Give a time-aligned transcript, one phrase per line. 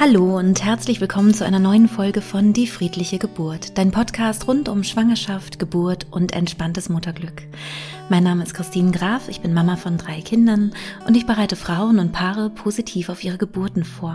[0.00, 4.68] Hallo und herzlich willkommen zu einer neuen Folge von Die friedliche Geburt, dein Podcast rund
[4.68, 7.42] um Schwangerschaft, Geburt und entspanntes Mutterglück.
[8.08, 10.72] Mein Name ist Christine Graf, ich bin Mama von drei Kindern
[11.08, 14.14] und ich bereite Frauen und Paare positiv auf ihre Geburten vor.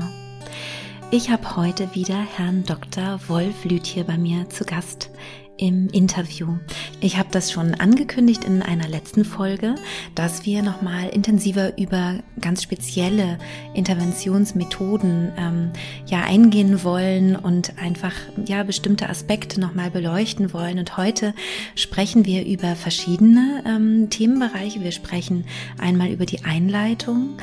[1.12, 3.20] Ich habe heute wieder Herrn Dr.
[3.28, 5.10] Wolf Lüthier bei mir zu Gast
[5.58, 6.58] im Interview.
[7.00, 9.76] Ich habe das schon angekündigt in einer letzten Folge,
[10.16, 13.38] dass wir nochmal intensiver über ganz spezielle
[13.74, 15.72] Interventionsmethoden ähm,
[16.08, 18.14] ja eingehen wollen und einfach
[18.46, 20.80] ja bestimmte Aspekte nochmal beleuchten wollen.
[20.80, 21.34] Und heute
[21.76, 24.82] sprechen wir über verschiedene ähm, Themenbereiche.
[24.82, 25.46] Wir sprechen
[25.78, 27.38] einmal über die Einleitung,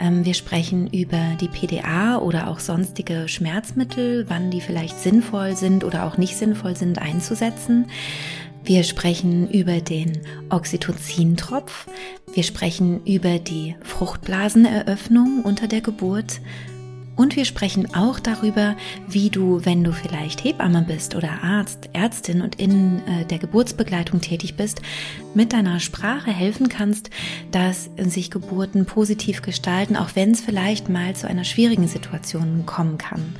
[0.00, 5.84] ähm, wir sprechen über die PDA oder auch sonstige Schmerzmittel, wann die vielleicht sinnvoll sind
[5.84, 7.53] oder auch nicht sinnvoll sind einzusetzen.
[8.64, 11.86] Wir sprechen über den Oxytocin-Tropf.
[12.32, 16.40] Wir sprechen über die Fruchtblaseneröffnung unter der Geburt.
[17.16, 22.42] Und wir sprechen auch darüber, wie du, wenn du vielleicht Hebamme bist oder Arzt, Ärztin
[22.42, 24.82] und in äh, der Geburtsbegleitung tätig bist,
[25.34, 27.10] mit deiner Sprache helfen kannst,
[27.50, 32.98] dass sich Geburten positiv gestalten, auch wenn es vielleicht mal zu einer schwierigen Situation kommen
[32.98, 33.34] kann.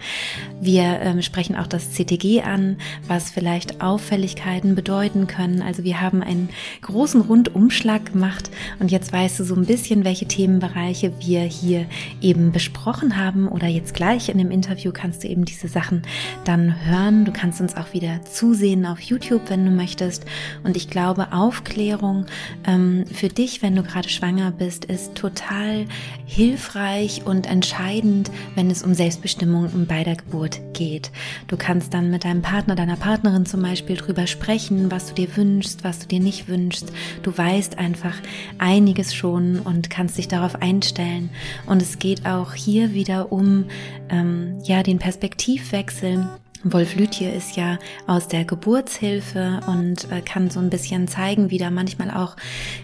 [0.60, 5.62] Wir ähm, sprechen auch das CTG an, was vielleicht Auffälligkeiten bedeuten können.
[5.62, 6.48] Also wir haben einen
[6.82, 11.86] großen Rundumschlag gemacht und jetzt weißt du so ein bisschen, welche Themenbereiche wir hier
[12.20, 16.02] eben besprochen haben oder jetzt gleich in dem Interview kannst du eben diese Sachen
[16.44, 17.24] dann hören.
[17.24, 20.24] Du kannst uns auch wieder zusehen auf YouTube, wenn du möchtest.
[20.62, 25.86] Und ich glaube, Aufklärung ähm, für dich, wenn du gerade schwanger bist, ist total
[26.26, 31.10] hilfreich und entscheidend, wenn es um Selbstbestimmung bei der Geburt geht.
[31.46, 35.36] Du kannst dann mit deinem Partner, deiner Partnerin zum Beispiel drüber sprechen, was du dir
[35.36, 36.92] wünschst, was du dir nicht wünschst.
[37.22, 38.14] Du weißt einfach
[38.58, 41.30] einiges schon und kannst dich darauf einstellen.
[41.66, 43.66] Und es geht auch hier wieder um
[44.10, 46.26] ähm, ja den Perspektivwechsel
[46.64, 51.58] Wolf Lüthier ist ja aus der Geburtshilfe und äh, kann so ein bisschen zeigen, wie
[51.58, 52.36] da manchmal auch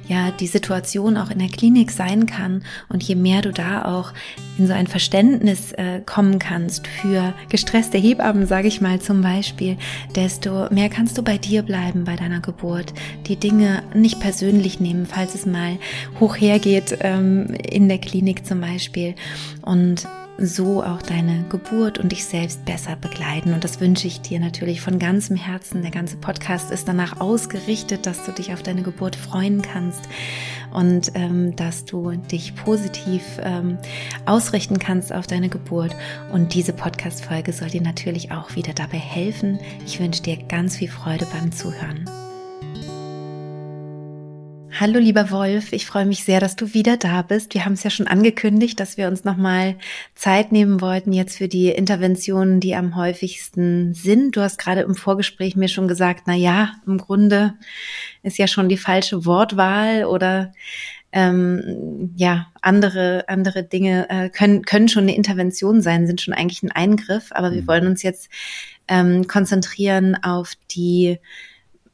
[0.06, 2.62] ja die Situation auch in der Klinik sein kann.
[2.88, 4.12] Und je mehr du da auch
[4.58, 9.78] in so ein Verständnis äh, kommen kannst für gestresste Hebammen, sage ich mal zum Beispiel,
[10.14, 12.92] desto mehr kannst du bei dir bleiben bei deiner Geburt.
[13.26, 15.78] Die Dinge nicht persönlich nehmen, falls es mal
[16.20, 19.14] hoch hergeht ähm, in der Klinik zum Beispiel.
[19.62, 20.06] Und
[20.40, 23.52] so auch deine Geburt und dich selbst besser begleiten.
[23.52, 25.82] Und das wünsche ich dir natürlich von ganzem Herzen.
[25.82, 30.00] Der ganze Podcast ist danach ausgerichtet, dass du dich auf deine Geburt freuen kannst
[30.72, 33.78] und ähm, dass du dich positiv ähm,
[34.26, 35.94] ausrichten kannst auf deine Geburt.
[36.32, 39.58] Und diese Podcast-Folge soll dir natürlich auch wieder dabei helfen.
[39.84, 42.04] Ich wünsche dir ganz viel Freude beim Zuhören.
[44.78, 47.54] Hallo lieber Wolf, ich freue mich sehr, dass du wieder da bist.
[47.54, 49.76] Wir haben es ja schon angekündigt, dass wir uns nochmal
[50.14, 54.36] Zeit nehmen wollten jetzt für die Interventionen, die am häufigsten sind.
[54.36, 57.54] Du hast gerade im Vorgespräch mir schon gesagt, na ja, im Grunde
[58.22, 60.52] ist ja schon die falsche Wortwahl oder
[61.12, 66.62] ähm, ja, andere, andere Dinge äh, können, können schon eine Intervention sein, sind schon eigentlich
[66.62, 67.66] ein Eingriff, aber wir mhm.
[67.66, 68.30] wollen uns jetzt
[68.86, 71.18] ähm, konzentrieren auf die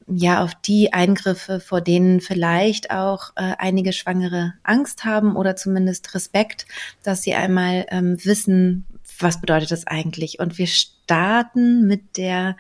[0.09, 6.15] ja auf die Eingriffe, vor denen vielleicht auch äh, einige Schwangere Angst haben oder zumindest
[6.15, 6.67] Respekt,
[7.03, 8.87] dass sie einmal ähm, wissen,
[9.19, 10.39] was bedeutet das eigentlich.
[10.39, 12.57] Und wir starten mit der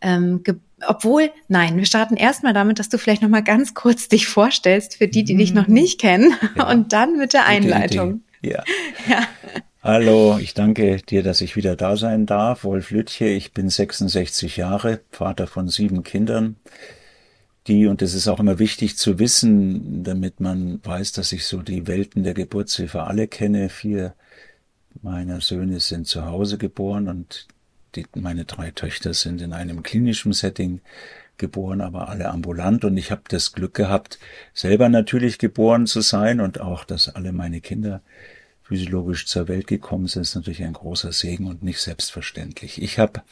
[0.00, 0.42] ähm,
[0.86, 4.96] obwohl, nein, wir starten erstmal damit, dass du vielleicht noch mal ganz kurz dich vorstellst
[4.96, 5.74] für die, die dich noch mhm.
[5.74, 6.68] nicht kennen, ja.
[6.70, 8.22] und dann mit der Einleitung.
[8.42, 8.64] Ja.
[9.08, 9.22] ja.
[9.84, 12.62] Hallo, ich danke dir, dass ich wieder da sein darf.
[12.62, 16.54] Wolf Lütje, ich bin 66 Jahre, Vater von sieben Kindern.
[17.66, 21.62] Die, und das ist auch immer wichtig zu wissen, damit man weiß, dass ich so
[21.62, 23.68] die Welten der Geburtshilfe alle kenne.
[23.70, 24.14] Vier
[25.02, 27.48] meiner Söhne sind zu Hause geboren und
[27.96, 30.80] die, meine drei Töchter sind in einem klinischen Setting
[31.38, 32.84] geboren, aber alle ambulant.
[32.84, 34.20] Und ich habe das Glück gehabt,
[34.54, 38.00] selber natürlich geboren zu sein und auch, dass alle meine Kinder
[38.72, 42.80] physiologisch zur Welt gekommen sind, ist natürlich ein großer Segen und nicht selbstverständlich.
[42.80, 43.22] Ich hab,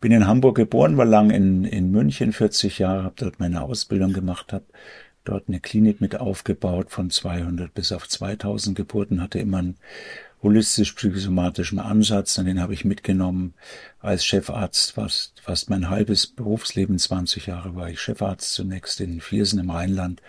[0.00, 4.12] bin in Hamburg geboren, war lang in, in München 40 Jahre, habe dort meine Ausbildung
[4.12, 4.64] gemacht, habe
[5.22, 9.76] dort eine Klinik mit aufgebaut von 200 bis auf 2000 Geburten, hatte immer einen
[10.42, 13.54] holistisch-psychosomatischen Ansatz, und den habe ich mitgenommen
[14.00, 14.90] als Chefarzt.
[14.90, 20.20] Fast, fast mein halbes Berufsleben, 20 Jahre war ich Chefarzt, zunächst in Viersen im Rheinland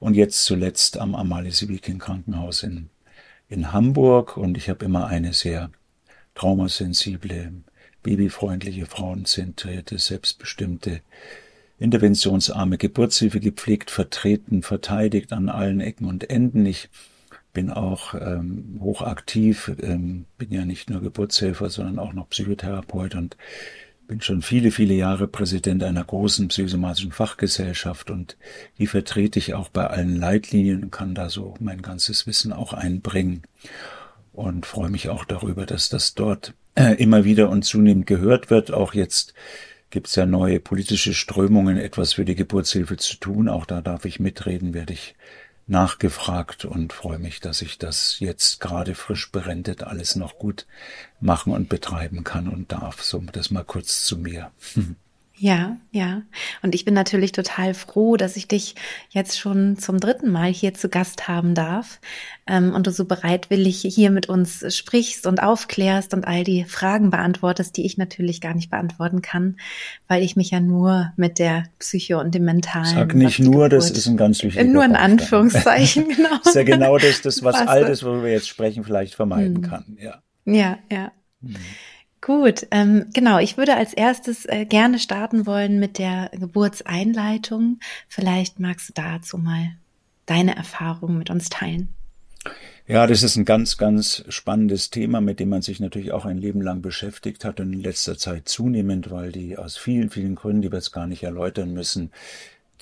[0.00, 2.90] und jetzt zuletzt am Amalie Sibikin Krankenhaus in
[3.54, 5.70] in Hamburg und ich habe immer eine sehr
[6.34, 7.52] traumasensible,
[8.02, 11.00] babyfreundliche, frauenzentrierte, selbstbestimmte,
[11.78, 16.66] interventionsarme Geburtshilfe gepflegt, vertreten, verteidigt an allen Ecken und Enden.
[16.66, 16.88] Ich
[17.52, 23.36] bin auch ähm, hochaktiv, ähm, bin ja nicht nur Geburtshelfer, sondern auch noch Psychotherapeut und
[24.06, 28.36] bin schon viele, viele Jahre Präsident einer großen psychosomatischen Fachgesellschaft und
[28.78, 32.72] die vertrete ich auch bei allen Leitlinien und kann da so mein ganzes Wissen auch
[32.72, 33.42] einbringen
[34.32, 38.72] und freue mich auch darüber, dass das dort äh, immer wieder und zunehmend gehört wird.
[38.72, 39.32] Auch jetzt
[39.90, 43.48] gibt es ja neue politische Strömungen, etwas für die Geburtshilfe zu tun.
[43.48, 45.14] Auch da darf ich mitreden, werde ich
[45.66, 50.66] nachgefragt und freue mich, dass ich das jetzt gerade frisch berentet alles noch gut
[51.20, 53.02] machen und betreiben kann und darf.
[53.02, 54.50] So, das mal kurz zu mir.
[55.36, 56.22] Ja, ja.
[56.62, 58.76] Und ich bin natürlich total froh, dass ich dich
[59.10, 62.00] jetzt schon zum dritten Mal hier zu Gast haben darf
[62.46, 67.10] ähm, und du so bereitwillig hier mit uns sprichst und aufklärst und all die Fragen
[67.10, 69.56] beantwortest, die ich natürlich gar nicht beantworten kann,
[70.06, 72.94] weil ich mich ja nur mit der Psyche und dem Mentalen.
[72.94, 76.36] Sag nicht nur, das ist ein ganz wichtiger Nur in Anführungszeichen, genau.
[76.44, 79.62] ist ja genau das, das was all das, worüber wir jetzt sprechen, vielleicht vermeiden hm.
[79.62, 79.98] kann.
[80.00, 80.78] Ja, ja.
[80.92, 81.12] ja.
[81.42, 81.56] Hm.
[82.24, 83.38] Gut, ähm, genau.
[83.38, 87.80] Ich würde als erstes äh, gerne starten wollen mit der Geburtseinleitung.
[88.08, 89.72] Vielleicht magst du dazu mal
[90.24, 91.90] deine Erfahrungen mit uns teilen.
[92.86, 96.38] Ja, das ist ein ganz, ganz spannendes Thema, mit dem man sich natürlich auch ein
[96.38, 100.62] Leben lang beschäftigt hat und in letzter Zeit zunehmend, weil die aus vielen, vielen Gründen,
[100.62, 102.10] die wir jetzt gar nicht erläutern müssen,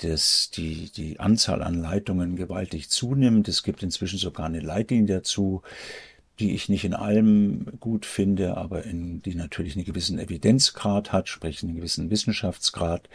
[0.03, 3.49] dass die, die Anzahl an Leitungen gewaltig zunimmt.
[3.49, 5.63] Es gibt inzwischen sogar eine Leitlinie dazu,
[6.39, 11.29] die ich nicht in allem gut finde, aber in, die natürlich einen gewissen Evidenzgrad hat,
[11.29, 13.09] sprich einen gewissen Wissenschaftsgrad.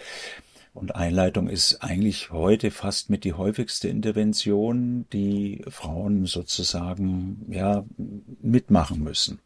[0.74, 7.84] Und Einleitung ist eigentlich heute fast mit die häufigste Intervention, die Frauen sozusagen ja
[8.42, 9.40] mitmachen müssen.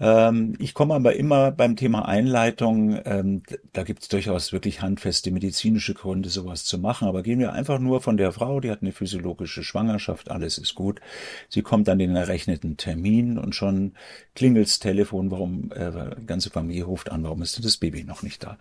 [0.00, 3.42] Ähm, ich komme aber immer beim Thema Einleitung, ähm,
[3.72, 7.06] da gibt es durchaus wirklich handfeste medizinische Gründe, sowas zu machen.
[7.06, 10.74] Aber gehen wir einfach nur von der Frau, die hat eine physiologische Schwangerschaft, alles ist
[10.74, 11.00] gut.
[11.48, 13.94] Sie kommt an den errechneten Termin und schon
[14.34, 15.92] klingelt's Telefon, warum äh,
[16.26, 18.58] ganze Familie ruft an, warum ist denn das Baby noch nicht da?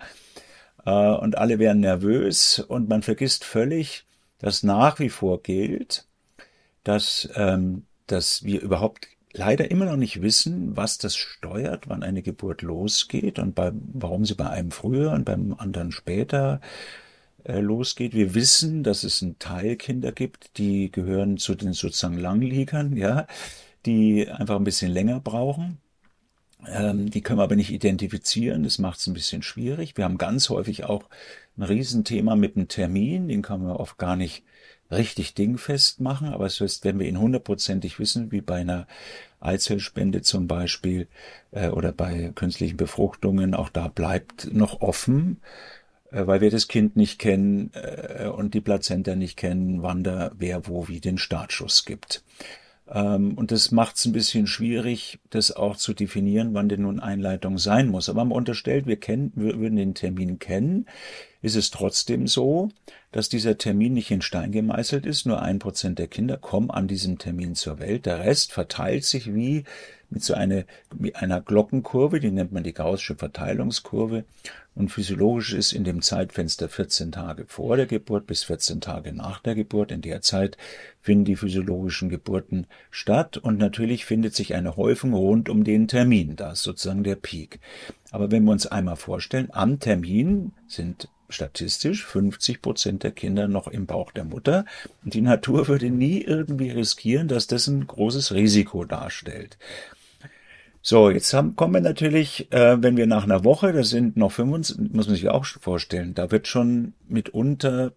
[0.86, 4.06] Äh, und alle werden nervös und man vergisst völlig,
[4.38, 6.06] dass nach wie vor gilt,
[6.84, 12.22] dass, ähm, dass wir überhaupt leider immer noch nicht wissen, was das steuert, wann eine
[12.22, 16.62] Geburt losgeht und bei, warum sie bei einem früher und beim anderen später
[17.44, 18.14] äh, losgeht.
[18.14, 23.28] Wir wissen, dass es einen Teil Kinder gibt, die gehören zu den sozusagen Langliegern, ja,
[23.86, 25.80] die einfach ein bisschen länger brauchen.
[26.68, 28.64] Ähm, die können wir aber nicht identifizieren.
[28.64, 29.98] Das macht es ein bisschen schwierig.
[29.98, 31.10] Wir haben ganz häufig auch
[31.58, 33.28] ein Riesenthema mit dem Termin.
[33.28, 34.44] Den kann man oft gar nicht
[34.94, 38.88] richtig dingfest machen, aber es heißt, wenn wir ihn hundertprozentig wissen, wie bei einer
[39.40, 41.08] Eizellspende zum Beispiel
[41.52, 45.42] äh, oder bei künstlichen Befruchtungen, auch da bleibt noch offen,
[46.12, 50.32] äh, weil wir das Kind nicht kennen äh, und die Plazenta nicht kennen, wann da
[50.38, 52.24] wer wo wie den Startschuss gibt.
[52.94, 57.00] Ähm, und das macht es ein bisschen schwierig, das auch zu definieren, wann denn nun
[57.00, 58.08] Einleitung sein muss.
[58.08, 60.86] Aber man unterstellt, wir kennen, wir würden den Termin kennen,
[61.42, 62.70] ist es trotzdem so,
[63.12, 65.26] dass dieser Termin nicht in Stein gemeißelt ist.
[65.26, 68.06] Nur ein Prozent der Kinder kommen an diesem Termin zur Welt.
[68.06, 69.64] Der Rest verteilt sich wie
[70.10, 70.64] mit so einer,
[70.94, 74.26] wie einer Glockenkurve, die nennt man die gaußsche Verteilungskurve.
[74.76, 79.40] Und physiologisch ist in dem Zeitfenster 14 Tage vor der Geburt bis 14 Tage nach
[79.40, 79.92] der Geburt.
[79.92, 80.58] In der Zeit
[81.00, 83.38] finden die physiologischen Geburten statt.
[83.38, 86.36] Und natürlich findet sich eine Häufung rund um den Termin.
[86.36, 87.60] Da ist sozusagen der Peak.
[88.12, 93.68] Aber wenn wir uns einmal vorstellen, am Termin sind statistisch 50 Prozent der Kinder noch
[93.68, 94.66] im Bauch der Mutter.
[95.04, 99.58] Und die Natur würde nie irgendwie riskieren, dass das ein großes Risiko darstellt.
[100.86, 104.34] So, jetzt haben, kommen wir natürlich, äh, wenn wir nach einer Woche, das sind noch
[104.34, 107.94] 25, muss man sich auch vorstellen, da wird schon mitunter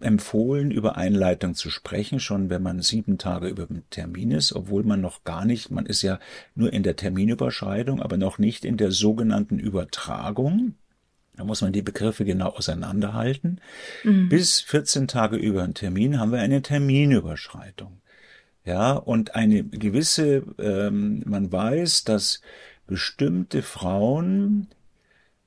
[0.00, 4.82] empfohlen, über Einleitung zu sprechen, schon wenn man sieben Tage über dem Termin ist, obwohl
[4.82, 6.18] man noch gar nicht, man ist ja
[6.54, 10.74] nur in der Terminüberschreidung, aber noch nicht in der sogenannten Übertragung.
[11.34, 13.60] Da muss man die Begriffe genau auseinanderhalten.
[14.04, 14.28] Mhm.
[14.28, 18.00] Bis 14 Tage über einen Termin haben wir eine Terminüberschreitung.
[18.68, 22.42] Ja, und eine gewisse, ähm, man weiß, dass
[22.86, 24.68] bestimmte Frauen,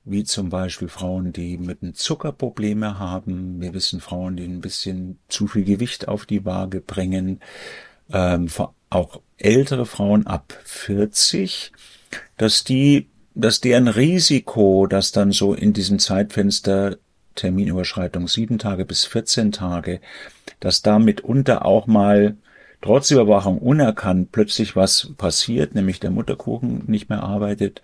[0.04, 5.20] wie zum Beispiel Frauen, die mit einem Zuckerprobleme haben, wir wissen Frauen, die ein bisschen
[5.28, 7.38] zu viel Gewicht auf die Waage bringen,
[8.12, 8.48] ähm,
[8.90, 11.70] auch ältere Frauen ab 40,
[12.38, 16.98] dass die dass deren Risiko, dass dann so in diesem Zeitfenster
[17.36, 20.00] Terminüberschreitung sieben Tage bis 14 Tage,
[20.58, 22.36] dass da mitunter auch mal
[22.82, 27.80] trotz Überwachung unerkannt plötzlich was passiert, nämlich der Mutterkuchen nicht mehr arbeitet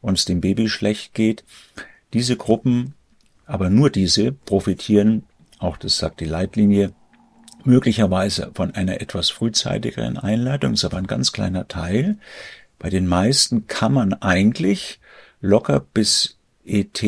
[0.00, 1.44] und es dem Baby schlecht geht.
[2.14, 2.94] Diese Gruppen,
[3.44, 5.24] aber nur diese, profitieren,
[5.58, 6.92] auch das sagt die Leitlinie,
[7.64, 12.16] möglicherweise von einer etwas frühzeitigeren Einleitung, ist aber ein ganz kleiner Teil.
[12.78, 15.00] Bei den meisten kann man eigentlich
[15.40, 16.37] locker bis
[16.68, 17.02] ET,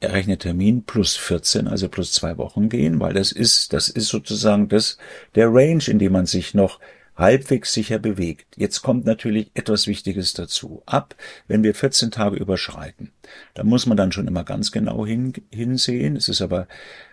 [0.00, 4.68] errechnet Termin, plus 14, also plus zwei Wochen gehen, weil das ist, das ist sozusagen
[4.68, 4.98] das,
[5.34, 6.80] der Range, in dem man sich noch
[7.16, 8.56] halbwegs sicher bewegt.
[8.56, 10.82] Jetzt kommt natürlich etwas Wichtiges dazu.
[10.86, 11.14] Ab,
[11.46, 13.12] wenn wir 14 Tage überschreiten,
[13.54, 16.16] da muss man dann schon immer ganz genau hin, hinsehen.
[16.16, 16.66] Es ist aber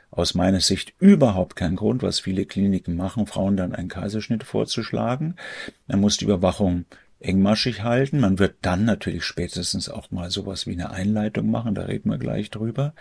[0.10, 5.36] aus meiner Sicht überhaupt kein Grund, was viele Kliniken machen, Frauen dann einen Kaiserschnitt vorzuschlagen.
[5.88, 6.86] Man muss die Überwachung
[7.20, 8.20] engmaschig halten.
[8.20, 12.18] Man wird dann natürlich spätestens auch mal sowas wie eine Einleitung machen, da reden wir
[12.18, 12.94] gleich drüber.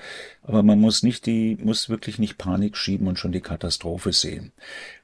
[0.43, 4.53] Aber man muss nicht die, muss wirklich nicht Panik schieben und schon die Katastrophe sehen.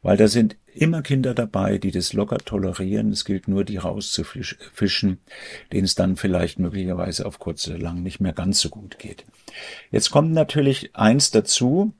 [0.02, 3.10] Weil da sind immer Kinder dabei, die das locker tolerieren.
[3.10, 5.18] Es gilt nur, die rauszufischen,
[5.72, 9.24] denen es dann vielleicht möglicherweise auf kurz oder lang nicht mehr ganz so gut geht.
[9.90, 11.92] Jetzt kommt natürlich eins dazu,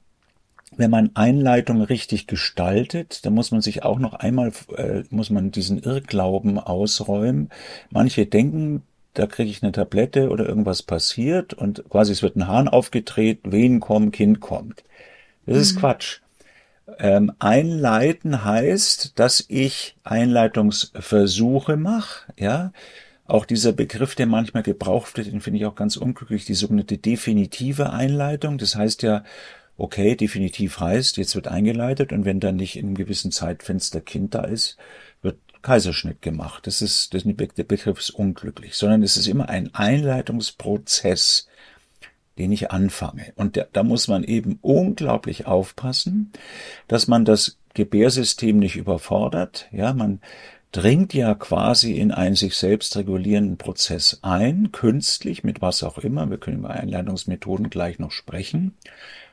[0.76, 5.50] wenn man Einleitung richtig gestaltet, dann muss man sich auch noch einmal, äh, muss man
[5.50, 7.50] diesen Irrglauben ausräumen.
[7.90, 8.82] Manche denken,
[9.14, 13.40] da kriege ich eine Tablette oder irgendwas passiert und quasi es wird ein Hahn aufgedreht,
[13.44, 14.84] Wehen kommen, Kind kommt.
[15.46, 15.80] Das ist mhm.
[15.80, 16.20] Quatsch.
[16.98, 22.72] Ähm, einleiten heißt, dass ich Einleitungsversuche mache, ja.
[23.24, 26.98] Auch dieser Begriff, der manchmal gebraucht wird, den finde ich auch ganz unglücklich, die sogenannte
[26.98, 28.58] definitive Einleitung.
[28.58, 29.24] Das heißt ja,
[29.76, 34.34] okay, definitiv heißt, jetzt wird eingeleitet und wenn dann nicht in einem gewissen Zeitfenster Kind
[34.34, 34.76] da ist,
[35.22, 36.66] wird Kaiserschnitt gemacht.
[36.66, 41.48] Das ist, das ist der Begriff ist unglücklich, sondern es ist immer ein Einleitungsprozess,
[42.38, 43.32] den ich anfange.
[43.36, 46.32] Und da, da muss man eben unglaublich aufpassen,
[46.88, 49.68] dass man das Gebärsystem nicht überfordert.
[49.70, 50.20] Ja, man
[50.72, 56.30] dringt ja quasi in einen sich selbst regulierenden Prozess ein, künstlich, mit was auch immer.
[56.30, 58.74] Wir können über Einleitungsmethoden gleich noch sprechen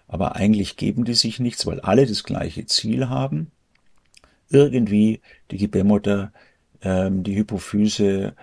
[0.09, 3.51] aber eigentlich geben die sich nichts, weil alle das gleiche Ziel haben,
[4.49, 6.33] irgendwie die Gebärmutter,
[6.81, 8.33] ähm, die Hypophyse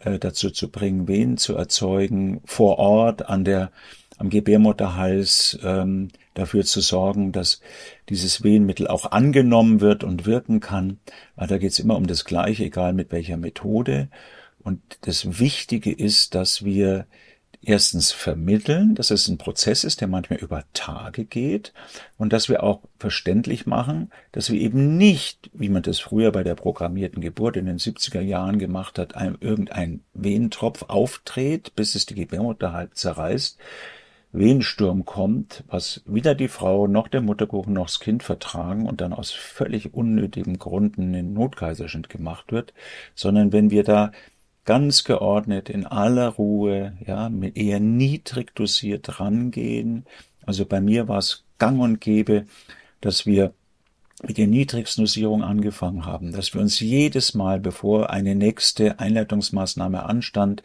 [0.00, 3.70] äh, dazu zu bringen, Wehen zu erzeugen, vor Ort an der
[4.18, 7.60] am Gebärmutterhals ähm, dafür zu sorgen, dass
[8.08, 11.00] dieses Wehenmittel auch angenommen wird und wirken kann.
[11.34, 14.08] Weil da geht es immer um das Gleiche, egal mit welcher Methode.
[14.62, 17.06] Und das Wichtige ist, dass wir
[17.62, 21.72] erstens vermitteln, dass es ein Prozess ist, der manchmal über Tage geht
[22.18, 26.42] und dass wir auch verständlich machen, dass wir eben nicht, wie man das früher bei
[26.42, 32.06] der programmierten Geburt in den 70er Jahren gemacht hat, einem irgendein Wehentropf auftritt, bis es
[32.06, 33.58] die Gebärmutter halb zerreißt,
[34.32, 39.12] Wehensturm kommt, was weder die Frau noch der Mutterkuchen noch das Kind vertragen und dann
[39.12, 42.72] aus völlig unnötigen Gründen in Notkaiserschnitt gemacht wird,
[43.14, 44.10] sondern wenn wir da
[44.64, 50.04] ganz geordnet, in aller Ruhe, ja, mit eher niedrig dosiert rangehen.
[50.46, 52.46] Also bei mir war es gang und gäbe,
[53.00, 53.54] dass wir
[54.22, 60.04] mit der niedrigsten Dosierung angefangen haben, dass wir uns jedes Mal, bevor eine nächste Einleitungsmaßnahme
[60.04, 60.62] anstand,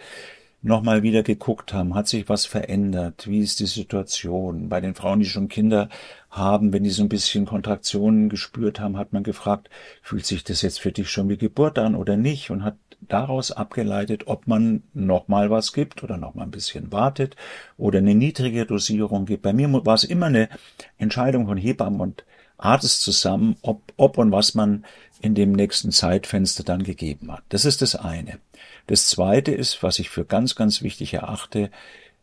[0.61, 4.69] nochmal wieder geguckt haben, hat sich was verändert, wie ist die Situation.
[4.69, 5.89] Bei den Frauen, die schon Kinder
[6.29, 9.69] haben, wenn die so ein bisschen Kontraktionen gespürt haben, hat man gefragt,
[10.01, 13.51] fühlt sich das jetzt für dich schon wie Geburt an oder nicht und hat daraus
[13.51, 17.35] abgeleitet, ob man nochmal was gibt oder nochmal ein bisschen wartet
[17.77, 19.43] oder eine niedrige Dosierung gibt.
[19.43, 20.49] Bei mir war es immer eine
[20.97, 22.25] Entscheidung von Hebammen und
[22.57, 24.83] Arzt zusammen, ob, ob und was man
[25.21, 27.43] in dem nächsten Zeitfenster dann gegeben hat.
[27.49, 28.39] Das ist das eine.
[28.87, 31.69] Das zweite ist, was ich für ganz, ganz wichtig erachte,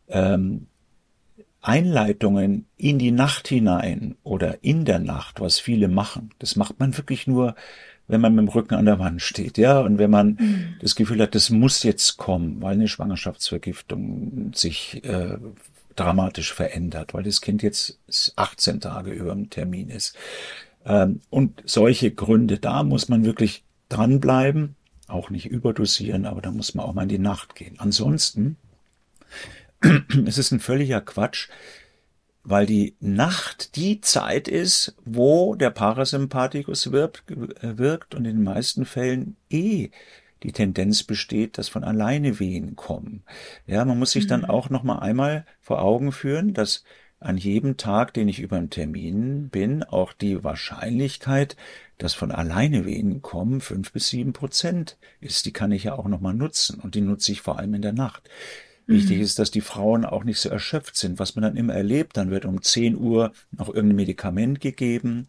[0.07, 0.67] ähm,
[1.61, 6.29] Einleitungen in die Nacht hinein oder in der Nacht, was viele machen.
[6.37, 7.55] Das macht man wirklich nur,
[8.07, 10.75] wenn man mit dem Rücken an der Wand steht, ja, und wenn man mhm.
[10.79, 15.37] das Gefühl hat, das muss jetzt kommen, weil eine Schwangerschaftsvergiftung sich äh,
[15.95, 17.99] dramatisch verändert, weil das Kind jetzt
[18.35, 20.15] 18 Tage über dem Termin ist.
[20.85, 24.75] Ähm, und solche Gründe, da muss man wirklich dranbleiben,
[25.07, 27.75] auch nicht überdosieren, aber da muss man auch mal in die Nacht gehen.
[27.79, 28.57] Ansonsten,
[30.25, 31.49] es ist ein völliger Quatsch,
[32.45, 38.85] weil die Nacht die Zeit ist, wo der Parasympathikus wirkt, wirkt und in den meisten
[38.85, 39.89] Fällen eh
[40.43, 43.23] die Tendenz besteht, dass von alleine Wehen kommen.
[43.65, 44.49] Ja, man muss sich dann mhm.
[44.49, 46.83] auch noch mal einmal vor Augen führen, dass
[47.19, 51.55] an jedem Tag, den ich über einen Termin bin, auch die Wahrscheinlichkeit,
[51.97, 55.47] dass von alleine Wehen kommen, fünf bis sieben Prozent ist.
[55.47, 57.81] Die kann ich ja auch noch mal nutzen und die nutze ich vor allem in
[57.81, 58.29] der Nacht.
[58.87, 59.23] Wichtig mhm.
[59.23, 62.17] ist, dass die Frauen auch nicht so erschöpft sind, was man dann immer erlebt.
[62.17, 65.25] Dann wird um 10 Uhr noch irgendein Medikament gegeben.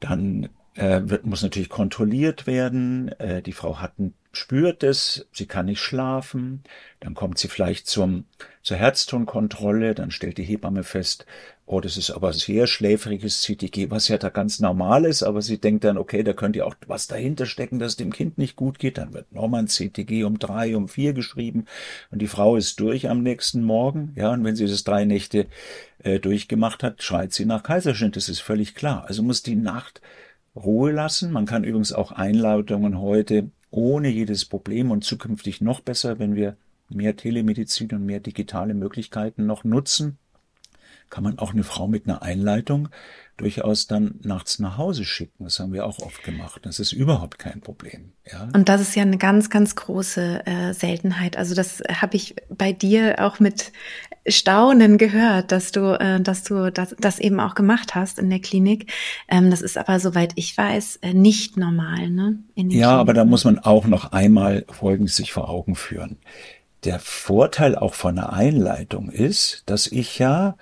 [0.00, 3.08] Dann äh, wird, muss natürlich kontrolliert werden.
[3.18, 6.62] Äh, die Frau hat einen spürt es, sie kann nicht schlafen,
[7.00, 8.24] dann kommt sie vielleicht zum,
[8.62, 11.26] zur Herztonkontrolle, dann stellt die Hebamme fest,
[11.66, 15.58] oh, das ist aber sehr schläfriges CTG, was ja da ganz normal ist, aber sie
[15.58, 18.78] denkt dann, okay, da könnte ja auch was dahinter stecken, dass dem Kind nicht gut
[18.78, 21.66] geht, dann wird nochmal ein CTG um drei, um vier geschrieben
[22.10, 25.46] und die Frau ist durch am nächsten Morgen, ja, und wenn sie das drei Nächte
[25.98, 29.04] äh, durchgemacht hat, schreit sie nach Kaiserschnitt, das ist völlig klar.
[29.08, 30.00] Also muss die Nacht
[30.56, 31.32] Ruhe lassen.
[31.32, 36.56] Man kann übrigens auch Einladungen heute ohne jedes Problem und zukünftig noch besser, wenn wir
[36.88, 40.18] mehr Telemedizin und mehr digitale Möglichkeiten noch nutzen,
[41.10, 42.88] kann man auch eine Frau mit einer Einleitung
[43.36, 45.44] durchaus dann nachts nach Hause schicken.
[45.44, 46.62] Das haben wir auch oft gemacht.
[46.64, 48.12] Das ist überhaupt kein Problem.
[48.30, 48.48] Ja?
[48.54, 51.36] Und das ist ja eine ganz, ganz große äh, Seltenheit.
[51.36, 53.72] Also das habe ich bei dir auch mit
[54.28, 58.40] Staunen gehört, dass du, äh, dass du das, das eben auch gemacht hast in der
[58.40, 58.92] Klinik.
[59.28, 62.10] Ähm, das ist aber, soweit ich weiß, äh, nicht normal.
[62.10, 62.38] Ne?
[62.54, 62.84] ja, Kliniken.
[62.84, 66.16] aber da muss man auch noch einmal Folgendes sich vor Augen führen.
[66.84, 70.56] Der Vorteil auch von einer Einleitung ist, dass ich ja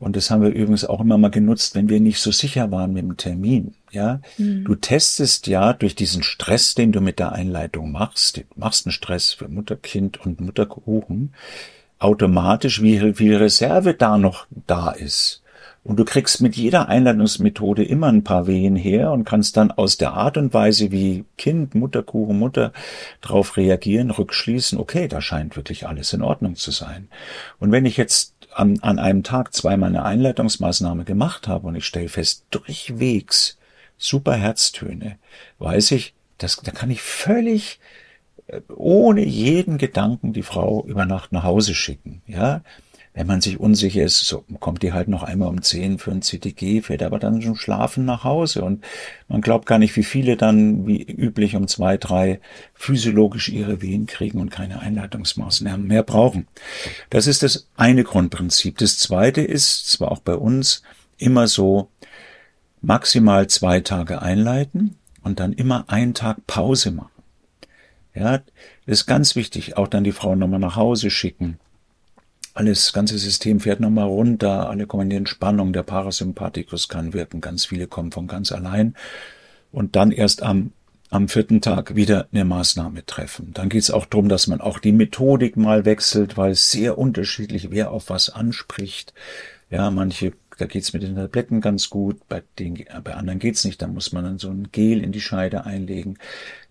[0.00, 2.94] und das haben wir übrigens auch immer mal genutzt, wenn wir nicht so sicher waren
[2.94, 3.74] mit dem Termin.
[3.90, 4.64] Ja, mhm.
[4.64, 8.92] du testest ja durch diesen Stress, den du mit der Einleitung machst, du machst einen
[8.92, 11.34] Stress für Mutterkind und Mutterkuchen,
[12.00, 15.42] automatisch, wie viel Reserve da noch da ist.
[15.82, 19.96] Und du kriegst mit jeder Einleitungsmethode immer ein paar Wehen her und kannst dann aus
[19.96, 22.72] der Art und Weise, wie Kind, Mutterkuchen, Mutter
[23.22, 27.08] drauf reagieren, rückschließen, okay, da scheint wirklich alles in Ordnung zu sein.
[27.60, 31.86] Und wenn ich jetzt an, an einem Tag zweimal eine Einleitungsmaßnahme gemacht habe und ich
[31.86, 33.56] stelle fest, durchwegs
[33.96, 35.16] super Herztöne,
[35.60, 37.80] weiß ich, das, da kann ich völlig
[38.68, 42.22] ohne jeden Gedanken die Frau über Nacht nach Hause schicken.
[42.26, 42.62] Ja,
[43.12, 46.22] wenn man sich unsicher ist, so kommt die halt noch einmal um zehn für ein
[46.22, 48.84] CTG, fährt aber dann schon schlafen nach Hause und
[49.28, 52.40] man glaubt gar nicht, wie viele dann wie üblich um zwei, drei
[52.72, 56.46] physiologisch ihre Wehen kriegen und keine Einleitungsmaßnahmen mehr brauchen.
[57.10, 58.78] Das ist das eine Grundprinzip.
[58.78, 60.82] Das zweite ist, zwar auch bei uns,
[61.18, 61.90] immer so
[62.80, 67.19] maximal zwei Tage einleiten und dann immer einen Tag Pause machen.
[68.14, 68.40] Ja,
[68.86, 69.76] ist ganz wichtig.
[69.76, 71.58] Auch dann die Frau nochmal nach Hause schicken
[72.54, 77.40] alles, ganze System fährt nochmal runter, alle kommen in die Entspannung, der Parasympathikus kann wirken,
[77.40, 78.94] ganz viele kommen von ganz allein
[79.72, 80.72] und dann erst am
[81.12, 83.50] am vierten Tag wieder eine Maßnahme treffen.
[83.52, 86.98] Dann geht es auch darum, dass man auch die Methodik mal wechselt, weil es sehr
[86.98, 89.12] unterschiedlich, wer auf was anspricht.
[89.70, 93.82] Ja, manche, da geht's mit den Tabletten ganz gut, bei, den, bei anderen geht's nicht,
[93.82, 96.16] da muss man dann so ein Gel in die Scheide einlegen.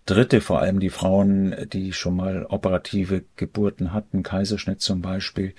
[0.10, 5.54] Dritte, vor allem die Frauen, die schon mal operative Geburten hatten, Kaiserschnitt zum Beispiel,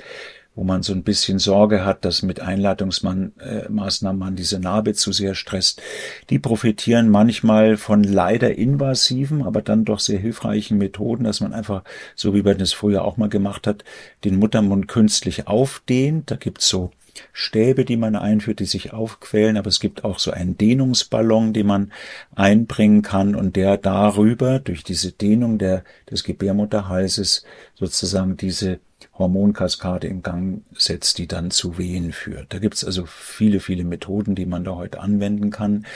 [0.56, 5.36] wo man so ein bisschen Sorge hat, dass mit Einleitungsmaßnahmen man diese Narbe zu sehr
[5.36, 5.80] stresst.
[6.28, 11.84] Die profitieren manchmal von leider invasiven, aber dann doch sehr hilfreichen Methoden, dass man einfach,
[12.16, 13.84] so wie man das früher auch mal gemacht hat,
[14.24, 16.32] den Muttermund künstlich aufdehnt.
[16.32, 16.90] Da gibt's so
[17.32, 21.66] Stäbe, die man einführt, die sich aufquälen, aber es gibt auch so einen Dehnungsballon, den
[21.66, 21.92] man
[22.34, 28.80] einbringen kann und der darüber durch diese Dehnung der, des Gebärmutterhalses sozusagen diese
[29.14, 32.52] Hormonkaskade in Gang setzt, die dann zu Wehen führt.
[32.52, 35.86] Da gibt's also viele, viele Methoden, die man da heute anwenden kann.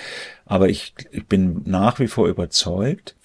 [0.45, 3.17] Aber ich, ich bin nach wie vor überzeugt,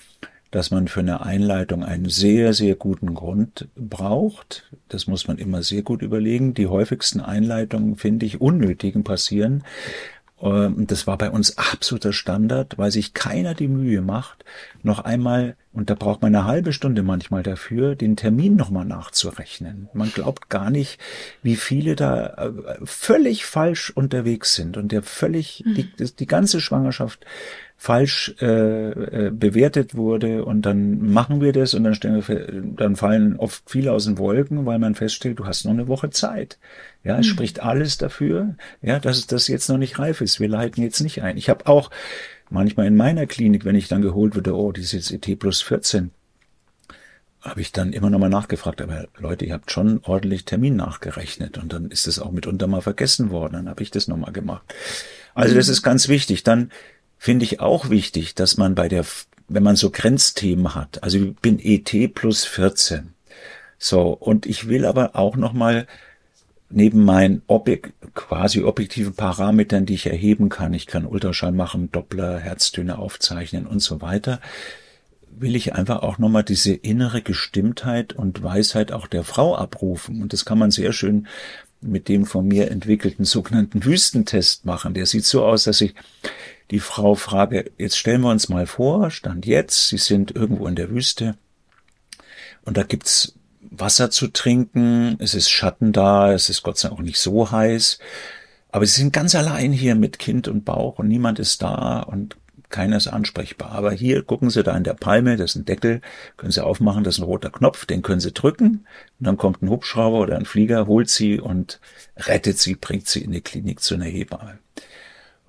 [0.52, 4.70] dass man für eine Einleitung einen sehr, sehr guten Grund braucht.
[4.88, 6.54] Das muss man immer sehr gut überlegen.
[6.54, 9.64] Die häufigsten Einleitungen, finde ich, unnötigen passieren.
[10.42, 14.46] Ähm, das war bei uns absoluter Standard, weil sich keiner die Mühe macht,
[14.84, 19.90] noch einmal, und da braucht man eine halbe Stunde manchmal dafür, den Termin nochmal nachzurechnen.
[19.94, 21.00] Man glaubt gar nicht,
[21.44, 22.52] wie viele da äh,
[22.84, 25.76] völlig falsch unterwegs sind und der völlig, mhm.
[25.76, 27.26] die, die ganze Schwangerschaft
[27.82, 32.98] falsch äh, äh, bewertet wurde und dann machen wir das und dann, stellen wir, dann
[32.98, 36.60] fallen oft viele aus den Wolken, weil man feststellt, du hast noch eine Woche Zeit.
[37.06, 37.32] Ja, es mhm.
[37.32, 40.42] spricht alles dafür, ja, dass das jetzt noch nicht reif ist.
[40.42, 41.38] Wir leiten jetzt nicht ein.
[41.38, 41.90] Ich habe auch
[42.50, 45.62] manchmal in meiner Klinik, wenn ich dann geholt wurde, oh, die ist jetzt ET plus
[45.62, 46.12] 14,
[47.40, 51.58] habe ich dann immer noch mal nachgefragt, aber Leute, ihr habt schon ordentlich Termin nachgerechnet
[51.58, 54.34] und dann ist es auch mitunter mal vergessen worden, dann habe ich das noch mal
[54.34, 54.64] gemacht.
[55.34, 55.72] Also das mhm.
[55.72, 56.44] ist ganz wichtig.
[56.44, 56.72] Dann
[57.20, 59.06] finde ich auch wichtig, dass man bei der,
[59.48, 63.14] wenn man so Grenzthemen hat, also ich bin ET plus 14.
[63.78, 65.86] So, und ich will aber auch nochmal
[66.70, 72.40] neben meinen Objek quasi objektiven Parametern, die ich erheben kann, ich kann Ultraschall machen, Doppler,
[72.40, 74.40] Herztöne aufzeichnen und so weiter,
[75.32, 80.22] will ich einfach auch nochmal diese innere Gestimmtheit und Weisheit auch der Frau abrufen.
[80.22, 81.28] Und das kann man sehr schön
[81.82, 84.94] mit dem von mir entwickelten sogenannten Wüstentest machen.
[84.94, 85.96] Der sieht so aus, dass ich
[86.72, 90.76] die Frau frage, jetzt stellen wir uns mal vor, Stand jetzt, Sie sind irgendwo in
[90.76, 91.36] der Wüste,
[92.64, 97.00] Und da gibt's Wasser zu trinken, es ist Schatten da, es ist Gott sei Dank
[97.00, 98.00] auch nicht so heiß.
[98.72, 102.38] Aber sie sind ganz allein hier mit Kind und Bauch und niemand ist da und
[102.70, 103.72] keiner ist ansprechbar.
[103.72, 106.02] Aber hier gucken Sie da in der Palme, das ist ein Deckel,
[106.38, 108.86] können Sie aufmachen, das ist ein roter Knopf, den können Sie drücken
[109.20, 111.80] und dann kommt ein Hubschrauber oder ein Flieger, holt Sie und
[112.16, 114.60] rettet Sie, bringt Sie in die Klinik zu einer Hebamme.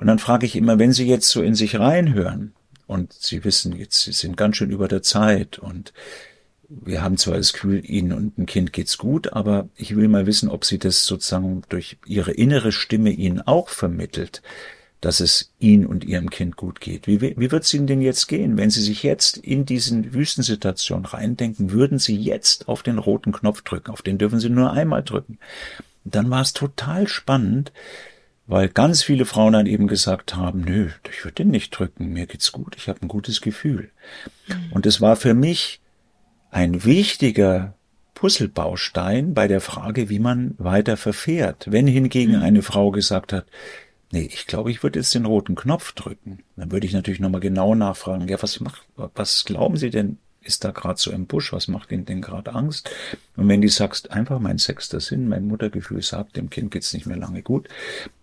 [0.01, 2.55] Und dann frage ich immer, wenn Sie jetzt so in sich reinhören
[2.87, 5.93] und Sie wissen jetzt, Sie sind ganz schön über der Zeit und
[6.71, 10.25] wir haben zwar das Gefühl, Ihnen und dem Kind geht's gut, aber ich will mal
[10.25, 14.41] wissen, ob Sie das sozusagen durch Ihre innere Stimme Ihnen auch vermittelt,
[15.03, 17.07] dass es Ihnen und Ihrem Kind gut geht.
[17.07, 21.05] Wie, wie wird es Ihnen denn jetzt gehen, wenn Sie sich jetzt in diesen Wüstensituation
[21.05, 25.03] reindenken, würden Sie jetzt auf den roten Knopf drücken, auf den dürfen Sie nur einmal
[25.03, 25.39] drücken.
[26.05, 27.73] Dann war es total spannend,
[28.51, 32.27] weil ganz viele Frauen dann eben gesagt haben, nö, ich würde den nicht drücken, mir
[32.27, 33.91] geht's gut, ich habe ein gutes Gefühl.
[34.49, 34.73] Mhm.
[34.73, 35.81] Und es war für mich
[36.51, 37.75] ein wichtiger
[38.15, 41.69] Puzzlebaustein bei der Frage, wie man weiter verfährt.
[41.71, 42.43] Wenn hingegen mhm.
[42.43, 43.47] eine Frau gesagt hat,
[44.11, 47.41] nee, ich glaube, ich würde jetzt den roten Knopf drücken, dann würde ich natürlich nochmal
[47.41, 51.53] genau nachfragen, ja, was macht, was glauben Sie denn, ist da gerade so im Busch,
[51.53, 52.91] was macht Ihnen denn gerade Angst?
[53.37, 57.07] Und wenn du sagst, einfach mein sechster Sinn, mein Muttergefühl sagt, dem Kind geht's nicht
[57.07, 57.69] mehr lange gut,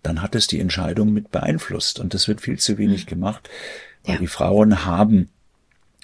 [0.02, 2.00] dann hat es die Entscheidung mit beeinflusst.
[2.00, 3.10] Und das wird viel zu wenig mhm.
[3.10, 3.48] gemacht,
[4.04, 4.20] weil ja.
[4.20, 5.30] die Frauen haben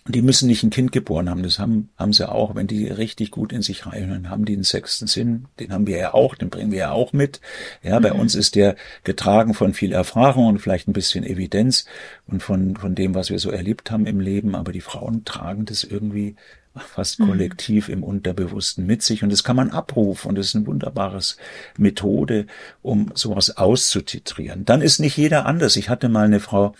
[0.06, 2.54] die müssen nicht ein Kind geboren haben, das haben, haben sie auch.
[2.54, 5.46] Wenn die richtig gut in sich reinhören, haben die einen sechsten Sinn.
[5.58, 7.40] Den haben wir ja auch, den bringen wir ja auch mit.
[7.82, 8.02] Ja, mhm.
[8.02, 11.86] bei uns ist der getragen von viel Erfahrung und vielleicht ein bisschen Evidenz
[12.26, 14.54] und von, von dem, was wir so erlebt haben im Leben.
[14.54, 16.36] Aber die Frauen tragen das irgendwie
[16.74, 17.28] fast mhm.
[17.28, 21.38] kollektiv im Unterbewussten mit sich und das kann man abrufen und das ist eine wunderbares
[21.78, 22.46] Methode,
[22.82, 24.66] um sowas auszutitrieren.
[24.66, 25.76] Dann ist nicht jeder anders.
[25.76, 26.74] Ich hatte mal eine Frau,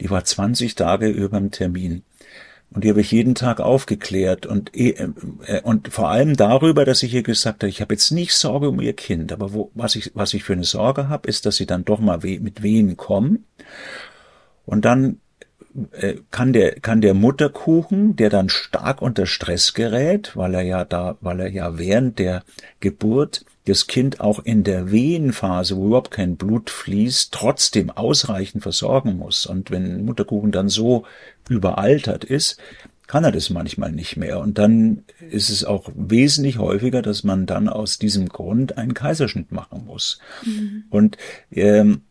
[0.00, 2.02] die war 20 Tage über dem Termin
[2.70, 4.90] und die habe ich jeden Tag aufgeklärt und, äh,
[5.46, 8.68] äh, und vor allem darüber, dass ich ihr gesagt habe, ich habe jetzt nicht Sorge
[8.68, 11.56] um ihr Kind, aber wo, was, ich, was ich für eine Sorge habe, ist, dass
[11.56, 13.46] sie dann doch mal we mit Wehen kommen.
[14.66, 15.20] Und dann
[15.92, 20.84] äh, kann der, kann der Mutterkuchen, der dann stark unter Stress gerät, weil er ja
[20.84, 22.42] da, weil er ja während der
[22.80, 29.16] Geburt das Kind auch in der Wehenphase, wo überhaupt kein Blut fließt, trotzdem ausreichend versorgen
[29.16, 29.46] muss.
[29.46, 31.04] Und wenn Mutterkuchen dann so
[31.48, 32.58] überaltert ist,
[33.06, 34.38] kann er das manchmal nicht mehr.
[34.38, 39.50] Und dann ist es auch wesentlich häufiger, dass man dann aus diesem Grund einen Kaiserschnitt
[39.50, 40.18] machen muss.
[40.44, 40.84] Mhm.
[40.90, 41.16] Und
[41.50, 42.02] ähm,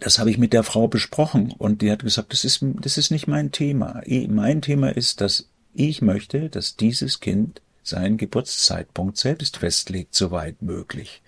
[0.00, 3.10] das habe ich mit der Frau besprochen und die hat gesagt, das ist, das ist
[3.10, 4.02] nicht mein Thema.
[4.28, 11.22] Mein Thema ist, dass ich möchte, dass dieses Kind seinen Geburtszeitpunkt selbst festlegt, soweit möglich.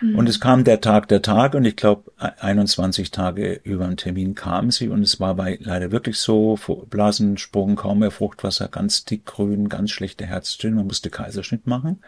[0.00, 0.18] Mhm.
[0.18, 4.34] Und es kam der Tag der Tage und ich glaube, 21 Tage über den Termin
[4.34, 9.26] kam sie und es war bei, leider wirklich so, Blasensprung, kaum mehr Fruchtwasser, ganz dick
[9.26, 12.02] grün, ganz schlechte Herztöne, man musste Kaiserschnitt machen.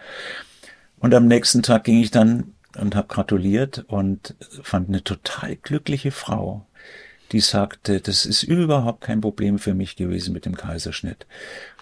[0.99, 6.13] Und am nächsten Tag ging ich dann und habe gratuliert und fand eine total glückliche
[6.13, 6.67] Frau,
[7.33, 11.27] die sagte, das ist überhaupt kein Problem für mich gewesen mit dem Kaiserschnitt.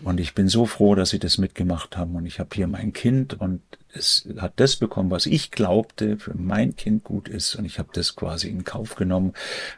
[0.02, 2.14] Und ich bin so froh, dass sie das mitgemacht haben.
[2.16, 3.62] Und ich habe hier mein Kind und
[3.98, 7.56] es hat das bekommen, was ich glaubte für mein Kind gut ist.
[7.56, 9.34] Und ich habe das quasi in Kauf genommen.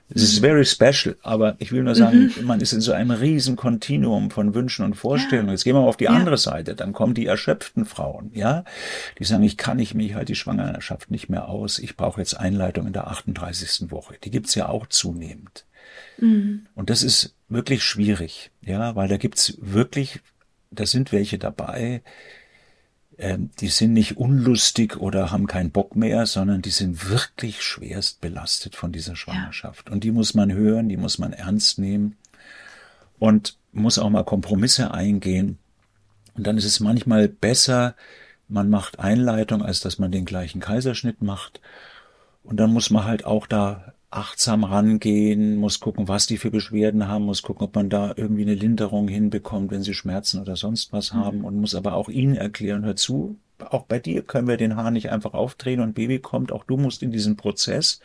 [0.08, 2.46] Es ist very special, aber ich will nur sagen, mhm.
[2.46, 5.48] man ist in so einem riesen Kontinuum von Wünschen und Vorstellungen.
[5.48, 5.54] Ja.
[5.54, 6.10] Jetzt gehen wir mal auf die ja.
[6.10, 6.74] andere Seite.
[6.74, 8.64] Dann kommen die erschöpften Frauen, ja,
[9.18, 11.78] die sagen, ich kann nicht mich halt die Schwangerschaft nicht mehr aus.
[11.78, 13.90] Ich brauche jetzt Einleitung in der 38.
[13.90, 14.14] Woche.
[14.22, 15.64] Die gibt's ja auch zunehmend.
[16.18, 16.66] Mhm.
[16.74, 20.20] Und das ist wirklich schwierig, ja, weil da gibt's wirklich,
[20.70, 22.02] da sind welche dabei,
[23.20, 28.20] ähm, die sind nicht unlustig oder haben keinen Bock mehr, sondern die sind wirklich schwerst
[28.20, 29.88] belastet von dieser Schwangerschaft.
[29.88, 29.92] Ja.
[29.92, 32.16] Und die muss man hören, die muss man ernst nehmen
[33.18, 35.58] und muss auch mal Kompromisse eingehen.
[36.34, 37.94] Und dann ist es manchmal besser,
[38.48, 41.60] man macht Einleitung, als dass man den gleichen Kaiserschnitt macht.
[42.42, 47.06] Und dann muss man halt auch da achtsam rangehen, muss gucken, was die für Beschwerden
[47.06, 50.92] haben, muss gucken, ob man da irgendwie eine Linderung hinbekommt, wenn sie Schmerzen oder sonst
[50.92, 51.18] was mhm.
[51.18, 54.76] haben und muss aber auch ihnen erklären, hör zu, auch bei dir können wir den
[54.76, 58.00] Haar nicht einfach aufdrehen und Baby kommt, auch du musst in diesen Prozess,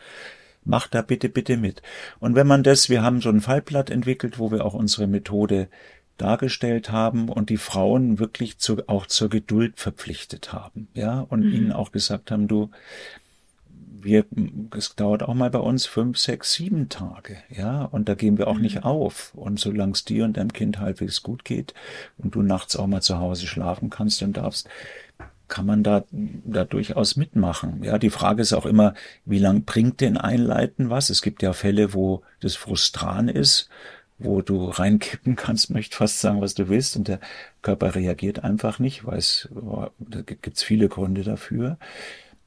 [0.64, 1.82] mach da bitte, bitte mit.
[2.20, 5.68] Und wenn man das, wir haben so ein Fallblatt entwickelt, wo wir auch unsere Methode
[6.18, 11.52] dargestellt haben und die Frauen wirklich zu, auch zur Geduld verpflichtet haben, ja, und mhm.
[11.52, 12.70] ihnen auch gesagt haben, du,
[14.02, 14.24] wir,
[14.76, 18.48] es dauert auch mal bei uns fünf, sechs, sieben Tage, ja, und da gehen wir
[18.48, 18.62] auch mhm.
[18.62, 19.32] nicht auf.
[19.34, 21.74] Und solange es dir und deinem Kind halbwegs gut geht
[22.18, 24.68] und du nachts auch mal zu Hause schlafen kannst und darfst,
[25.48, 27.84] kann man da, da durchaus mitmachen.
[27.84, 31.08] Ja, die Frage ist auch immer, wie lang bringt denn Einleiten was?
[31.08, 33.70] Es gibt ja Fälle, wo das frustran ist
[34.18, 37.20] wo du reinkippen kannst, möchte fast sagen, was du willst, und der
[37.62, 39.48] Körper reagiert einfach nicht, weil es,
[39.98, 41.78] da gibt's viele Gründe dafür.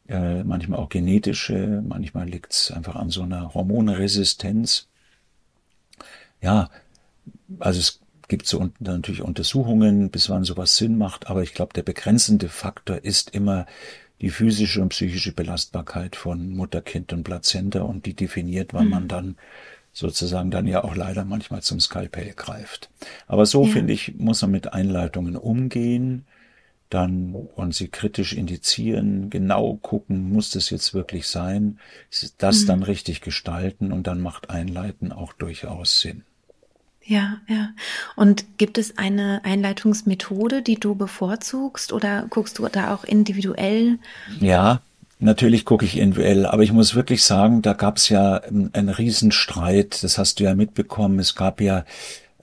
[0.09, 4.87] Äh, manchmal auch genetische, manchmal liegt's einfach an so einer Hormonresistenz.
[6.41, 6.71] Ja,
[7.59, 11.83] also es gibt so natürlich Untersuchungen, bis wann sowas Sinn macht, aber ich glaube, der
[11.83, 13.67] begrenzende Faktor ist immer
[14.21, 18.91] die physische und psychische Belastbarkeit von Mutter, Kind und Plazenta und die definiert, wann mhm.
[18.91, 19.35] man dann
[19.93, 22.89] sozusagen dann ja auch leider manchmal zum Skalpell greift.
[23.27, 23.71] Aber so ja.
[23.71, 26.25] finde ich, muss man mit Einleitungen umgehen,
[26.89, 31.79] dann und sie kritisch indizieren, genau gucken, muss das jetzt wirklich sein,
[32.37, 32.67] das mhm.
[32.67, 36.23] dann richtig gestalten und dann macht Einleiten auch durchaus Sinn.
[37.09, 37.69] Ja, ja.
[38.15, 43.97] Und gibt es eine Einleitungsmethode, die du bevorzugst oder guckst du da auch individuell?
[44.39, 44.81] Ja,
[45.17, 50.03] natürlich gucke ich individuell, aber ich muss wirklich sagen, da gab es ja einen Riesenstreit,
[50.03, 51.17] das hast du ja mitbekommen.
[51.17, 51.83] Es gab ja,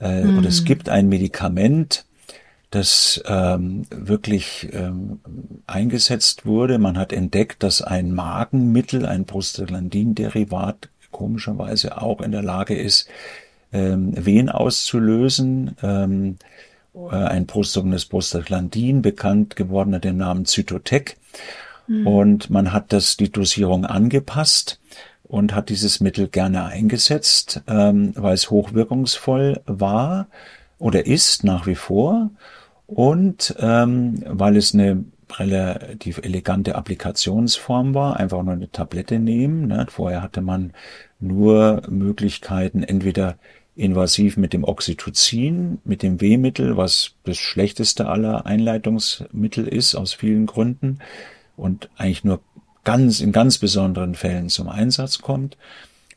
[0.01, 0.37] äh, hm.
[0.37, 0.65] oder es hm.
[0.65, 2.05] gibt ein Medikament,
[2.71, 5.19] das ähm, wirklich ähm,
[5.67, 6.79] eingesetzt wurde.
[6.79, 13.07] Man hat entdeckt, dass ein Magenmittel, ein Prostaglandin-Derivat, komischerweise auch in der Lage ist,
[13.71, 15.75] ähm, Wehen auszulösen.
[15.81, 16.37] Ähm,
[16.97, 21.17] äh, ein prostaglandines Prostaglandin, bekannt geworden unter dem Namen Zytotec.
[21.87, 22.07] Mhm.
[22.07, 24.79] Und man hat das, die Dosierung angepasst
[25.23, 30.27] und hat dieses Mittel gerne eingesetzt, ähm, weil es hochwirkungsvoll war
[30.79, 32.31] oder ist nach wie vor
[32.87, 39.67] und ähm, weil es eine relativ elegante Applikationsform war, einfach nur eine Tablette nehmen.
[39.67, 39.85] Ne?
[39.89, 40.71] Vorher hatte man
[41.19, 43.37] nur Möglichkeiten, entweder
[43.75, 50.45] invasiv mit dem Oxytocin, mit dem Wehmittel, was das schlechteste aller Einleitungsmittel ist, aus vielen
[50.45, 50.99] Gründen
[51.57, 52.39] und eigentlich nur
[52.83, 55.57] ganz, in ganz besonderen Fällen zum Einsatz kommt.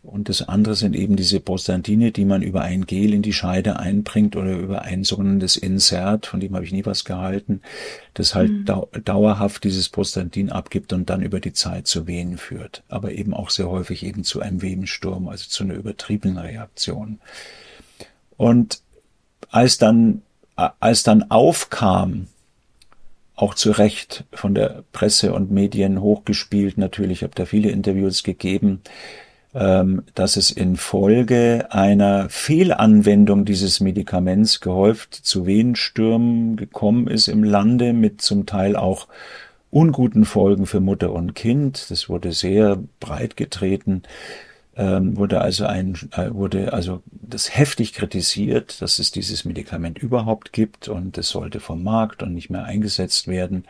[0.02, 3.78] Und das andere sind eben diese Prostantine, die man über ein Gel in die Scheide
[3.78, 7.60] einbringt oder über ein sogenanntes Insert, von dem habe ich nie was gehalten,
[8.14, 9.04] das halt mhm.
[9.04, 12.82] dauerhaft dieses Prostantin abgibt und dann über die Zeit zu Wehen führt.
[12.88, 17.20] Aber eben auch sehr häufig eben zu einem Wehensturm, also zu einer übertriebenen Reaktion.
[18.38, 18.80] Und
[19.50, 20.22] als dann,
[20.56, 22.28] als dann aufkam,
[23.36, 28.22] auch zu Recht von der Presse und Medien hochgespielt, natürlich, ich habe da viele Interviews
[28.22, 28.80] gegeben,
[29.52, 38.20] dass es infolge einer Fehlanwendung dieses Medikaments gehäuft zu Venenstürmen gekommen ist im Lande mit
[38.20, 39.08] zum Teil auch
[39.70, 41.90] unguten Folgen für Mutter und Kind.
[41.90, 44.02] Das wurde sehr breit getreten,
[44.76, 50.52] ähm, wurde also ein, äh, wurde also das heftig kritisiert, dass es dieses Medikament überhaupt
[50.52, 53.64] gibt und es sollte vom Markt und nicht mehr eingesetzt werden.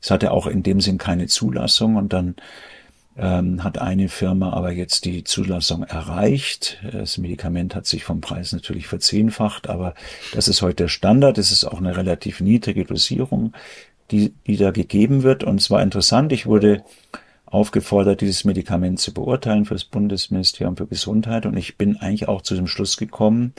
[0.00, 2.36] Es hatte auch in dem Sinn keine Zulassung und dann
[3.18, 6.78] ähm, hat eine Firma aber jetzt die Zulassung erreicht.
[6.92, 9.94] Das Medikament hat sich vom Preis natürlich verzehnfacht, aber
[10.32, 11.38] das ist heute der Standard.
[11.38, 13.52] Es ist auch eine relativ niedrige Dosierung,
[14.10, 15.44] die, die da gegeben wird.
[15.44, 16.84] Und es war interessant, ich wurde
[17.46, 21.46] aufgefordert, dieses Medikament zu beurteilen für das Bundesministerium für Gesundheit.
[21.46, 23.54] Und ich bin eigentlich auch zu dem Schluss gekommen,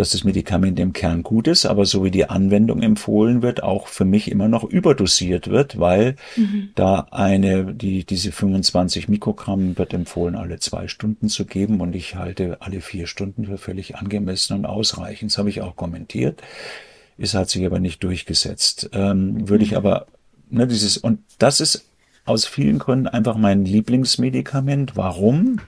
[0.00, 3.86] dass das Medikament im Kern gut ist, aber so wie die Anwendung empfohlen wird, auch
[3.86, 6.70] für mich immer noch überdosiert wird, weil mhm.
[6.74, 12.14] da eine, die, diese 25 Mikrogramm wird empfohlen, alle zwei Stunden zu geben und ich
[12.14, 15.32] halte alle vier Stunden für völlig angemessen und ausreichend.
[15.32, 16.40] Das habe ich auch kommentiert.
[17.18, 18.88] Es hat sich aber nicht durchgesetzt.
[18.94, 19.76] Ähm, würde ich mhm.
[19.76, 20.06] aber,
[20.48, 21.90] ne, dieses, und das ist
[22.24, 24.96] aus vielen Gründen einfach mein Lieblingsmedikament.
[24.96, 25.60] Warum?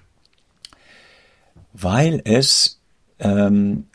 [1.75, 2.81] Weil es
[3.19, 3.89] ähm,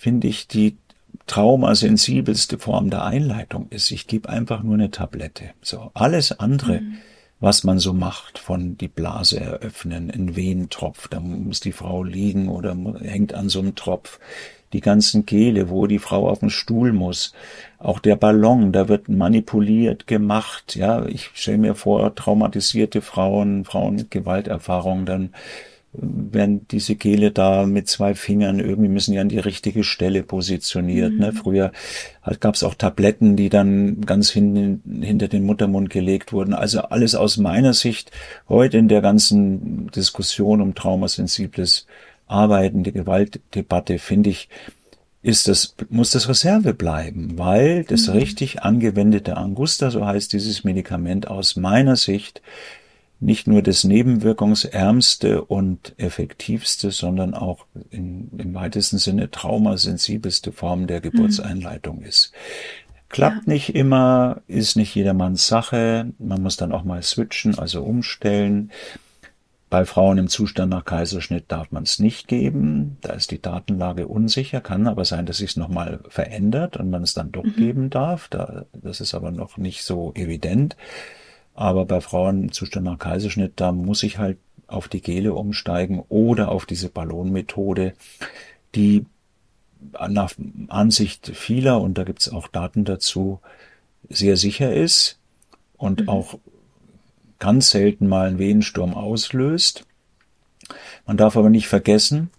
[0.00, 0.78] finde ich, die
[1.26, 3.90] traumasensibelste Form der Einleitung ist.
[3.90, 5.50] Ich gebe einfach nur eine Tablette.
[5.60, 6.96] So, alles andere, mhm.
[7.38, 12.48] was man so macht, von die Blase eröffnen, ein Wehentropf, da muss die Frau liegen
[12.48, 14.18] oder hängt an so einem Tropf.
[14.72, 17.34] Die ganzen Gele, wo die Frau auf den Stuhl muss.
[17.78, 20.76] Auch der Ballon, da wird manipuliert, gemacht.
[20.76, 25.34] Ja, ich stelle mir vor, traumatisierte Frauen, Frauen mit Gewalterfahrung, dann
[25.92, 31.12] werden diese Gele da mit zwei Fingern irgendwie müssen ja an die richtige Stelle positioniert.
[31.12, 31.16] Ne?
[31.16, 31.20] Mhm.
[31.20, 31.32] Ne?
[31.32, 31.72] Früher
[32.22, 36.54] halt gab es auch Tabletten, die dann ganz hinten hinter den Muttermund gelegt wurden.
[36.54, 38.12] Also alles aus meiner Sicht
[38.48, 41.86] heute in der ganzen Diskussion um traumasensibles
[42.28, 44.48] Arbeiten, die Gewaltdebatte, finde ich,
[45.22, 48.14] ist das, muss das Reserve bleiben, weil das mhm.
[48.14, 52.40] richtig angewendete Angusta, so heißt dieses Medikament aus meiner Sicht,
[53.20, 61.02] nicht nur das nebenwirkungsärmste und effektivste, sondern auch in, im weitesten Sinne traumasensibelste Form der
[61.02, 62.06] Geburtseinleitung mhm.
[62.06, 62.32] ist.
[63.10, 63.52] Klappt ja.
[63.52, 66.12] nicht immer, ist nicht jedermanns Sache.
[66.18, 68.70] Man muss dann auch mal switchen, also umstellen.
[69.68, 72.96] Bei Frauen im Zustand nach Kaiserschnitt darf man es nicht geben.
[73.02, 77.02] Da ist die Datenlage unsicher, kann aber sein, dass sich es nochmal verändert und man
[77.02, 77.54] es dann doch mhm.
[77.54, 78.28] geben darf.
[78.28, 80.76] Da, das ist aber noch nicht so evident.
[81.60, 86.02] Aber bei Frauen im Zustand nach Kaiserschnitt, da muss ich halt auf die Gele umsteigen
[86.08, 87.92] oder auf diese Ballonmethode,
[88.74, 89.04] die
[90.08, 90.32] nach
[90.68, 93.40] Ansicht vieler, und da gibt es auch Daten dazu,
[94.08, 95.18] sehr sicher ist
[95.76, 96.08] und mhm.
[96.08, 96.38] auch
[97.38, 99.84] ganz selten mal einen Wehensturm auslöst.
[101.04, 102.30] Man darf aber nicht vergessen,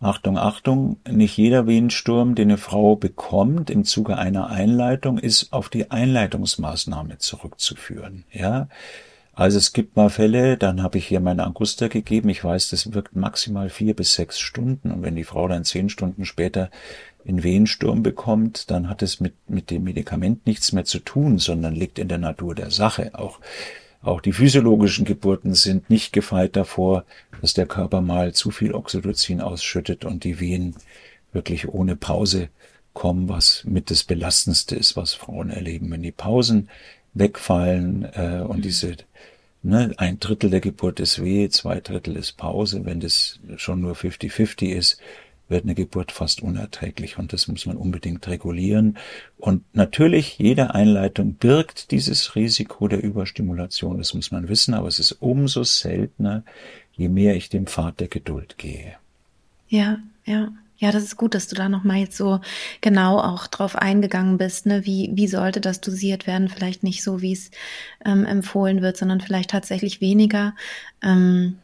[0.00, 5.68] Achtung, Achtung, nicht jeder Wehensturm, den eine Frau bekommt im Zuge einer Einleitung, ist auf
[5.68, 8.24] die Einleitungsmaßnahme zurückzuführen.
[8.32, 8.68] Ja,
[9.38, 12.28] also es gibt mal Fälle, dann habe ich hier meine Angusta gegeben.
[12.28, 14.90] Ich weiß, das wirkt maximal vier bis sechs Stunden.
[14.90, 16.70] Und wenn die Frau dann zehn Stunden später
[17.26, 21.76] einen Wehensturm bekommt, dann hat es mit, mit dem Medikament nichts mehr zu tun, sondern
[21.76, 23.10] liegt in der Natur der Sache.
[23.14, 23.38] Auch
[24.02, 27.04] auch die physiologischen Geburten sind nicht gefeit davor,
[27.40, 30.76] dass der Körper mal zu viel Oxytocin ausschüttet und die Wehen
[31.32, 32.48] wirklich ohne Pause
[32.94, 35.90] kommen, was mit das Belastendste ist, was Frauen erleben.
[35.90, 36.68] Wenn die Pausen
[37.14, 38.62] wegfallen äh, und mhm.
[38.62, 38.96] diese
[39.62, 43.94] ne, ein Drittel der Geburt ist weh, zwei Drittel ist Pause, wenn das schon nur
[43.94, 45.00] 50-50 ist,
[45.48, 48.98] wird eine Geburt fast unerträglich und das muss man unbedingt regulieren.
[49.38, 54.98] Und natürlich, jede Einleitung birgt dieses Risiko der Überstimulation, das muss man wissen, aber es
[54.98, 56.42] ist umso seltener,
[56.92, 58.94] je mehr ich dem Pfad der Geduld gehe.
[59.68, 60.52] Ja, ja.
[60.80, 62.40] Ja, das ist gut, dass du da nochmal jetzt so
[62.80, 64.64] genau auch drauf eingegangen bist.
[64.64, 64.86] Ne?
[64.86, 66.48] Wie, wie sollte das dosiert werden?
[66.48, 67.50] Vielleicht nicht so, wie es
[68.04, 70.54] ähm, empfohlen wird, sondern vielleicht tatsächlich weniger.
[71.02, 71.58] Ähm,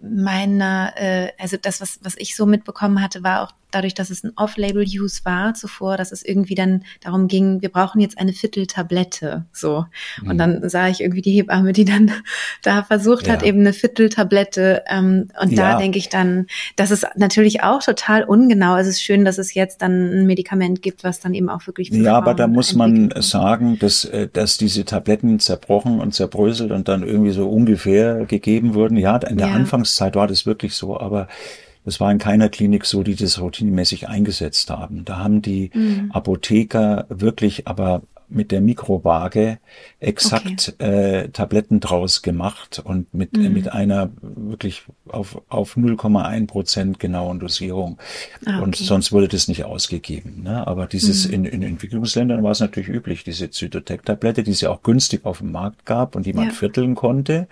[0.00, 4.24] meiner, äh, also das, was, was ich so mitbekommen hatte, war auch dadurch, dass es
[4.24, 9.44] ein Off-Label-Use war zuvor, dass es irgendwie dann darum ging, wir brauchen jetzt eine Vierteltablette,
[9.52, 9.84] so.
[10.22, 10.30] Mhm.
[10.30, 12.10] Und dann sah ich irgendwie die Hebamme, die dann
[12.62, 13.34] da versucht ja.
[13.34, 14.84] hat, eben eine Vierteltablette.
[14.88, 15.72] Ähm, und ja.
[15.72, 18.76] da denke ich dann, das ist natürlich auch total ungenau.
[18.76, 21.90] Es ist schön, dass es jetzt dann ein Medikament gibt, was dann eben auch wirklich.
[21.90, 26.88] Ja, aber da muss man sagen, dass, äh, dass diese Tabletten zerbrochen und zerbröselt und
[26.88, 28.96] dann irgendwie so ungefähr gegeben wurden.
[28.96, 29.54] Ja, in der ja.
[29.54, 31.28] Anfangszeit war das wirklich so, aber
[31.88, 35.06] das war in keiner Klinik so, die das routinemäßig eingesetzt haben.
[35.06, 36.10] Da haben die mhm.
[36.12, 39.58] Apotheker wirklich aber mit der Mikrowaage
[40.00, 41.22] exakt okay.
[41.22, 43.54] äh, Tabletten draus gemacht und mit, mhm.
[43.54, 47.96] mit einer wirklich auf, auf 0,1 Prozent genauen Dosierung.
[48.44, 48.64] Ah, okay.
[48.64, 50.42] Und sonst wurde das nicht ausgegeben.
[50.42, 50.66] Ne?
[50.66, 51.32] Aber dieses mhm.
[51.32, 55.38] in, in Entwicklungsländern war es natürlich üblich, diese Zytotec-Tablette, die es ja auch günstig auf
[55.38, 56.52] dem Markt gab und die man ja.
[56.52, 57.48] vierteln konnte.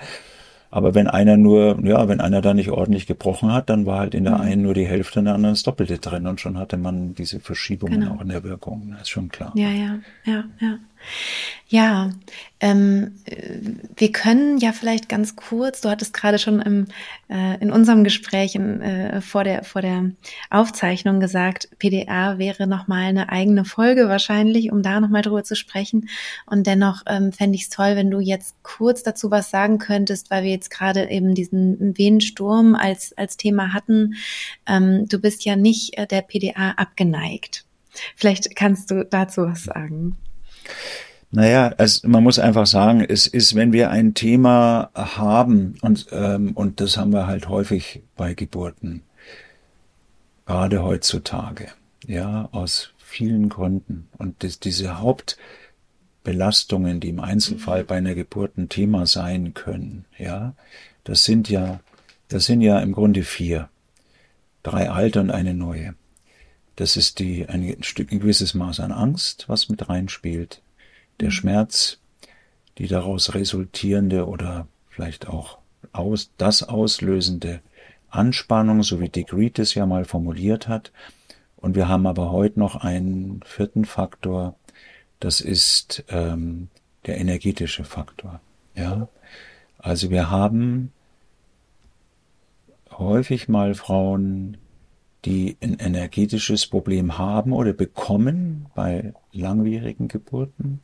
[0.70, 4.14] Aber wenn einer nur, ja, wenn einer da nicht ordentlich gebrochen hat, dann war halt
[4.14, 4.40] in der mhm.
[4.40, 7.40] einen nur die Hälfte, in der anderen das Doppelte drin und schon hatte man diese
[7.40, 8.14] Verschiebungen genau.
[8.14, 8.90] auch in der Wirkung.
[8.90, 9.52] Das ist schon klar.
[9.55, 10.79] Ja, ja, ja, ja.
[11.69, 12.11] Ja,
[12.61, 13.17] ähm,
[13.97, 16.87] wir können ja vielleicht ganz kurz, du hattest gerade schon im,
[17.29, 20.13] äh, in unserem Gespräch in, äh, vor, der, vor der
[20.49, 26.09] Aufzeichnung gesagt, PDA wäre nochmal eine eigene Folge wahrscheinlich, um da nochmal drüber zu sprechen.
[26.47, 30.31] Und dennoch ähm, fände ich es toll, wenn du jetzt kurz dazu was sagen könntest,
[30.31, 34.15] weil wir jetzt gerade eben diesen Wehensturm als, als Thema hatten.
[34.69, 37.65] Ähm, du bist ja nicht äh, der PDA abgeneigt.
[38.15, 40.17] Vielleicht kannst du dazu was sagen.
[41.31, 46.52] Naja, es, man muss einfach sagen, es ist, wenn wir ein Thema haben, und, ähm,
[46.52, 49.02] und das haben wir halt häufig bei Geburten,
[50.46, 51.68] gerade heutzutage,
[52.07, 54.09] ja, aus vielen Gründen.
[54.16, 60.55] Und das, diese Hauptbelastungen, die im Einzelfall bei einer Geburt ein Thema sein können, ja,
[61.05, 61.81] das sind ja,
[62.29, 63.68] das sind ja im Grunde vier.
[64.62, 65.94] Drei alte und eine neue.
[66.77, 70.62] Das ist die, ein, Stück, ein gewisses Maß an Angst, was mit reinspielt
[71.21, 71.99] der Schmerz,
[72.79, 75.59] die daraus resultierende oder vielleicht auch
[75.93, 77.61] aus, das auslösende
[78.11, 80.93] Anspannung, so wie Dick Reed es ja mal formuliert hat.
[81.57, 84.55] Und wir haben aber heute noch einen vierten Faktor,
[85.19, 86.69] das ist ähm,
[87.07, 88.41] der energetische Faktor.
[88.75, 89.09] Ja,
[89.79, 90.93] also wir haben
[92.91, 94.59] häufig mal Frauen,
[95.27, 100.81] die ein energetisches Problem haben oder bekommen bei langwierigen Geburten.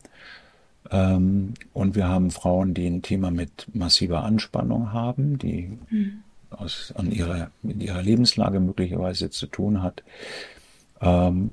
[0.90, 6.22] Ähm, und wir haben Frauen, die ein Thema mit massiver Anspannung haben, die mhm.
[6.50, 10.02] aus, an ihrer, mit ihrer Lebenslage möglicherweise zu tun hat.
[11.00, 11.50] Ähm,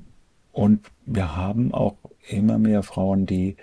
[0.52, 1.96] und wir haben auch
[2.28, 3.56] immer mehr Frauen, die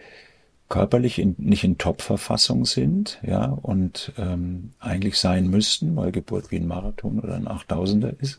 [0.68, 6.56] körperlich in, nicht in Top-Verfassung sind, ja, und ähm, eigentlich sein müssten, weil Geburt wie
[6.56, 8.38] ein Marathon oder ein Achttausender ist.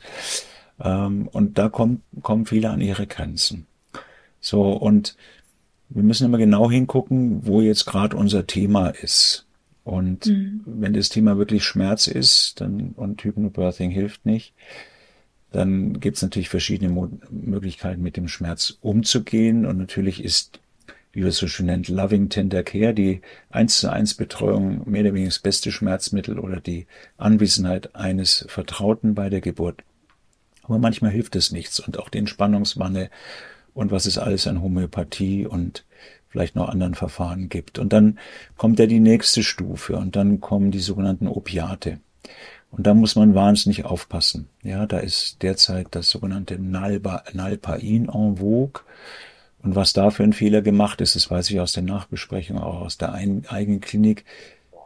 [0.80, 3.68] Ähm, und da kommt, kommen viele an ihre Grenzen.
[4.40, 5.16] So, und
[5.90, 9.46] wir müssen immer genau hingucken, wo jetzt gerade unser Thema ist.
[9.84, 10.62] Und mhm.
[10.66, 14.54] wenn das Thema wirklich Schmerz ist, dann und Hypnobirthing hilft nicht,
[15.52, 19.66] dann gibt es natürlich verschiedene Mo Möglichkeiten, mit dem Schmerz umzugehen.
[19.66, 20.60] Und natürlich ist,
[21.14, 25.02] wie wir es so schön nennen, Loving Tender Care, die eins zu eins Betreuung mehr
[25.02, 29.84] oder weniger das beste Schmerzmittel oder die Anwesenheit eines Vertrauten bei der Geburt.
[30.68, 31.80] Aber manchmal hilft es nichts.
[31.80, 33.10] Und auch die Entspannungswanne
[33.74, 35.86] und was es alles an Homöopathie und
[36.30, 37.80] vielleicht noch anderen Verfahren gibt.
[37.80, 38.20] Und dann
[38.58, 42.00] kommt ja die nächste Stufe und dann kommen die sogenannten Opiate.
[42.70, 44.50] Und da muss man wahnsinnig aufpassen.
[44.62, 48.82] Ja, da ist derzeit das sogenannte Nalba, Nalpain en vogue.
[49.64, 52.82] Und was da für ein Fehler gemacht ist, das weiß ich aus der Nachbesprechung, auch
[52.82, 54.26] aus der eigenen Klinik.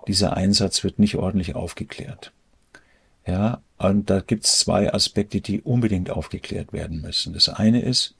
[0.07, 2.31] Dieser Einsatz wird nicht ordentlich aufgeklärt.
[3.25, 7.33] Ja, und da gibt es zwei Aspekte, die unbedingt aufgeklärt werden müssen.
[7.33, 8.15] Das eine ist,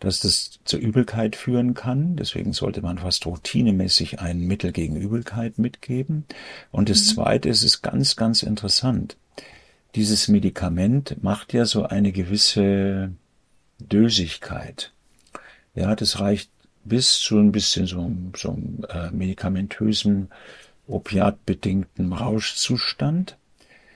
[0.00, 2.16] dass das zur Übelkeit führen kann.
[2.16, 6.24] Deswegen sollte man fast routinemäßig ein Mittel gegen Übelkeit mitgeben.
[6.72, 7.14] Und das mhm.
[7.14, 9.16] Zweite ist, ist ganz, ganz interessant.
[9.94, 13.12] Dieses Medikament macht ja so eine gewisse
[13.78, 14.92] Dösigkeit.
[15.74, 16.50] Ja, das reicht
[16.84, 20.30] bis zu ein bisschen so, so einem äh, medikamentösen,
[20.86, 23.36] opiatbedingten Rauschzustand.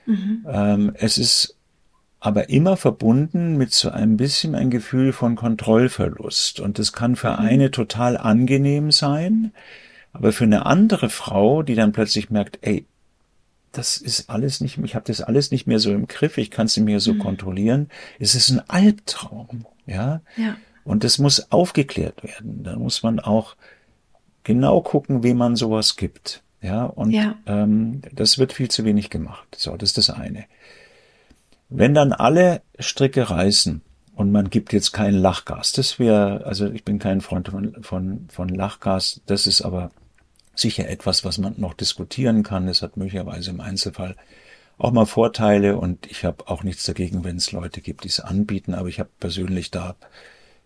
[0.05, 0.45] Mhm.
[0.47, 1.55] Ähm, es ist
[2.19, 6.59] aber immer verbunden mit so ein bisschen ein Gefühl von Kontrollverlust.
[6.59, 7.45] Und das kann für mhm.
[7.45, 9.51] eine total angenehm sein,
[10.11, 12.85] aber für eine andere Frau, die dann plötzlich merkt, ey,
[13.73, 16.67] das ist alles nicht, ich habe das alles nicht mehr so im Griff, ich kann
[16.67, 17.19] es nicht mehr so mhm.
[17.19, 17.89] kontrollieren,
[18.19, 20.21] es ist ein Albtraum, ja?
[20.37, 20.55] ja.
[20.85, 22.63] Und das muss aufgeklärt werden.
[22.63, 23.55] Da muss man auch
[24.43, 26.41] genau gucken, wem man sowas gibt.
[26.65, 27.35] Ja, und ja.
[27.45, 29.55] Ähm, das wird viel zu wenig gemacht.
[29.55, 30.45] So, das ist das eine.
[31.69, 33.81] Wenn dann alle Stricke reißen
[34.15, 38.27] und man gibt jetzt kein Lachgas, das wäre, also ich bin kein Freund von, von,
[38.29, 39.91] von Lachgas, das ist aber
[40.55, 42.67] sicher etwas, was man noch diskutieren kann.
[42.67, 44.15] Es hat möglicherweise im Einzelfall
[44.79, 48.19] auch mal Vorteile und ich habe auch nichts dagegen, wenn es Leute gibt, die es
[48.19, 49.95] anbieten, aber ich habe persönlich da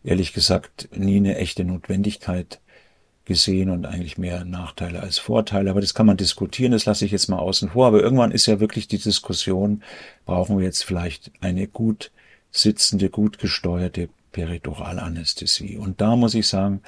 [0.04, 2.62] ehrlich gesagt nie eine echte Notwendigkeit
[3.30, 5.70] gesehen und eigentlich mehr Nachteile als Vorteile.
[5.70, 7.88] Aber das kann man diskutieren, das lasse ich jetzt mal außen vor.
[7.88, 9.84] Aber irgendwann ist ja wirklich die Diskussion,
[10.26, 12.12] brauchen wir jetzt vielleicht eine gut
[12.52, 15.78] sitzende, gut gesteuerte Periduralanästhesie.
[15.78, 16.82] Und da muss ich sagen,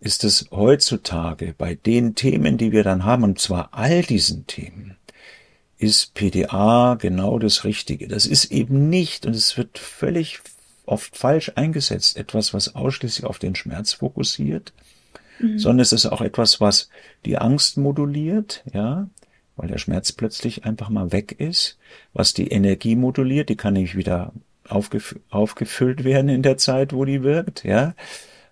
[0.00, 4.96] ist es heutzutage bei den Themen, die wir dann haben, und zwar all diesen Themen,
[5.78, 8.08] ist PDA genau das Richtige.
[8.08, 10.40] Das ist eben nicht, und es wird völlig
[10.86, 14.72] oft falsch eingesetzt, etwas, was ausschließlich auf den Schmerz fokussiert,
[15.38, 15.58] mhm.
[15.58, 16.90] sondern es ist auch etwas, was
[17.24, 19.08] die Angst moduliert, ja,
[19.56, 21.78] weil der Schmerz plötzlich einfach mal weg ist,
[22.12, 24.32] was die Energie moduliert, die kann nämlich wieder
[24.68, 27.94] aufgef aufgefüllt werden in der Zeit, wo die wirkt, ja.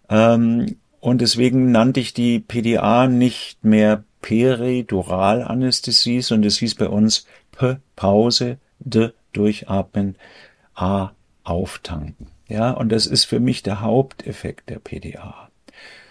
[0.09, 7.27] Ähm, und deswegen nannte ich die PDA nicht mehr Periduralanästhesie, sondern es hieß bei uns
[7.53, 10.17] P Pause, D durchatmen,
[10.75, 11.11] A
[11.43, 12.29] auftanken.
[12.49, 15.44] Ja, und das ist für mich der Haupteffekt der PDA.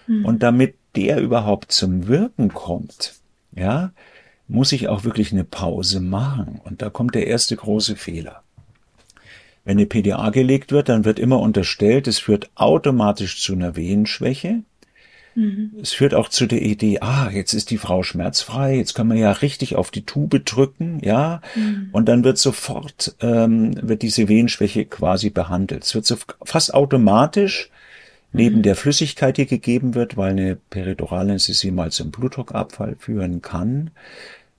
[0.08, 0.26] Mhm.
[0.26, 3.16] Und damit der überhaupt zum Wirken kommt,
[3.56, 3.92] ja,
[4.48, 6.62] muss ich auch wirklich eine Pause machen.
[6.64, 8.44] Und da kommt der erste große Fehler.
[9.66, 14.64] Wenn eine PDA gelegt wird, dann wird immer unterstellt, es führt automatisch zu einer Wehenschwäche.
[15.36, 15.72] Mhm.
[15.82, 19.18] Es führt auch zu der Idee, ah, jetzt ist die Frau schmerzfrei, jetzt kann man
[19.18, 21.90] ja richtig auf die Tube drücken, ja, mhm.
[21.92, 25.84] und dann wird sofort ähm, wird diese Wehenschwäche quasi behandelt.
[25.86, 27.72] Es wird so fast automatisch
[28.34, 28.64] neben mhm.
[28.64, 33.92] der Flüssigkeit, die gegeben wird, weil eine Periduralanästhesie mal zum Blutdruckabfall führen kann,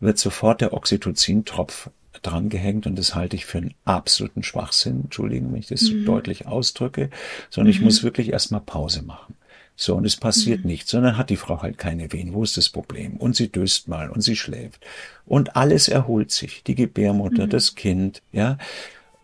[0.01, 1.91] wird sofort der Oxytocin-Tropf
[2.23, 5.03] drangehängt und das halte ich für einen absoluten Schwachsinn.
[5.05, 6.01] Entschuldigen, wenn ich das mhm.
[6.01, 7.11] so deutlich ausdrücke,
[7.51, 7.79] sondern mhm.
[7.79, 9.35] ich muss wirklich erstmal Pause machen.
[9.77, 10.71] So, und es passiert mhm.
[10.71, 12.33] nichts, sondern hat die Frau halt keine Wehen.
[12.33, 13.17] Wo ist das Problem?
[13.17, 14.85] Und sie döst mal und sie schläft.
[15.27, 16.63] Und alles erholt sich.
[16.63, 17.51] Die Gebärmutter, mhm.
[17.51, 18.59] das Kind, ja.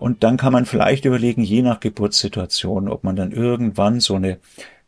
[0.01, 4.39] Und dann kann man vielleicht überlegen, je nach Geburtssituation, ob man dann irgendwann so eine,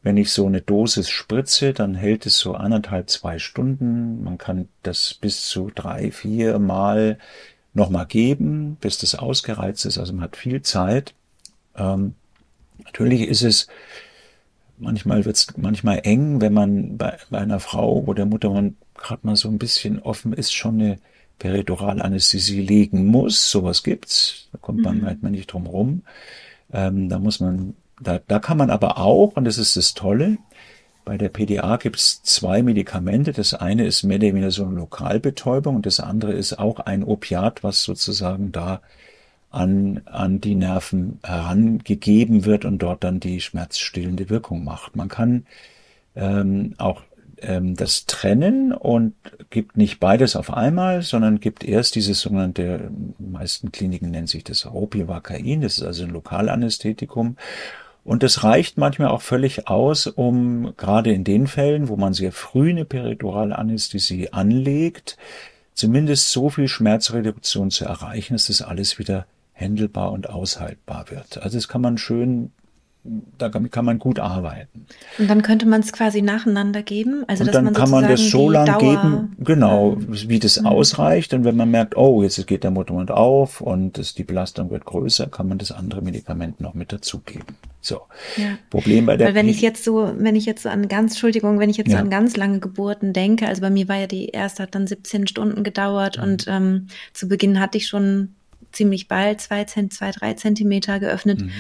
[0.02, 4.24] wenn ich so eine Dosis spritze, dann hält es so anderthalb, zwei Stunden.
[4.24, 7.18] Man kann das bis zu drei, vier Mal
[7.74, 9.98] nochmal geben, bis das ausgereizt ist.
[9.98, 11.12] Also man hat viel Zeit.
[11.76, 12.14] Ähm,
[12.82, 13.68] natürlich ist es,
[14.78, 19.26] manchmal wird es manchmal eng, wenn man bei, bei einer Frau, wo der Muttermund gerade
[19.26, 20.98] mal so ein bisschen offen ist, schon eine
[21.43, 23.51] Periduralanästhesie legen muss.
[23.51, 24.49] Sowas gibt's.
[24.53, 25.07] Da kommt man mhm.
[25.07, 26.03] halt nicht drum rum.
[26.72, 30.38] Ähm, da muss man, da, da kann man aber auch, und das ist das Tolle,
[31.05, 33.32] bei der PDA gibt's zwei Medikamente.
[33.32, 37.03] Das eine ist mehr oder weniger so eine Lokalbetäubung und das andere ist auch ein
[37.03, 38.80] Opiat, was sozusagen da
[39.51, 44.95] an, an die Nerven herangegeben wird und dort dann die schmerzstillende Wirkung macht.
[44.95, 45.45] Man kann
[46.14, 47.03] ähm, auch
[47.43, 49.14] ähm, das trennen und
[49.51, 54.66] gibt nicht beides auf einmal, sondern gibt erst dieses sogenannte, meisten Kliniken nennen sich das
[54.66, 57.36] Ropivacain, das ist also ein Lokalanästhetikum.
[58.05, 62.32] Und das reicht manchmal auch völlig aus, um gerade in den Fällen, wo man sehr
[62.32, 65.16] früh eine peridurale Anästhesie anlegt,
[65.74, 71.38] zumindest so viel Schmerzreduktion zu erreichen, dass das alles wieder händelbar und aushaltbar wird.
[71.38, 72.51] Also das kann man schön
[73.38, 74.86] damit kann man gut arbeiten.
[75.18, 77.24] Und dann könnte man es quasi nacheinander geben.
[77.26, 80.66] Also und dann kann man das so lang geben, genau, wie das mhm.
[80.66, 81.34] ausreicht.
[81.34, 84.84] Und wenn man merkt, oh, jetzt geht der Motormund auf und das, die Belastung wird
[84.84, 87.57] größer, kann man das andere Medikament noch mit dazugeben.
[87.80, 88.03] So.
[88.36, 88.57] Ja.
[88.70, 89.28] Problem bei der.
[89.28, 91.90] Weil wenn ich jetzt so, wenn ich jetzt so an ganz, Entschuldigung, wenn ich jetzt
[91.90, 91.98] ja.
[91.98, 94.86] so an ganz lange Geburten denke, also bei mir war ja die erste hat dann
[94.86, 96.22] 17 Stunden gedauert mhm.
[96.22, 98.36] und ähm, zu Beginn hatte ich schon
[98.70, 101.42] ziemlich bald zwei, zwei drei Zentimeter geöffnet.
[101.42, 101.50] Mhm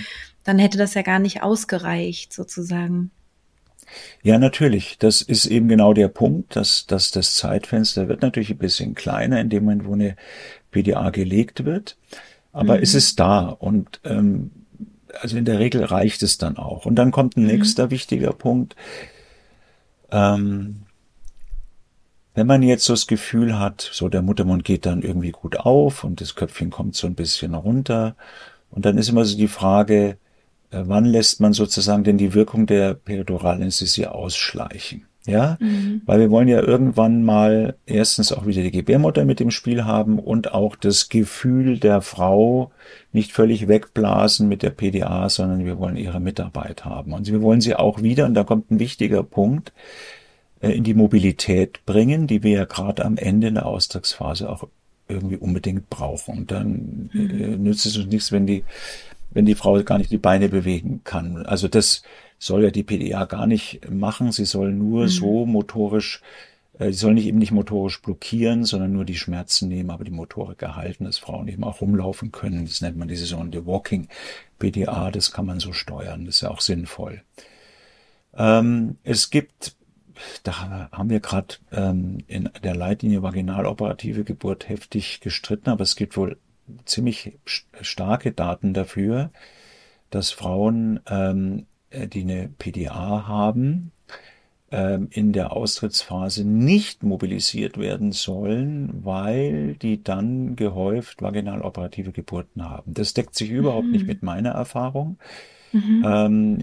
[0.44, 3.10] dann hätte das ja gar nicht ausgereicht, sozusagen.
[4.22, 4.98] Ja, natürlich.
[4.98, 9.40] Das ist eben genau der Punkt, dass, dass das Zeitfenster wird natürlich ein bisschen kleiner
[9.40, 10.16] in dem Moment, wo eine
[10.70, 11.96] PDA gelegt wird.
[12.52, 12.82] Aber mhm.
[12.82, 14.50] es ist da und ähm,
[15.20, 16.86] also in der Regel reicht es dann auch.
[16.86, 17.48] Und dann kommt ein mhm.
[17.48, 18.76] nächster wichtiger Punkt.
[20.10, 20.82] Ähm,
[22.34, 26.02] wenn man jetzt so das Gefühl hat, so der Muttermund geht dann irgendwie gut auf
[26.02, 28.16] und das Köpfchen kommt so ein bisschen runter.
[28.70, 30.16] Und dann ist immer so die Frage,
[30.72, 35.06] wann lässt man sozusagen denn die Wirkung der Periduralanästhesie ausschleichen?
[35.24, 36.02] Ja, mhm.
[36.04, 40.18] weil wir wollen ja irgendwann mal erstens auch wieder die Gebärmutter mit im Spiel haben
[40.18, 42.72] und auch das Gefühl der Frau
[43.12, 47.12] nicht völlig wegblasen mit der PDA, sondern wir wollen ihre Mitarbeit haben.
[47.12, 49.72] Und wir wollen sie auch wieder, und da kommt ein wichtiger Punkt,
[50.60, 54.66] äh, in die Mobilität bringen, die wir ja gerade am Ende in der Austragsphase auch
[55.06, 56.38] irgendwie unbedingt brauchen.
[56.38, 57.30] Und dann mhm.
[57.30, 58.64] Äh, nützt es uns nichts, wenn die
[59.32, 61.44] wenn die Frau gar nicht die Beine bewegen kann.
[61.46, 62.02] Also das
[62.38, 64.32] soll ja die PDA gar nicht machen.
[64.32, 65.08] Sie soll nur mhm.
[65.08, 66.20] so motorisch,
[66.78, 70.10] äh, sie soll nicht eben nicht motorisch blockieren, sondern nur die Schmerzen nehmen, aber die
[70.10, 72.64] Motorik erhalten, dass Frauen eben auch rumlaufen können.
[72.66, 74.08] Das nennt man diese sogenannte Walking
[74.58, 75.10] PDA.
[75.10, 76.26] Das kann man so steuern.
[76.26, 77.22] Das ist ja auch sinnvoll.
[78.34, 79.76] Ähm, es gibt
[80.42, 86.16] da haben wir gerade ähm, in der Leitlinie vaginaloperative Geburt heftig gestritten, aber es gibt
[86.16, 86.38] wohl
[86.84, 87.38] ziemlich
[87.80, 89.30] starke Daten dafür,
[90.10, 93.92] dass Frauen, ähm, äh, die eine PDA haben,
[94.70, 102.94] ähm, in der Austrittsphase nicht mobilisiert werden sollen, weil die dann gehäuft vaginaloperative Geburten haben.
[102.94, 103.92] Das deckt sich überhaupt mhm.
[103.92, 105.18] nicht mit meiner Erfahrung.
[105.72, 106.04] Mhm.
[106.06, 106.58] Ähm,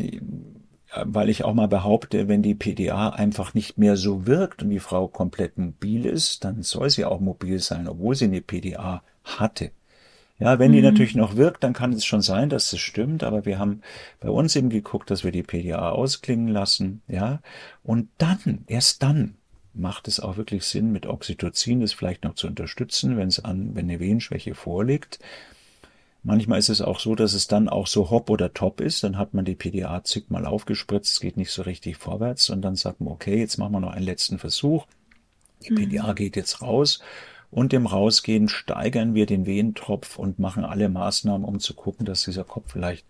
[1.03, 4.79] weil ich auch mal behaupte, wenn die PDA einfach nicht mehr so wirkt und die
[4.79, 9.71] Frau komplett mobil ist, dann soll sie auch mobil sein, obwohl sie eine PDA hatte.
[10.39, 10.85] Ja, wenn die mhm.
[10.85, 13.81] natürlich noch wirkt, dann kann es schon sein, dass es stimmt, aber wir haben
[14.21, 17.41] bei uns eben geguckt, dass wir die PDA ausklingen lassen, ja,
[17.83, 19.35] und dann, erst dann
[19.73, 23.75] macht es auch wirklich Sinn, mit Oxytocin das vielleicht noch zu unterstützen, wenn es an,
[23.75, 25.19] wenn eine Wehenschwäche vorliegt.
[26.23, 29.17] Manchmal ist es auch so, dass es dann auch so hopp oder top ist, dann
[29.17, 33.01] hat man die PDA zigmal aufgespritzt, es geht nicht so richtig vorwärts und dann sagt
[33.01, 34.85] man, okay, jetzt machen wir noch einen letzten Versuch.
[35.65, 35.75] Die mhm.
[35.75, 37.01] PDA geht jetzt raus
[37.51, 42.23] und im Rausgehen steigern wir den Wehentropf und machen alle Maßnahmen, um zu gucken, dass
[42.23, 43.05] dieser Kopf vielleicht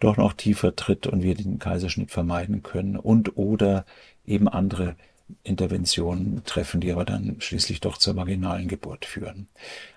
[0.00, 3.84] doch noch tiefer tritt und wir den Kaiserschnitt vermeiden können und oder
[4.26, 4.96] eben andere
[5.42, 9.48] Interventionen treffen, die aber dann schließlich doch zur vaginalen Geburt führen.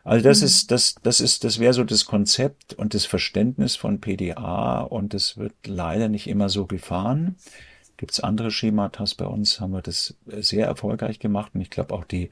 [0.03, 0.45] Also das mhm.
[0.45, 5.13] ist, das, das ist, das wäre so das Konzept und das Verständnis von PDA und
[5.13, 7.35] es wird leider nicht immer so gefahren.
[7.97, 11.93] Gibt es andere Schematas bei uns, haben wir das sehr erfolgreich gemacht und ich glaube
[11.93, 12.29] auch die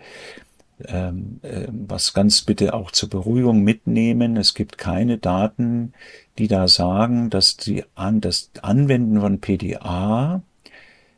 [0.87, 4.37] ähm, äh, was ganz bitte auch zur Beruhigung mitnehmen.
[4.37, 5.93] Es gibt keine Daten,
[6.37, 10.41] die da sagen, dass die an, das Anwenden von PDA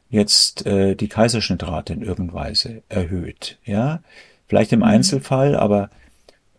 [0.09, 3.57] jetzt äh, die Kaiserschnittrate in irgendeiner Weise erhöht.
[3.65, 4.01] Ja,
[4.47, 4.85] vielleicht im mhm.
[4.85, 5.89] Einzelfall, aber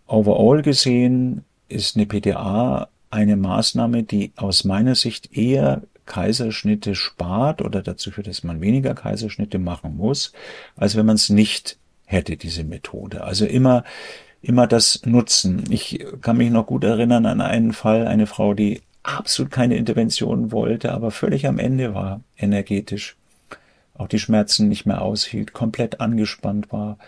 [0.07, 7.80] overall gesehen ist eine PDA eine Maßnahme, die aus meiner Sicht eher Kaiserschnitte spart oder
[7.80, 10.32] dazu führt, dass man weniger Kaiserschnitte machen muss,
[10.76, 13.24] als wenn man es nicht hätte, diese Methode.
[13.24, 13.84] Also immer,
[14.42, 15.64] immer das Nutzen.
[15.70, 20.52] Ich kann mich noch gut erinnern an einen Fall, eine Frau, die absolut keine Intervention
[20.52, 23.16] wollte, aber völlig am Ende war, energetisch.
[23.96, 26.98] Auch die Schmerzen nicht mehr aushielt, komplett angespannt war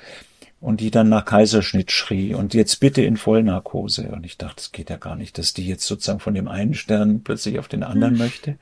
[0.61, 4.09] und die dann nach Kaiserschnitt schrie und jetzt bitte in Vollnarkose.
[4.09, 6.75] Und ich dachte, es geht ja gar nicht, dass die jetzt sozusagen von dem einen
[6.75, 8.19] Stern plötzlich auf den anderen hm.
[8.19, 8.57] möchte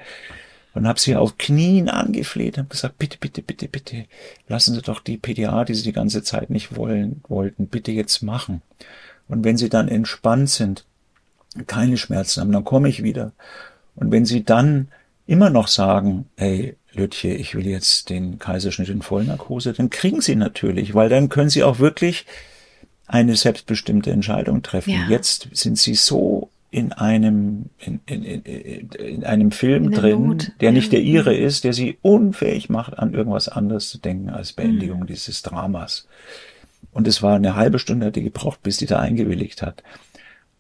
[0.74, 4.04] und habe sie auf Knien angefleht, habe gesagt, bitte, bitte, bitte, bitte,
[4.48, 8.22] lassen Sie doch die PDA, die Sie die ganze Zeit nicht wollen, wollten, bitte jetzt
[8.22, 8.60] machen.
[9.28, 10.84] Und wenn Sie dann entspannt sind,
[11.66, 13.32] keine Schmerzen haben, dann komme ich wieder.
[13.94, 14.88] Und wenn Sie dann
[15.26, 20.36] immer noch sagen, hey, Lütje, ich will jetzt den Kaiserschnitt in Vollnarkose, dann kriegen sie
[20.36, 22.26] natürlich, weil dann können sie auch wirklich
[23.06, 24.90] eine selbstbestimmte Entscheidung treffen.
[24.90, 25.08] Ja.
[25.08, 26.43] Jetzt sind sie so
[26.74, 30.52] in einem in, in, in, in einem Film in drin, Not.
[30.60, 31.44] der nicht der ihre mhm.
[31.44, 35.06] ist, der sie unfähig macht, an irgendwas anderes zu denken als Beendigung mhm.
[35.06, 36.08] dieses Dramas.
[36.90, 39.84] Und es war eine halbe Stunde, hat die gebraucht, bis die da eingewilligt hat.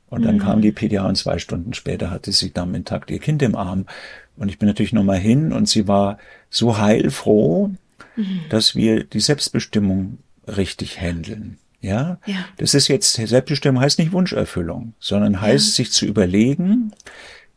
[0.08, 0.40] Und dann mhm.
[0.40, 3.86] kam die PDA und zwei Stunden später hatte sie dann intakt ihr Kind im Arm.
[4.36, 7.72] Und ich bin natürlich nochmal hin und sie war so heilfroh,
[8.14, 8.40] mhm.
[8.50, 11.58] dass wir die Selbstbestimmung richtig handeln.
[11.84, 12.18] Ja?
[12.24, 15.84] ja, das ist jetzt, Selbstbestimmung heißt nicht Wunscherfüllung, sondern heißt, ja.
[15.84, 16.92] sich zu überlegen,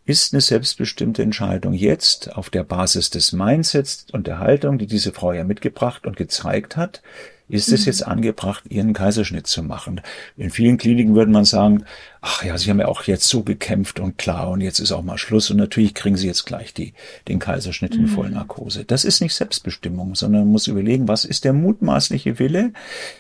[0.05, 5.13] ist eine selbstbestimmte Entscheidung jetzt auf der Basis des Mindsets und der Haltung, die diese
[5.13, 7.01] Frau ja mitgebracht und gezeigt hat,
[7.49, 7.85] ist es mhm.
[7.85, 10.01] jetzt angebracht, ihren Kaiserschnitt zu machen.
[10.35, 11.85] In vielen Kliniken würde man sagen,
[12.21, 15.03] ach ja, sie haben ja auch jetzt so gekämpft und klar und jetzt ist auch
[15.03, 16.93] mal Schluss und natürlich kriegen sie jetzt gleich die,
[17.27, 18.07] den Kaiserschnitt in mhm.
[18.09, 18.83] Vollnarkose.
[18.83, 22.73] Das ist nicht Selbstbestimmung, sondern man muss überlegen, was ist der mutmaßliche Wille,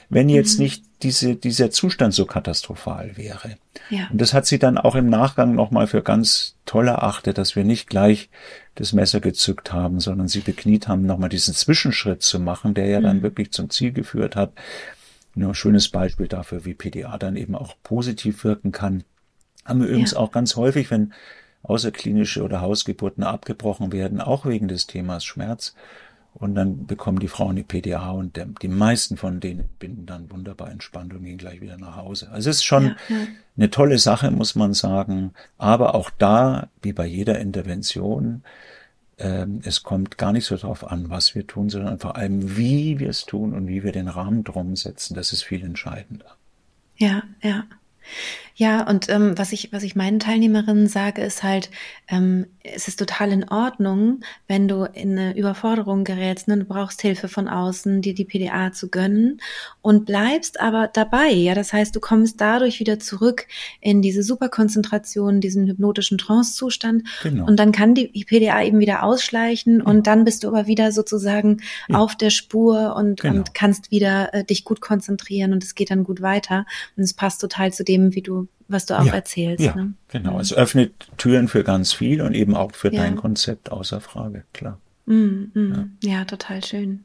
[0.09, 0.65] wenn jetzt mhm.
[0.65, 3.57] nicht diese, dieser Zustand so katastrophal wäre.
[3.89, 4.07] Ja.
[4.11, 7.63] Und das hat sie dann auch im Nachgang nochmal für ganz toll erachtet, dass wir
[7.63, 8.29] nicht gleich
[8.75, 13.01] das Messer gezückt haben, sondern sie bekniet haben, nochmal diesen Zwischenschritt zu machen, der ja
[13.01, 13.21] dann mhm.
[13.23, 14.53] wirklich zum Ziel geführt hat.
[15.35, 19.03] Ein schönes Beispiel dafür, wie PDA dann eben auch positiv wirken kann.
[19.65, 20.17] Haben wir übrigens ja.
[20.17, 21.13] auch ganz häufig, wenn
[21.61, 25.75] außerklinische oder Hausgeburten abgebrochen werden, auch wegen des Themas Schmerz.
[26.39, 30.29] Und dann bekommen die Frauen die PDA und der, die meisten von denen binden dann
[30.29, 32.29] wunderbar entspannt und gehen gleich wieder nach Hause.
[32.31, 33.15] Also es ist schon ja,
[33.57, 35.33] eine tolle Sache, muss man sagen.
[35.57, 38.43] Aber auch da, wie bei jeder Intervention,
[39.17, 42.99] ähm, es kommt gar nicht so darauf an, was wir tun, sondern vor allem, wie
[42.99, 45.15] wir es tun und wie wir den Rahmen drum setzen.
[45.15, 46.35] Das ist viel entscheidender.
[46.97, 47.63] Ja, ja.
[48.59, 51.69] Ja, und ähm, was ich, was ich meinen Teilnehmerinnen sage, ist halt,
[52.07, 56.57] ähm, es ist total in Ordnung, wenn du in eine Überforderung gerätst, ne?
[56.57, 59.41] du brauchst Hilfe von außen, dir die PDA zu gönnen
[59.83, 61.29] und bleibst aber dabei.
[61.29, 63.45] Ja, das heißt, du kommst dadurch wieder zurück
[63.79, 67.45] in diese Superkonzentration, diesen hypnotischen Trance-Zustand genau.
[67.45, 69.85] und dann kann die PDA eben wieder ausschleichen ja.
[69.85, 71.99] und dann bist du aber wieder sozusagen ja.
[71.99, 73.35] auf der Spur und, genau.
[73.35, 77.13] und kannst wieder äh, dich gut konzentrieren und es geht dann gut weiter und es
[77.13, 79.63] passt total zu dem, wie du was du auch ja, erzählst.
[79.63, 79.93] Ja, ne?
[80.09, 80.33] genau.
[80.33, 80.39] Mhm.
[80.39, 83.01] Es öffnet Türen für ganz viel und eben auch für ja.
[83.01, 84.79] dein Konzept außer Frage, klar.
[85.05, 85.97] Mm, mm.
[86.03, 86.09] Ja.
[86.11, 86.25] ja.
[86.25, 87.03] total schön.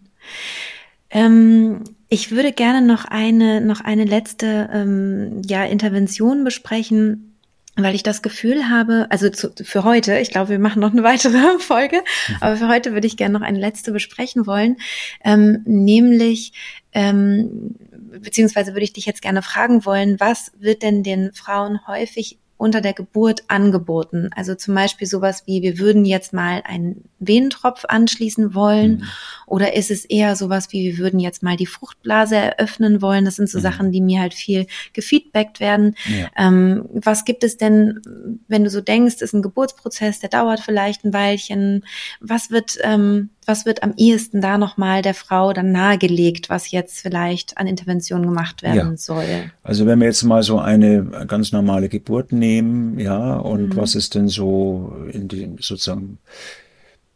[1.11, 7.37] Ähm, ich würde gerne noch eine, noch eine letzte ähm, ja, Intervention besprechen,
[7.77, 11.03] weil ich das Gefühl habe, also zu, für heute, ich glaube, wir machen noch eine
[11.03, 12.37] weitere Folge, mhm.
[12.41, 14.77] aber für heute würde ich gerne noch eine letzte besprechen wollen,
[15.25, 16.53] ähm, nämlich
[16.93, 17.77] ähm,
[18.21, 22.81] beziehungsweise würde ich dich jetzt gerne fragen wollen, was wird denn den Frauen häufig unter
[22.81, 24.31] der Geburt angeboten.
[24.37, 28.99] Also zum Beispiel sowas wie, wir würden jetzt mal einen Venentropf anschließen wollen.
[28.99, 29.09] Mhm.
[29.49, 33.25] Oder ist es eher sowas wie, wir würden jetzt mal die Fruchtblase eröffnen wollen.
[33.25, 33.63] Das sind so mhm.
[33.63, 35.97] Sachen, die mir halt viel gefeedbackt werden.
[36.07, 36.31] Ja.
[36.37, 38.01] Ähm, was gibt es denn,
[38.47, 41.85] wenn du so denkst, ist ein Geburtsprozess, der dauert vielleicht ein Weilchen.
[42.21, 47.01] Was wird, ähm, was wird am ehesten da nochmal der Frau dann nahegelegt, was jetzt
[47.01, 48.97] vielleicht an Interventionen gemacht werden ja.
[48.97, 49.25] soll?
[49.63, 53.77] Also wenn wir jetzt mal so eine ganz normale Geburt nehmen, ja, und mhm.
[53.77, 56.19] was ist denn so in dem sozusagen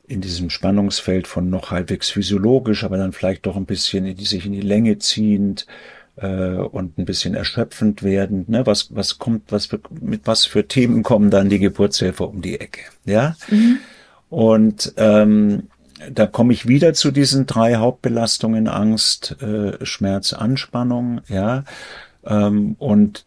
[0.09, 4.25] in diesem Spannungsfeld von noch halbwegs physiologisch, aber dann vielleicht doch ein bisschen in die,
[4.25, 5.67] sich in die Länge ziehend
[6.17, 8.45] äh, und ein bisschen erschöpfend werden.
[8.49, 8.67] Ne?
[8.67, 12.61] Was, was kommt, was für, mit was für Themen kommen dann die Geburtshilfe um die
[12.61, 12.83] Ecke?
[13.05, 13.37] Ja.
[13.49, 13.79] Mhm.
[14.29, 15.65] Und ähm,
[16.11, 21.65] da komme ich wieder zu diesen drei Hauptbelastungen, Angst, äh, Schmerz, Anspannung, ja.
[22.25, 23.25] Ähm, und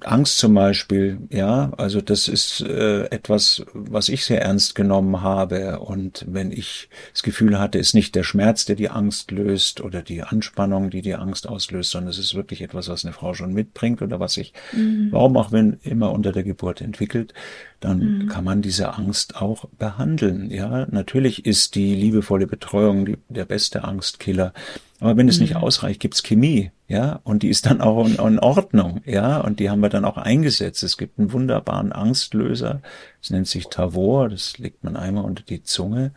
[0.00, 5.78] Angst zum Beispiel, ja, also das ist äh, etwas, was ich sehr ernst genommen habe.
[5.78, 10.02] Und wenn ich das Gefühl hatte, ist nicht der Schmerz, der die Angst löst oder
[10.02, 13.52] die Anspannung, die die Angst auslöst, sondern es ist wirklich etwas, was eine Frau schon
[13.52, 15.08] mitbringt oder was sich, mhm.
[15.12, 17.32] warum auch wenn immer unter der Geburt entwickelt,
[17.78, 18.28] dann mhm.
[18.28, 20.50] kann man diese Angst auch behandeln.
[20.50, 24.52] Ja, natürlich ist die liebevolle Betreuung die, der beste Angstkiller.
[24.98, 25.42] Aber wenn es mhm.
[25.42, 29.58] nicht ausreicht, gibt's Chemie, ja, und die ist dann auch in, in, Ordnung, ja, und
[29.58, 30.82] die haben wir dann auch eingesetzt.
[30.82, 32.80] Es gibt einen wunderbaren Angstlöser,
[33.20, 36.12] das nennt sich Tavor, das legt man einmal unter die Zunge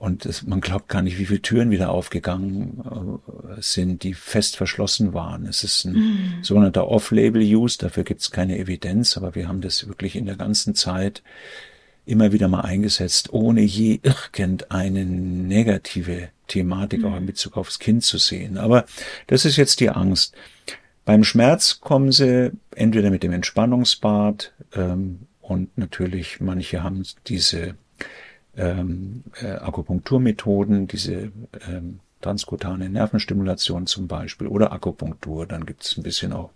[0.00, 3.20] und das, man glaubt gar nicht, wie viele Türen wieder aufgegangen
[3.54, 5.44] äh, sind, die fest verschlossen waren.
[5.44, 6.34] Es ist ein mhm.
[6.40, 11.22] sogenannter Off-Label-Use, dafür gibt's keine Evidenz, aber wir haben das wirklich in der ganzen Zeit
[12.06, 17.26] immer wieder mal eingesetzt, ohne je irgendeine negative Thematik auch in mhm.
[17.26, 18.58] Bezug aufs Kind zu sehen.
[18.58, 18.84] Aber
[19.28, 20.34] das ist jetzt die Angst.
[21.04, 27.74] Beim Schmerz kommen sie entweder mit dem Entspannungsbad ähm, und natürlich manche haben diese
[28.56, 31.32] ähm, äh, Akupunkturmethoden, diese
[31.68, 35.46] ähm, transkutane Nervenstimulation zum Beispiel oder Akupunktur.
[35.46, 36.50] Dann gibt es ein bisschen auch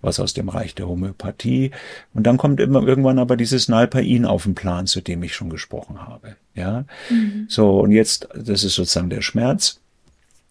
[0.00, 1.70] was aus dem Reich der Homöopathie.
[2.14, 5.50] Und dann kommt immer irgendwann aber dieses Nalpain auf den Plan, zu dem ich schon
[5.50, 6.36] gesprochen habe.
[6.54, 7.46] Ja, mhm.
[7.48, 9.80] so und jetzt, das ist sozusagen der Schmerz.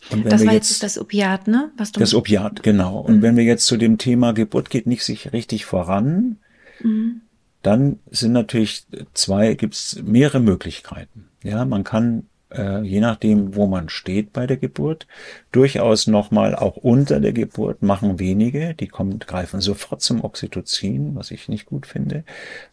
[0.10, 1.72] Und wenn das wir war jetzt das Opiat, ne?
[1.78, 3.00] Was du das Opiat, genau.
[3.00, 3.22] Und mhm.
[3.22, 6.38] wenn wir jetzt zu dem Thema Geburt geht nicht sich richtig voran,
[6.82, 7.22] mhm.
[7.62, 11.28] dann sind natürlich zwei, gibt's mehrere Möglichkeiten.
[11.44, 15.08] Ja, man kann äh, je nachdem, wo man steht bei der Geburt,
[15.52, 21.32] durchaus nochmal auch unter der Geburt machen wenige, die kommen, greifen sofort zum Oxytocin, was
[21.32, 22.24] ich nicht gut finde,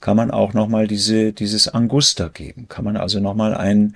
[0.00, 3.94] kann man auch nochmal diese, dieses Angusta geben, kann man also nochmal ein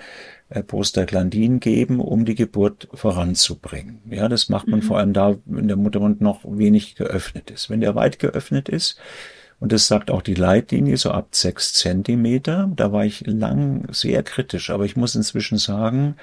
[0.48, 4.00] äh, Prostaglandin geben, um die Geburt voranzubringen.
[4.10, 4.84] Ja, das macht man mhm.
[4.84, 7.70] vor allem da, wenn der Muttermund noch wenig geöffnet ist.
[7.70, 8.98] Wenn der weit geöffnet ist,
[9.62, 12.68] und das sagt auch die Leitlinie, so ab sechs Zentimeter.
[12.74, 14.70] Da war ich lang sehr kritisch.
[14.70, 16.16] Aber ich muss inzwischen sagen,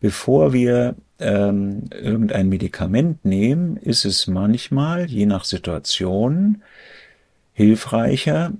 [0.00, 6.62] bevor wir ähm, irgendein Medikament nehmen, ist es manchmal, je nach Situation,
[7.52, 8.52] hilfreicher,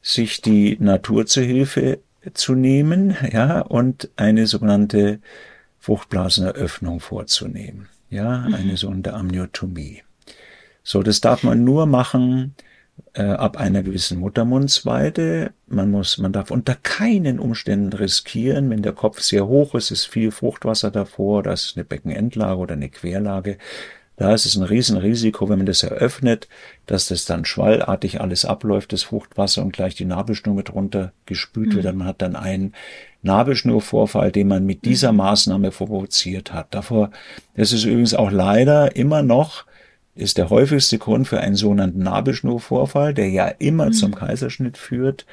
[0.00, 1.98] sich die Natur zur Hilfe
[2.34, 5.18] zu nehmen, ja, und eine sogenannte
[5.80, 8.76] Fruchtblaseneröffnung vorzunehmen, ja, eine mhm.
[8.76, 10.04] sogenannte Amniotomie.
[10.84, 12.54] So, das darf man nur machen,
[13.16, 15.52] äh, ab einer gewissen Muttermundsweite.
[15.66, 20.06] Man muss, man darf unter keinen Umständen riskieren, wenn der Kopf sehr hoch ist, ist
[20.06, 23.58] viel Fruchtwasser davor, das ist eine Beckenendlage oder eine Querlage.
[24.18, 26.48] Da ist es ein Riesenrisiko, wenn man das eröffnet,
[26.86, 31.70] dass das dann schwallartig alles abläuft, das Fruchtwasser und gleich die Nabelschnur mit runter gespült
[31.70, 31.74] mhm.
[31.76, 31.86] wird.
[31.86, 32.74] Und man hat dann einen
[33.22, 35.18] Nabelschnurvorfall, den man mit dieser mhm.
[35.18, 36.74] Maßnahme provoziert hat.
[36.74, 37.10] Davor,
[37.56, 39.66] das ist übrigens auch leider immer noch
[40.16, 43.92] ist der häufigste Grund für einen sogenannten Nabelschnurvorfall, der ja immer mhm.
[43.92, 45.26] zum Kaiserschnitt führt.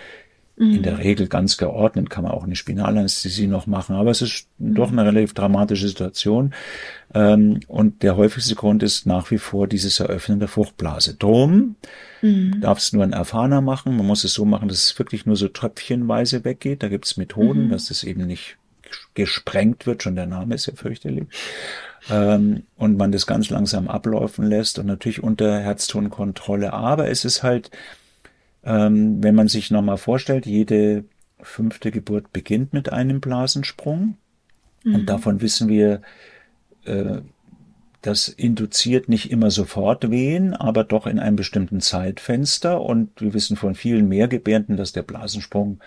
[0.56, 0.76] Mhm.
[0.76, 4.48] In der Regel ganz geordnet, kann man auch eine Spinalanästhesie noch machen, aber es ist
[4.60, 4.76] mhm.
[4.76, 6.54] doch eine relativ dramatische Situation.
[7.16, 11.16] Ähm, und der häufigste Grund ist nach wie vor dieses Eröffnen der Fruchtblase.
[11.16, 11.76] Drum
[12.22, 12.62] mhm.
[12.62, 13.98] darf es nur ein Erfahrener machen.
[13.98, 16.84] Man muss es so machen, dass es wirklich nur so tröpfchenweise weggeht.
[16.84, 17.70] Da gibt es Methoden, mhm.
[17.72, 18.58] dass es eben nicht
[19.14, 20.04] gesprengt wird.
[20.04, 21.28] Schon der Name ist ja fürchterlich
[22.10, 26.74] ähm, und man das ganz langsam ablaufen lässt und natürlich unter Herztonkontrolle.
[26.74, 27.72] Aber es ist halt,
[28.64, 31.06] ähm, wenn man sich nochmal vorstellt, jede
[31.42, 34.18] fünfte Geburt beginnt mit einem Blasensprung.
[34.84, 34.96] Mhm.
[34.96, 36.02] Und davon wissen wir,
[36.86, 37.22] äh,
[38.04, 42.82] das induziert nicht immer sofort Wehen, aber doch in einem bestimmten Zeitfenster.
[42.82, 45.80] Und wir wissen von vielen Mehrgebärden, dass der Blasensprung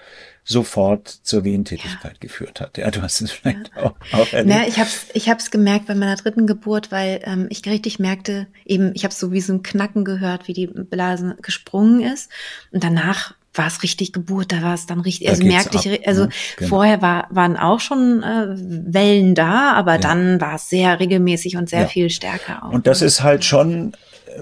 [0.43, 2.19] sofort zur Wehentätigkeit ja.
[2.19, 2.79] geführt hat.
[2.79, 3.83] Ja, du hast es vielleicht ja.
[3.83, 4.57] auch, auch erlebt.
[4.57, 7.99] Na, ich habe es ich hab's gemerkt bei meiner dritten Geburt, weil ähm, ich richtig
[7.99, 12.31] merkte, eben, ich habe so wie so ein Knacken gehört, wie die Blase gesprungen ist.
[12.73, 16.25] Und danach war es richtig Geburt, da war es dann richtig, also merkte ab, also
[16.25, 16.31] ne?
[16.57, 16.69] genau.
[16.69, 19.99] vorher war, waren auch schon äh, Wellen da, aber ja.
[19.99, 21.87] dann war es sehr regelmäßig und sehr ja.
[21.87, 22.73] viel stärker auch.
[22.73, 23.93] Und das ist halt schon,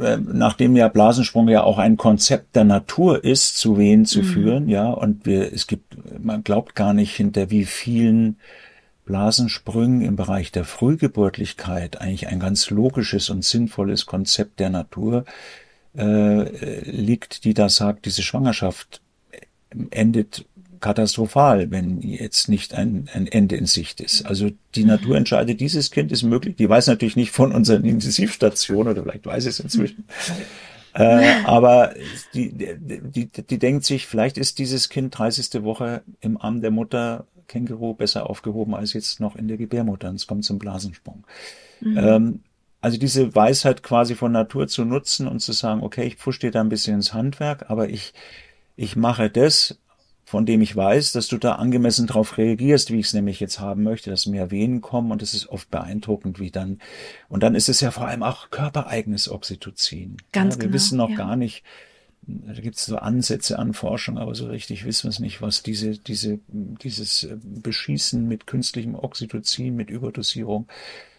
[0.00, 4.24] äh, nachdem ja Blasensprung ja auch ein Konzept der Natur ist, zu Wehen zu mhm.
[4.24, 8.38] führen, ja, und wir, es gibt, man glaubt gar nicht, hinter wie vielen
[9.04, 15.24] Blasensprüngen im Bereich der Frühgeburtlichkeit eigentlich ein ganz logisches und sinnvolles Konzept der Natur
[15.96, 19.00] äh, liegt, die da sagt, diese Schwangerschaft
[19.90, 20.44] endet
[20.80, 24.26] katastrophal, wenn jetzt nicht ein, ein Ende in Sicht ist.
[24.26, 24.88] Also die mhm.
[24.88, 26.56] Natur entscheidet, dieses Kind ist möglich.
[26.56, 30.04] Die weiß natürlich nicht von unseren Intensivstationen oder vielleicht weiß es inzwischen.
[30.96, 31.92] Äh, aber
[32.34, 35.64] die, die, die, die denkt sich, vielleicht ist dieses Kind 30.
[35.64, 40.08] Woche im Arm der Mutter Känguru besser aufgehoben als jetzt noch in der Gebärmutter.
[40.08, 41.24] Und es kommt zum Blasensprung.
[41.80, 41.98] Mhm.
[41.98, 42.40] Ähm,
[42.80, 46.52] also diese Weisheit quasi von Natur zu nutzen und zu sagen, okay, ich pfusch dir
[46.52, 48.12] da ein bisschen ins Handwerk, aber ich
[48.76, 49.78] ich mache das,
[50.24, 53.60] von dem ich weiß, dass du da angemessen drauf reagierst, wie ich es nämlich jetzt
[53.60, 56.78] haben möchte, dass mehr Venen kommen und es ist oft beeindruckend, wie dann,
[57.28, 60.16] und dann ist es ja vor allem auch körpereigenes Oxytocin.
[60.32, 61.16] Ganz ja, wir genau, wissen noch ja.
[61.16, 61.62] gar nicht,
[62.22, 65.62] da gibt es so Ansätze an Forschung, aber so richtig wissen wir es nicht, was
[65.62, 70.66] diese, diese, dieses Beschießen mit künstlichem Oxytocin, mit Überdosierung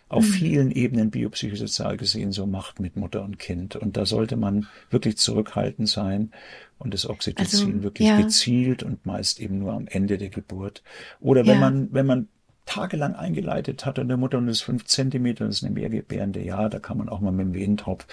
[0.08, 0.32] auf mhm.
[0.32, 3.76] vielen Ebenen biopsychosozial gesehen so macht mit Mutter und Kind.
[3.76, 6.32] Und da sollte man wirklich zurückhaltend sein
[6.78, 8.22] und das Oxytocin also, wirklich ja.
[8.22, 10.84] gezielt und meist eben nur am Ende der Geburt.
[11.20, 11.60] Oder wenn ja.
[11.60, 12.28] man, wenn man
[12.66, 16.70] tagelang eingeleitet hat und der Mutter und das fünf Zentimeter, das ist eine mehrgebärende, ja,
[16.70, 18.06] da kann man auch mal mit dem Wehentopf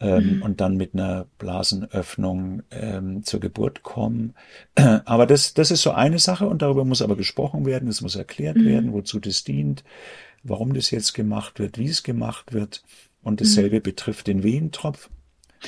[0.00, 0.42] ähm, mhm.
[0.42, 4.34] und dann mit einer Blasenöffnung ähm, zur Geburt kommen.
[5.04, 8.16] Aber das, das ist so eine Sache und darüber muss aber gesprochen werden, es muss
[8.16, 8.64] erklärt mhm.
[8.66, 9.84] werden, wozu das dient,
[10.42, 12.82] warum das jetzt gemacht wird, wie es gemacht wird.
[13.22, 13.82] Und dasselbe mhm.
[13.82, 15.10] betrifft den Wehentropf.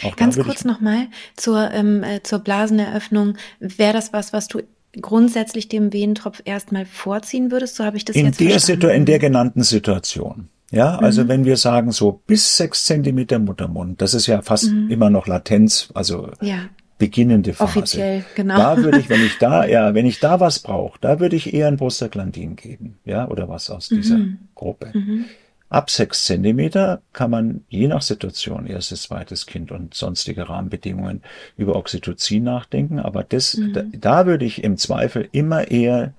[0.03, 3.37] Auch Ganz kurz nochmal zur, ähm, äh, zur Blaseneröffnung.
[3.61, 4.62] Wäre das was, was du
[5.01, 8.83] grundsätzlich dem Wehentropf erstmal vorziehen würdest, so habe ich das in jetzt der verstanden.
[8.83, 10.49] Situ in der genannten Situation.
[10.70, 11.29] Ja, also mhm.
[11.29, 14.91] wenn wir sagen so bis sechs Zentimeter Muttermund, das ist ja fast mhm.
[14.91, 16.68] immer noch Latenz, also ja.
[17.03, 17.79] Beginnende Phase.
[17.79, 18.57] Offiziell, genau.
[18.57, 21.53] Da würde ich, wenn ich da, ja, wenn ich da was brauche, da würde ich
[21.53, 24.39] eher ein Prostaglandin geben, ja, oder was aus dieser mhm.
[24.55, 24.93] Gruppe.
[24.95, 25.25] Mhm.
[25.69, 31.23] Ab sechs Zentimeter kann man je nach Situation, erstes, zweites Kind und sonstige Rahmenbedingungen
[31.57, 33.01] über Oxytocin nachdenken.
[33.01, 33.73] Aber das, mhm.
[33.73, 36.15] da, da würde ich im Zweifel immer eher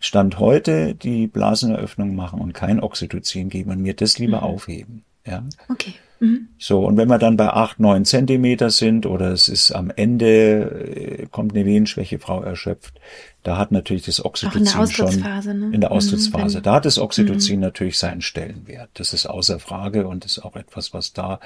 [0.00, 4.44] Stand heute die Blaseneröffnung machen und kein Oxytocin geben und mir das lieber mhm.
[4.44, 5.04] aufheben.
[5.24, 5.44] Ja.
[5.70, 5.94] Okay.
[6.20, 6.48] Mhm.
[6.58, 11.22] So, und wenn wir dann bei acht, neun Zentimeter sind oder es ist am Ende,
[11.22, 13.00] äh, kommt eine Wehenschwäche, Frau erschöpft,
[13.42, 15.70] da hat natürlich das Oxytocin in schon ne?
[15.72, 17.62] in der Austrittsphase, mhm, da hat das Oxytocin mhm.
[17.62, 18.90] natürlich seinen Stellenwert.
[18.94, 21.38] Das ist außer Frage und ist auch etwas, was da,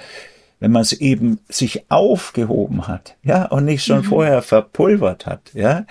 [0.61, 4.05] wenn man es eben sich aufgehoben hat, ja, und nicht schon mhm.
[4.05, 5.87] vorher verpulvert hat, ja.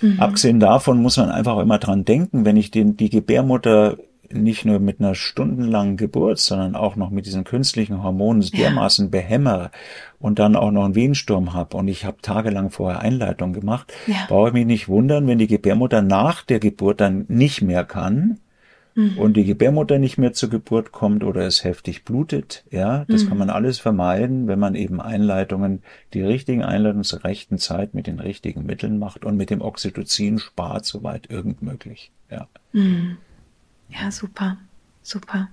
[0.00, 0.20] Mhm.
[0.20, 3.96] Abgesehen davon muss man einfach immer dran denken, wenn ich den, die Gebärmutter
[4.32, 8.58] nicht nur mit einer stundenlangen Geburt, sondern auch noch mit diesen künstlichen Hormonen ja.
[8.58, 9.70] dermaßen behämmer
[10.18, 14.26] und dann auch noch einen Wehensturm habe und ich habe tagelang vorher Einleitung gemacht, ja.
[14.28, 18.38] brauche ich mich nicht wundern, wenn die Gebärmutter nach der Geburt dann nicht mehr kann
[18.98, 19.18] mhm.
[19.18, 22.64] und die Gebärmutter nicht mehr zur Geburt kommt oder es heftig blutet.
[22.70, 23.28] Ja, das mhm.
[23.28, 28.06] kann man alles vermeiden, wenn man eben Einleitungen, die richtigen Einleitungen zur rechten Zeit mit
[28.06, 32.10] den richtigen Mitteln macht und mit dem Oxytocin spart, soweit irgend möglich.
[32.30, 32.48] Ja.
[32.72, 33.16] Mhm.
[33.88, 34.58] Ja, super,
[35.02, 35.48] super.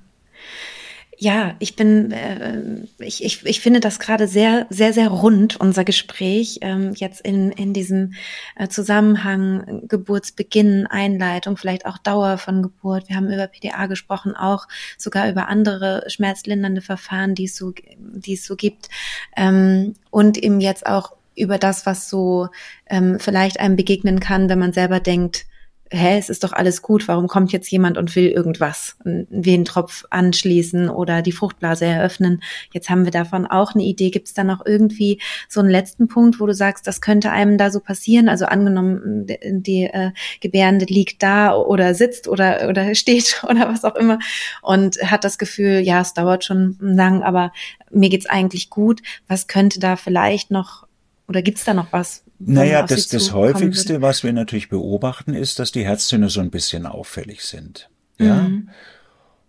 [1.17, 2.61] Ja, ich bin, äh,
[2.99, 7.51] ich, ich, ich finde das gerade sehr, sehr, sehr rund, unser Gespräch, ähm, jetzt in,
[7.51, 8.13] in diesem
[8.57, 13.07] äh, Zusammenhang Geburtsbeginn, Einleitung, vielleicht auch Dauer von Geburt.
[13.07, 14.67] Wir haben über PDA gesprochen, auch
[14.97, 18.89] sogar über andere schmerzlindernde Verfahren, die es so, die es so gibt.
[19.37, 22.49] Ähm, und eben jetzt auch über das, was so
[22.87, 25.45] ähm, vielleicht einem begegnen kann, wenn man selber denkt,
[25.91, 30.05] hä, es ist doch alles gut, warum kommt jetzt jemand und will irgendwas, einen Wehentropf
[30.09, 32.41] anschließen oder die Fruchtblase eröffnen?
[32.73, 34.09] Jetzt haben wir davon auch eine Idee.
[34.09, 37.57] Gibt es da noch irgendwie so einen letzten Punkt, wo du sagst, das könnte einem
[37.57, 38.29] da so passieren?
[38.29, 40.11] Also angenommen, die äh,
[40.41, 44.19] Gebärende liegt da oder sitzt oder, oder steht oder was auch immer
[44.61, 47.51] und hat das Gefühl, ja, es dauert schon lang, aber
[47.91, 49.01] mir geht's eigentlich gut.
[49.27, 50.84] Was könnte da vielleicht noch
[51.27, 54.01] oder gibt's da noch was, naja, das, das häufigste, würde.
[54.01, 57.89] was wir natürlich beobachten, ist, dass die Herztöne so ein bisschen auffällig sind.
[58.19, 58.43] Ja.
[58.43, 58.69] Mhm.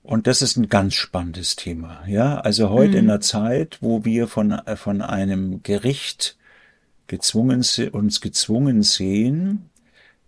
[0.02, 2.04] Und das ist ein ganz spannendes Thema.
[2.06, 2.98] Ja, also heute mhm.
[2.98, 6.36] in einer Zeit, wo wir von, von einem Gericht
[7.08, 9.68] gezwungen, uns gezwungen sehen,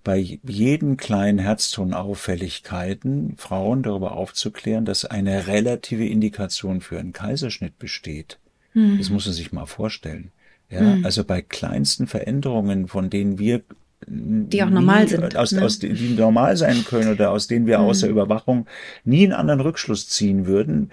[0.03, 8.39] bei jeden kleinen Herztonauffälligkeiten Frauen darüber aufzuklären, dass eine relative Indikation für einen Kaiserschnitt besteht.
[8.75, 8.99] Mhm.
[8.99, 10.33] Das muss man sich mal vorstellen.
[10.71, 11.05] Ja, mhm.
[11.05, 13.63] also bei kleinsten Veränderungen, von denen wir
[14.07, 15.63] die auch normal nie, sind, aus, ne?
[15.63, 17.87] aus die normal sein können oder aus denen wir mhm.
[17.87, 18.67] außer Überwachung
[19.05, 20.91] nie einen anderen Rückschluss ziehen würden,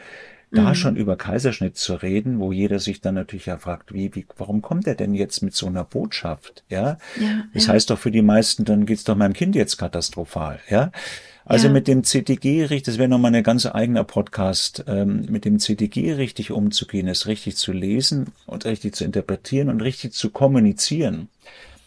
[0.52, 0.76] da mhm.
[0.76, 4.62] schon über Kaiserschnitt zu reden, wo jeder sich dann natürlich ja fragt, wie, wie, warum
[4.62, 6.64] kommt er denn jetzt mit so einer Botschaft?
[6.70, 7.74] Ja, ja das ja.
[7.74, 10.60] heißt doch für die meisten, dann geht's doch meinem Kind jetzt katastrophal.
[10.70, 10.92] Ja,
[11.46, 11.74] also ja.
[11.74, 16.14] mit dem CTG richtig, das wäre nochmal eine ganz eigener Podcast, ähm, mit dem CTG
[16.14, 21.30] richtig umzugehen, es richtig zu lesen und richtig zu interpretieren und richtig zu kommunizieren.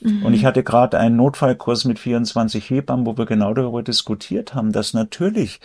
[0.01, 0.25] Mhm.
[0.25, 4.71] Und ich hatte gerade einen Notfallkurs mit 24 Hebammen, wo wir genau darüber diskutiert haben,
[4.71, 5.59] dass natürlich,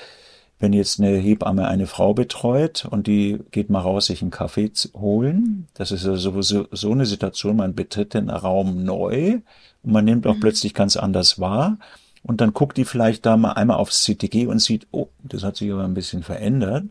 [0.60, 4.72] wenn jetzt eine Hebamme eine Frau betreut und die geht mal raus, sich einen Kaffee
[4.96, 9.42] holen, das ist ja sowieso so eine Situation, man betritt den Raum neu
[9.84, 10.40] und man nimmt auch mhm.
[10.40, 11.78] plötzlich ganz anders wahr.
[12.24, 15.58] Und dann guckt die vielleicht da mal einmal aufs CTG und sieht, oh, das hat
[15.58, 16.86] sich aber ein bisschen verändert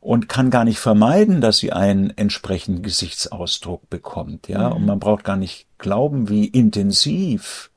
[0.00, 4.68] und kann gar nicht vermeiden, dass sie einen entsprechenden Gesichtsausdruck bekommt, ja.
[4.68, 4.76] Mhm.
[4.76, 7.70] Und man braucht gar nicht glauben, wie intensiv,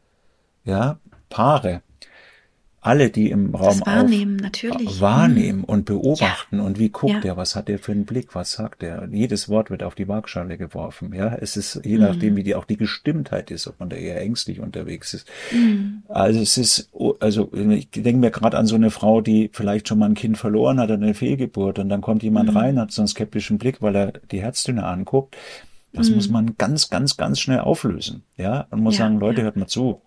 [0.66, 0.98] ja,
[1.30, 1.82] Paare
[2.88, 5.02] alle, die im Raum das wahrnehmen, auf, natürlich.
[5.02, 5.66] wahrnehmen mhm.
[5.66, 6.64] und beobachten ja.
[6.64, 7.32] und wie guckt ja.
[7.32, 9.08] er, was hat er für einen Blick, was sagt er.
[9.12, 11.14] Jedes Wort wird auf die Waagschale geworfen.
[11.14, 12.04] Ja, es ist je mhm.
[12.04, 15.28] nachdem, wie die auch die Gestimmtheit ist, ob man da eher ängstlich unterwegs ist.
[15.52, 16.04] Mhm.
[16.08, 20.00] Also es ist, also ich denke mir gerade an so eine Frau, die vielleicht schon
[20.00, 22.58] mal ein Kind verloren hat, eine Fehlgeburt und dann kommt jemand mhm.
[22.58, 25.36] rein, hat so einen skeptischen Blick, weil er die Herztöne anguckt.
[25.94, 26.34] Das muss mhm.
[26.34, 28.24] man ganz, ganz, ganz schnell auflösen.
[28.38, 30.02] Ja, und muss ja, sagen, Leute, hört mal zu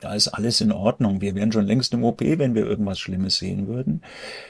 [0.00, 1.22] da ist alles in Ordnung.
[1.22, 4.02] Wir wären schon längst im OP, wenn wir irgendwas Schlimmes sehen würden.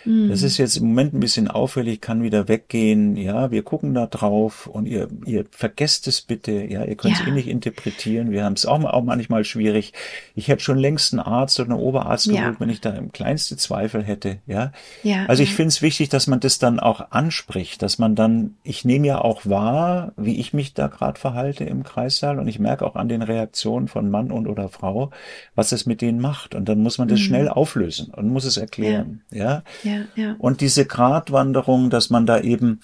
[0.05, 0.28] Mhm.
[0.28, 3.16] Das ist jetzt im Moment ein bisschen auffällig, kann wieder weggehen.
[3.16, 6.53] Ja, wir gucken da drauf und ihr, ihr vergesst es bitte.
[6.53, 7.28] Ja, ihr könnt es ja.
[7.28, 8.32] eh nicht interpretieren.
[8.32, 9.92] Wir haben es auch, auch manchmal schwierig.
[10.34, 12.61] Ich hätte schon längst einen Arzt oder einen Oberarzt geholt, ja.
[12.61, 14.38] wenn ich da im kleinste Zweifel hätte.
[14.47, 14.72] Ja,
[15.05, 18.57] ja also ich finde es wichtig, dass man das dann auch anspricht, dass man dann,
[18.64, 22.59] ich nehme ja auch wahr, wie ich mich da gerade verhalte im Kreissaal und ich
[22.59, 25.11] merke auch an den Reaktionen von Mann und oder Frau,
[25.55, 26.55] was das mit denen macht.
[26.55, 27.24] Und dann muss man das mhm.
[27.24, 29.22] schnell auflösen und muss es erklären.
[29.30, 29.62] Ja.
[29.82, 29.93] ja.
[29.93, 30.37] ja, ja.
[30.39, 32.80] Und diese Gratwanderung, dass man da eben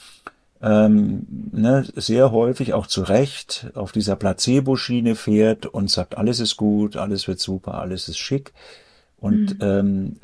[0.62, 6.56] ähm, ne, sehr häufig auch zu Recht auf dieser Placebo-Schiene fährt und sagt, alles ist
[6.56, 8.52] gut, alles wird super, alles ist schick.
[9.18, 9.58] Und mhm.
[9.60, 10.16] ähm,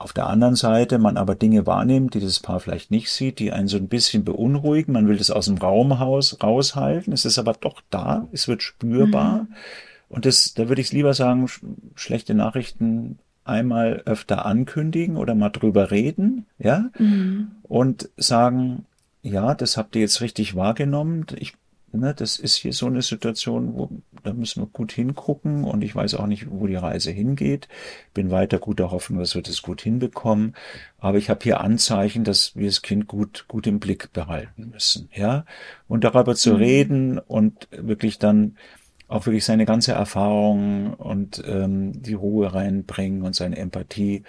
[0.00, 3.52] auf der anderen Seite man aber Dinge wahrnimmt, die das Paar vielleicht nicht sieht, die
[3.52, 4.94] einen so ein bisschen beunruhigen.
[4.94, 7.12] Man will das aus dem Raumhaus raushalten.
[7.12, 8.26] Es ist aber doch da.
[8.32, 9.42] Es wird spürbar.
[9.42, 9.54] Mhm.
[10.10, 11.62] Und das, da würde ich lieber sagen, sch
[11.94, 17.52] schlechte Nachrichten einmal öfter ankündigen oder mal drüber reden, ja, mhm.
[17.62, 18.84] und sagen,
[19.22, 21.26] ja, das habt ihr jetzt richtig wahrgenommen.
[21.36, 21.54] Ich
[21.92, 23.90] ne, das ist hier so eine Situation, wo
[24.22, 27.68] da müssen wir gut hingucken und ich weiß auch nicht, wo die Reise hingeht.
[28.14, 30.54] Bin weiter guter Hoffnung, dass wir das gut hinbekommen.
[30.98, 35.08] Aber ich habe hier Anzeichen, dass wir das Kind gut, gut im Blick behalten müssen,
[35.14, 35.44] ja.
[35.88, 36.56] Und darüber zu mhm.
[36.56, 38.56] reden und wirklich dann
[39.10, 44.22] auch wirklich seine ganze Erfahrung und ähm, die Ruhe reinbringen und seine Empathie.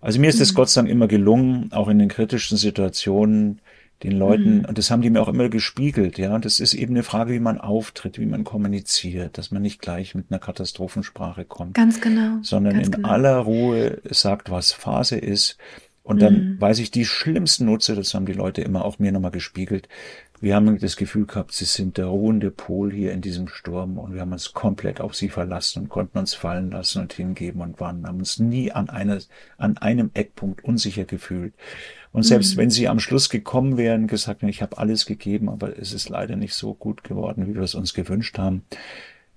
[0.00, 0.56] Also mir ist es mhm.
[0.56, 3.60] Gott sei Dank immer gelungen, auch in den kritischen Situationen
[4.04, 4.64] den Leuten, mhm.
[4.66, 7.40] und das haben die mir auch immer gespiegelt, ja, das ist eben eine Frage, wie
[7.40, 11.74] man auftritt, wie man kommuniziert, dass man nicht gleich mit einer Katastrophensprache kommt.
[11.74, 12.38] Ganz genau.
[12.42, 13.08] Sondern ganz in genau.
[13.08, 15.56] aller Ruhe sagt, was Phase ist.
[16.04, 16.60] Und dann mhm.
[16.60, 19.88] weiß ich die schlimmsten Nutze, das haben die Leute immer auch mir nochmal gespiegelt.
[20.40, 24.14] Wir haben das Gefühl gehabt, sie sind der ruhende Pol hier in diesem Sturm und
[24.14, 27.80] wir haben uns komplett auf sie verlassen und konnten uns fallen lassen und hingeben und
[27.80, 29.18] waren, haben uns nie an einer,
[29.56, 31.54] an einem Eckpunkt unsicher gefühlt.
[32.12, 32.60] Und selbst mhm.
[32.60, 36.08] wenn sie am Schluss gekommen wären, gesagt hätten, ich habe alles gegeben, aber es ist
[36.08, 38.62] leider nicht so gut geworden, wie wir es uns gewünscht haben,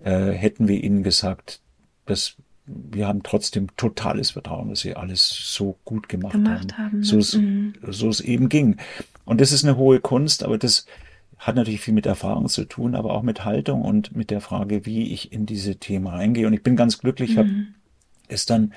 [0.04, 1.62] äh, hätten wir ihnen gesagt,
[2.06, 2.36] dass
[2.68, 7.04] wir haben trotzdem totales Vertrauen, dass sie alles so gut gemacht, gemacht haben, haben.
[7.04, 7.74] So, es, mhm.
[7.90, 8.78] so es eben ging.
[9.26, 10.86] Und das ist eine hohe Kunst, aber das
[11.38, 14.86] hat natürlich viel mit Erfahrung zu tun, aber auch mit Haltung und mit der Frage,
[14.86, 16.46] wie ich in diese Themen reingehe.
[16.46, 17.38] Und ich bin ganz glücklich, mhm.
[17.38, 17.50] habe
[18.32, 18.72] Gestern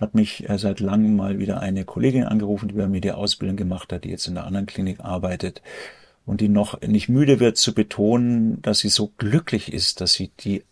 [0.00, 3.58] hat mich äh, seit langem mal wieder eine Kollegin angerufen, die bei mir die Ausbildung
[3.58, 5.60] gemacht hat, die jetzt in einer anderen Klinik arbeitet
[6.24, 10.30] und die noch nicht müde wird zu betonen, dass sie so glücklich ist, dass sie
[10.40, 10.64] die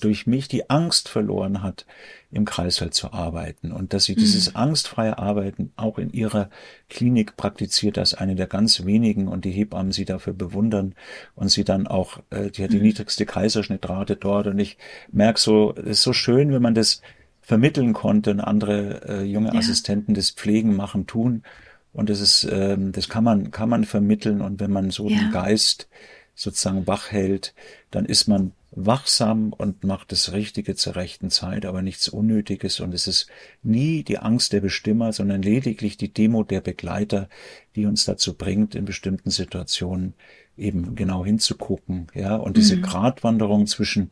[0.00, 1.86] durch mich die Angst verloren hat,
[2.30, 4.18] im Kreißsaal zu arbeiten und dass sie mhm.
[4.18, 6.50] dieses angstfreie Arbeiten auch in ihrer
[6.88, 10.94] Klinik praktiziert als eine der ganz wenigen und die Hebammen sie dafür bewundern
[11.34, 12.84] und sie dann auch, äh, die hat die mhm.
[12.84, 14.76] niedrigste Kaiserschnittrate dort und ich
[15.10, 17.00] merke so, es ist so schön, wenn man das
[17.48, 19.58] vermitteln konnte und andere äh, junge ja.
[19.58, 21.44] Assistenten das Pflegen machen tun.
[21.94, 24.42] Und das ist, ähm, das kann man, kann man vermitteln.
[24.42, 25.16] Und wenn man so ja.
[25.16, 25.88] den Geist
[26.34, 27.54] sozusagen wach hält,
[27.90, 28.52] dann ist man
[28.86, 32.80] wachsam und macht das Richtige zur rechten Zeit, aber nichts Unnötiges.
[32.80, 33.28] Und es ist
[33.62, 37.28] nie die Angst der Bestimmer, sondern lediglich die Demo der Begleiter,
[37.74, 40.14] die uns dazu bringt, in bestimmten Situationen
[40.56, 42.08] eben genau hinzugucken.
[42.14, 42.82] Ja, und diese mhm.
[42.82, 44.10] Gratwanderung zwischen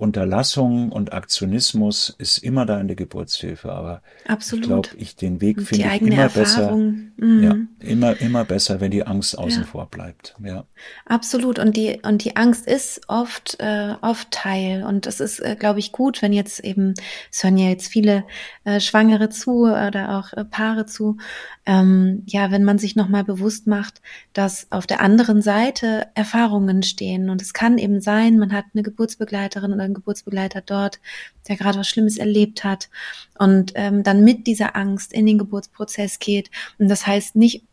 [0.00, 4.64] Unterlassung und Aktionismus ist immer da in der Geburtshilfe, aber Absolut.
[4.64, 7.10] ich glaube, ich den Weg finde ich immer Erfahrung.
[7.16, 7.26] besser.
[7.26, 7.42] Mhm.
[7.42, 9.68] Ja, immer immer besser, wenn die Angst außen ja.
[9.68, 10.36] vor bleibt.
[10.42, 10.64] Ja.
[11.04, 15.54] Absolut und die und die Angst ist oft äh, oft Teil und es ist, äh,
[15.54, 16.94] glaube ich, gut, wenn jetzt eben
[17.30, 18.24] es hören ja jetzt viele
[18.64, 21.18] äh, Schwangere zu oder auch äh, Paare zu,
[21.66, 24.00] ähm, ja, wenn man sich nochmal bewusst macht,
[24.32, 28.82] dass auf der anderen Seite Erfahrungen stehen und es kann eben sein, man hat eine
[28.82, 31.00] Geburtsbegleiterin oder einen Geburtsbegleiter dort,
[31.48, 32.88] der gerade was Schlimmes erlebt hat
[33.38, 36.50] und ähm, dann mit dieser Angst in den Geburtsprozess geht.
[36.78, 37.64] Und das heißt nicht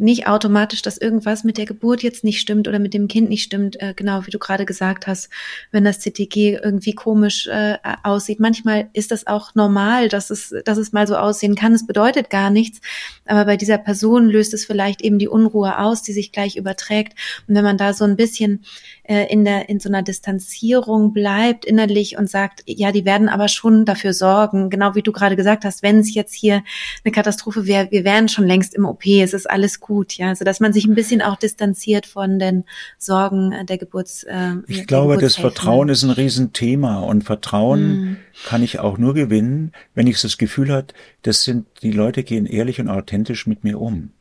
[0.00, 3.42] nicht automatisch, dass irgendwas mit der Geburt jetzt nicht stimmt oder mit dem Kind nicht
[3.42, 5.28] stimmt, äh, genau wie du gerade gesagt hast,
[5.70, 8.40] wenn das CTG irgendwie komisch äh, aussieht.
[8.40, 11.74] Manchmal ist das auch normal, dass es, dass es mal so aussehen kann.
[11.74, 12.80] Es bedeutet gar nichts,
[13.26, 17.16] aber bei dieser Person löst es vielleicht eben die Unruhe aus, die sich gleich überträgt.
[17.46, 18.64] Und wenn man da so ein bisschen
[19.10, 23.48] äh, in der in so einer Distanzierung bleibt innerlich und sagt, ja, die werden aber
[23.48, 26.62] schon dafür sorgen, genau wie du gerade gesagt hast, wenn es jetzt hier
[27.04, 30.44] eine Katastrophe wäre, wir wären schon längst im OP, es ist alles gut, ja, also
[30.44, 32.62] dass man sich ein bisschen auch distanziert von den
[32.98, 34.22] Sorgen der Geburts.
[34.22, 38.16] Äh, ich glaube, das Vertrauen ist ein Riesenthema und Vertrauen mm.
[38.46, 42.46] kann ich auch nur gewinnen, wenn ich das Gefühl hat, das sind die Leute gehen
[42.46, 44.12] ehrlich und authentisch mit mir um.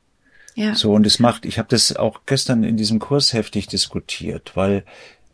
[0.60, 0.76] Ja.
[0.76, 4.84] So, und es macht, ich habe das auch gestern in diesem Kurs heftig diskutiert, weil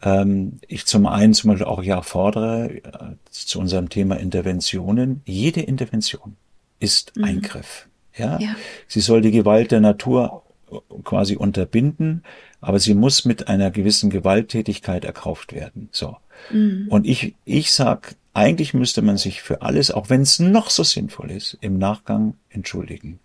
[0.04, 5.62] ähm, ich zum einen zum Beispiel auch ja fordere äh, zu unserem Thema Interventionen, jede
[5.62, 6.36] Intervention
[6.80, 7.24] ist mhm.
[7.24, 7.88] Eingriff.
[8.16, 8.38] Ja?
[8.38, 8.56] ja,
[8.88, 10.44] sie soll die Gewalt der Natur
[11.04, 12.24] quasi unterbinden,
[12.62, 15.90] aber sie muss mit einer gewissen Gewalttätigkeit erkauft werden.
[15.92, 16.18] So.
[16.52, 16.86] Mhm.
[16.90, 20.84] Und ich, ich sag, eigentlich müsste man sich für alles, auch wenn es noch so
[20.84, 23.20] sinnvoll ist, im Nachgang entschuldigen.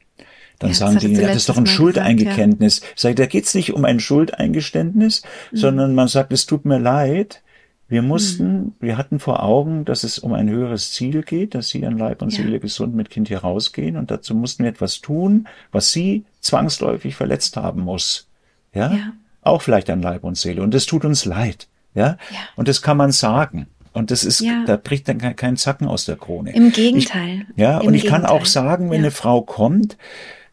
[0.61, 2.80] Dann ja, sagen die, ja, das ist doch ein Schuldeingeständnis.
[2.80, 2.86] Ja.
[2.94, 5.56] Sag ich, da geht's nicht um ein Schuldeingeständnis, mhm.
[5.56, 7.42] sondern man sagt, es tut mir leid,
[7.90, 8.72] Wir mussten, mhm.
[8.78, 12.22] wir hatten vor Augen, dass es um ein höheres Ziel geht, dass sie an Leib
[12.22, 12.44] und ja.
[12.44, 17.16] Seele gesund mit Kind hier rausgehen und dazu mussten wir etwas tun, was sie zwangsläufig
[17.16, 18.28] verletzt haben muss.
[18.72, 18.92] Ja?
[18.92, 19.12] ja.
[19.42, 20.62] Auch vielleicht an Leib und Seele.
[20.62, 21.66] Und es tut uns leid.
[21.94, 22.16] Ja.
[22.30, 22.38] ja.
[22.54, 23.66] Und das kann man sagen.
[23.92, 24.62] Und das ist, ja.
[24.66, 26.54] da bricht dann kein Zacken aus der Krone.
[26.54, 27.46] Im Gegenteil.
[27.50, 28.22] Ich, ja, Im und ich Gegenteil.
[28.22, 29.96] kann auch sagen, wenn eine Frau kommt,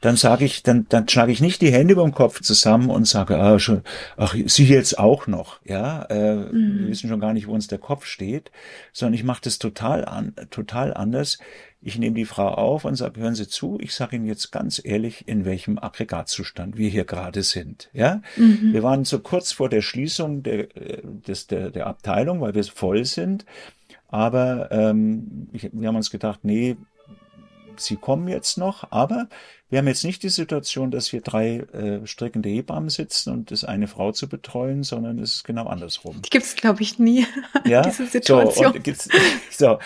[0.01, 3.07] dann sage ich, dann, dann schlage ich nicht die Hände über dem Kopf zusammen und
[3.07, 3.81] sage, ah, schon,
[4.15, 6.79] ach, sie jetzt auch noch, ja, äh, mhm.
[6.81, 8.51] wir wissen schon gar nicht, wo uns der Kopf steht,
[8.93, 11.39] sondern ich mache das total an, total anders.
[11.81, 14.81] Ich nehme die Frau auf und sage, hören Sie zu, ich sage Ihnen jetzt ganz
[14.83, 17.89] ehrlich, in welchem Aggregatzustand wir hier gerade sind.
[17.93, 18.73] Ja, mhm.
[18.73, 22.63] wir waren so kurz vor der Schließung der, äh, des, der, der Abteilung, weil wir
[22.63, 23.45] voll sind.
[24.09, 26.77] Aber ähm, ich, wir haben uns gedacht, nee,
[27.79, 29.27] sie kommen jetzt noch, aber
[29.69, 33.63] wir haben jetzt nicht die Situation, dass hier drei äh, strickende Hebammen sitzen und das
[33.63, 36.21] eine Frau zu betreuen, sondern es ist genau andersrum.
[36.21, 37.25] Die gibt es, glaube ich, nie,
[37.65, 37.81] ja?
[37.81, 38.73] diese Situation.
[38.73, 39.09] So, gibt's,
[39.51, 39.79] so,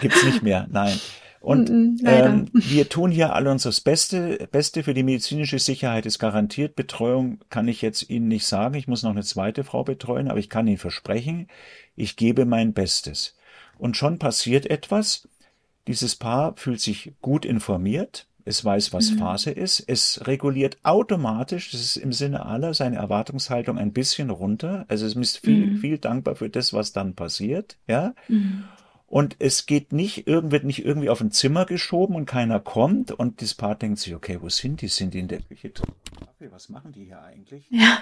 [0.00, 0.98] gibt's nicht mehr, nein.
[1.42, 1.70] Und
[2.04, 4.48] ähm, wir tun hier alle unser Beste.
[4.52, 6.76] Beste für die medizinische Sicherheit ist garantiert.
[6.76, 8.76] Betreuung kann ich jetzt Ihnen nicht sagen.
[8.76, 11.48] Ich muss noch eine zweite Frau betreuen, aber ich kann Ihnen versprechen,
[11.96, 13.34] ich gebe mein Bestes.
[13.76, 15.28] Und schon passiert etwas.
[15.88, 18.28] Dieses Paar fühlt sich gut informiert.
[18.44, 19.18] Es weiß, was mhm.
[19.18, 19.80] Phase ist.
[19.86, 24.84] Es reguliert automatisch, das ist im Sinne aller, seine Erwartungshaltung ein bisschen runter.
[24.88, 25.76] Also es ist viel, mhm.
[25.78, 28.14] viel dankbar für das, was dann passiert, ja.
[28.28, 28.64] Mhm.
[29.06, 33.12] Und es geht nicht, irgend wird nicht irgendwie auf ein Zimmer geschoben und keiner kommt
[33.12, 34.88] und das Paar denkt sich, okay, wo sind die?
[34.88, 35.72] Sind die in der Küche?
[36.50, 37.66] Was machen die hier eigentlich?
[37.68, 37.98] Ja.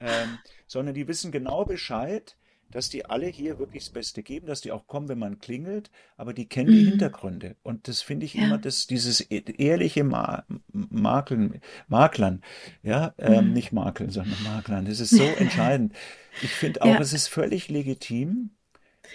[0.00, 2.36] Ähm, sondern die wissen genau Bescheid
[2.70, 5.90] dass die alle hier wirklich das Beste geben, dass die auch kommen, wenn man klingelt,
[6.16, 6.74] aber die kennen mhm.
[6.74, 7.56] die Hintergründe.
[7.62, 8.44] Und das finde ich ja.
[8.44, 12.42] immer, dass dieses e-, ehrliche Ma Makeln, Maklern,
[12.82, 13.52] ja, ähm, mhm.
[13.54, 15.94] nicht Makeln, sondern Maklern, das ist so entscheidend.
[16.42, 17.00] Ich finde auch, ja.
[17.00, 18.50] es ist völlig legitim,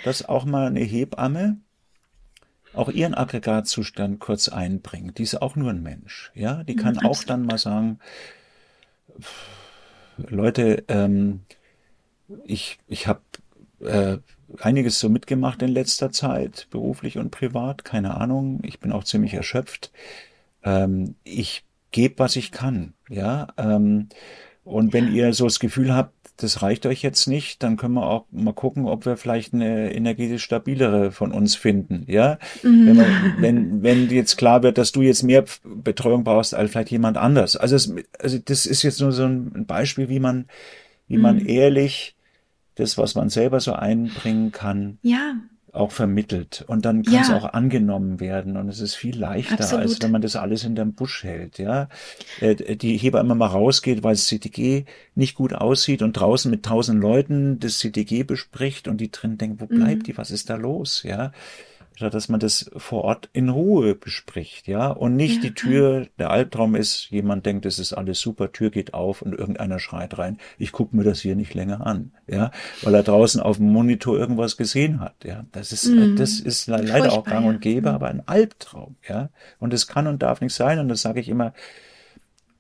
[0.04, 1.58] dass auch mal eine Hebamme
[2.74, 5.20] auch ihren Aggregatzustand kurz einbringt.
[5.20, 7.99] Die ist auch nur ein Mensch, ja, die kann mhm, auch dann mal sagen,
[10.18, 11.41] Leute, ähm,
[12.45, 13.22] ich, ich habe
[13.86, 14.18] äh,
[14.60, 18.60] einiges so mitgemacht in letzter Zeit, beruflich und privat, keine Ahnung.
[18.64, 19.92] Ich bin auch ziemlich erschöpft.
[20.64, 23.48] Ähm, ich gebe, was ich kann, ja.
[23.58, 24.10] Ähm,
[24.64, 28.08] und wenn ihr so das Gefühl habt, das reicht euch jetzt nicht, dann können wir
[28.08, 32.40] auch mal gucken, ob wir vielleicht eine energetisch stabilere von uns finden, ja.
[32.64, 32.88] Mhm.
[32.88, 36.92] Wenn, man, wenn, wenn jetzt klar wird, dass du jetzt mehr Betreuung brauchst als vielleicht
[36.92, 37.56] jemand anders.
[37.56, 40.46] Also, es, also das ist jetzt nur so ein Beispiel, wie man,
[41.08, 41.48] wie man mhm.
[41.48, 42.16] ehrlich
[42.76, 45.36] das, was man selber so einbringen kann, ja.
[45.72, 46.64] auch vermittelt.
[46.68, 47.22] Und dann kann ja.
[47.22, 48.58] es auch angenommen werden.
[48.58, 49.84] Und es ist viel leichter, Absolut.
[49.84, 51.60] als wenn man das alles hinterm Busch hält.
[51.60, 51.90] Ja,
[52.40, 56.64] äh, Die Heber immer mal rausgeht, weil das CTG nicht gut aussieht und draußen mit
[56.64, 60.04] tausend Leuten das CTG bespricht und die drin denken, wo bleibt mhm.
[60.04, 60.18] die?
[60.18, 61.04] Was ist da los?
[61.04, 61.32] Ja
[62.00, 66.32] dass man das vor Ort in Ruhe bespricht, ja, und nicht ja, die Tür, der
[66.32, 70.38] Albtraum ist, jemand denkt, es ist alles super, Tür geht auf und irgendeiner schreit rein,
[70.58, 74.18] ich gucke mir das hier nicht länger an, ja, weil er draußen auf dem Monitor
[74.18, 76.16] irgendwas gesehen hat, ja, das ist, mhm.
[76.16, 77.96] das ist leider Furchtbar, auch gang und gäbe, ja.
[77.96, 79.30] aber ein Albtraum, ja,
[79.60, 81.54] und es kann und darf nicht sein und das sage ich immer,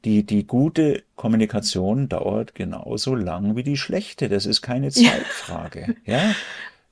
[0.05, 4.27] die, die gute Kommunikation dauert genauso lang wie die schlechte.
[4.27, 5.95] Das ist keine Zeitfrage.
[6.05, 6.17] Ja.
[6.17, 6.35] ja?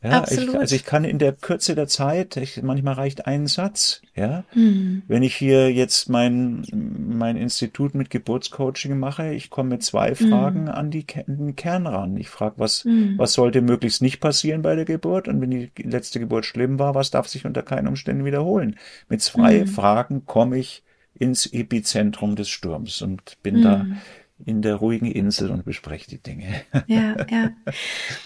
[0.04, 0.56] Ja, Absolut.
[0.56, 4.46] Ich, also ich kann in der Kürze der Zeit, ich, manchmal reicht ein Satz, ja.
[4.56, 5.04] Mhm.
[5.08, 10.30] Wenn ich hier jetzt mein, mein Institut mit Geburtscoaching mache, ich komme mit zwei hm.
[10.30, 10.70] Fragen mhm.
[10.70, 12.18] an die, den Kern ran.
[12.18, 13.14] Ich frage, was, mhm.
[13.18, 15.28] was sollte möglichst nicht passieren bei der Geburt?
[15.28, 18.78] Und wenn die letzte Geburt schlimm war, was darf sich unter keinen Umständen wiederholen?
[19.08, 19.68] Mit zwei hm.
[19.68, 20.84] Fragen komme ich
[21.14, 23.98] ins Epizentrum des Sturms und bin da hm
[24.46, 26.48] in der ruhigen Insel und bespreche die Dinge.
[26.88, 27.52] Ja, ja.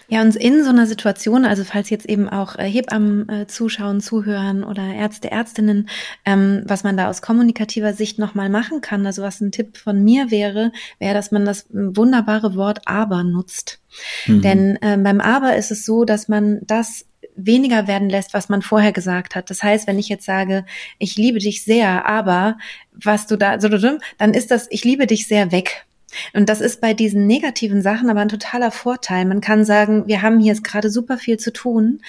[0.08, 4.02] Ja, und in so einer Situation, also falls jetzt eben auch äh, Hebammen äh, zuschauen,
[4.02, 5.90] zuhören oder Ärzte, Ärztinnen,
[6.26, 10.04] ähm, was man da aus kommunikativer Sicht nochmal machen kann, also was ein Tipp von
[10.04, 13.82] mir wäre, wäre, dass man das wunderbare Wort aber nutzt.
[14.28, 14.42] Mhm.
[14.42, 17.06] Denn ähm, beim aber ist es so, dass man das
[17.36, 19.50] weniger werden lässt, was man vorher gesagt hat.
[19.50, 20.66] Das heißt, wenn ich jetzt sage,
[20.98, 22.58] ich liebe dich sehr, aber
[22.94, 25.86] was du da, dann ist das, ich liebe dich sehr weg.
[26.34, 29.26] Und das ist bei diesen negativen Sachen aber ein totaler Vorteil.
[29.26, 32.02] Man kann sagen, wir haben hier jetzt gerade super viel zu tun.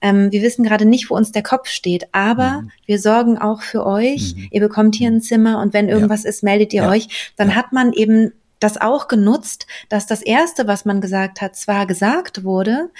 [0.00, 2.70] Ähm, wir wissen gerade nicht, wo uns der Kopf steht, aber mhm.
[2.86, 4.34] wir sorgen auch für euch.
[4.36, 4.48] Mhm.
[4.50, 6.30] Ihr bekommt hier ein Zimmer und wenn irgendwas ja.
[6.30, 6.90] ist, meldet ihr ja.
[6.90, 7.32] euch.
[7.36, 7.54] Dann ja.
[7.54, 12.44] hat man eben das auch genutzt, dass das erste, was man gesagt hat, zwar gesagt
[12.44, 12.90] wurde,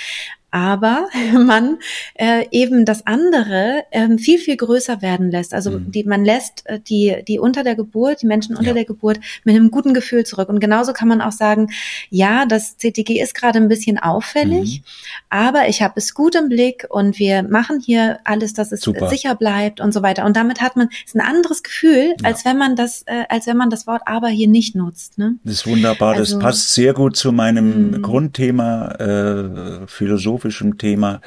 [0.54, 1.78] aber man
[2.14, 5.52] äh, eben das andere ähm, viel, viel größer werden lässt.
[5.52, 5.90] Also mhm.
[5.90, 8.74] die, man lässt äh, die, die unter der Geburt, die Menschen unter ja.
[8.74, 10.48] der Geburt mit einem guten Gefühl zurück.
[10.48, 11.72] Und genauso kann man auch sagen,
[12.08, 14.84] ja, das CTG ist gerade ein bisschen auffällig, mhm.
[15.28, 19.08] aber ich habe es gut im Blick und wir machen hier alles, dass es Super.
[19.08, 20.24] sicher bleibt und so weiter.
[20.24, 22.28] Und damit hat man ist ein anderes Gefühl, ja.
[22.28, 25.18] als wenn man das, äh, als wenn man das Wort aber hier nicht nutzt.
[25.18, 25.34] Ne?
[25.42, 26.14] Das ist wunderbar.
[26.14, 28.02] Also, das passt sehr gut zu meinem mhm.
[28.02, 29.86] Grundthema, äh,
[30.44, 31.20] philosophischem Thema.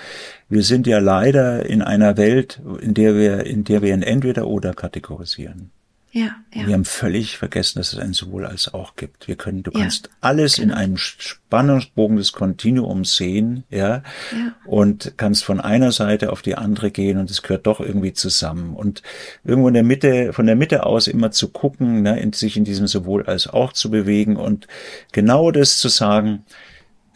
[0.49, 4.47] Wir sind ja leider in einer Welt, in der wir, in der wir in entweder
[4.47, 5.71] oder kategorisieren.
[6.11, 6.65] Ja, ja.
[6.65, 9.27] Wir haben völlig vergessen, dass es ein sowohl als auch gibt.
[9.27, 10.73] Wir können, du ja, kannst alles genau.
[10.73, 16.55] in einem Spannungsbogen des Kontinuums sehen, ja, ja, und kannst von einer Seite auf die
[16.55, 18.73] andere gehen und es gehört doch irgendwie zusammen.
[18.75, 19.03] Und
[19.43, 22.63] irgendwo in der Mitte, von der Mitte aus immer zu gucken, ne, in, sich in
[22.63, 24.67] diesem sowohl als auch zu bewegen und
[25.11, 26.45] genau das zu sagen,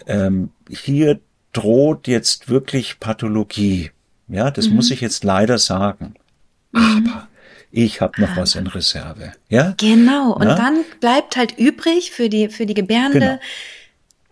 [0.06, 1.20] ähm, hier
[1.54, 3.92] droht jetzt wirklich Pathologie.
[4.28, 4.76] Ja, das mhm.
[4.76, 6.16] muss ich jetzt leider sagen.
[6.72, 7.08] Mhm.
[7.08, 7.28] Aber
[7.72, 8.38] ich habe noch ah.
[8.38, 9.32] was in Reserve.
[9.50, 9.74] Ja?
[9.78, 10.34] Genau.
[10.34, 10.56] Und ja?
[10.56, 13.40] dann bleibt halt übrig für die, für die Gebärende, genau.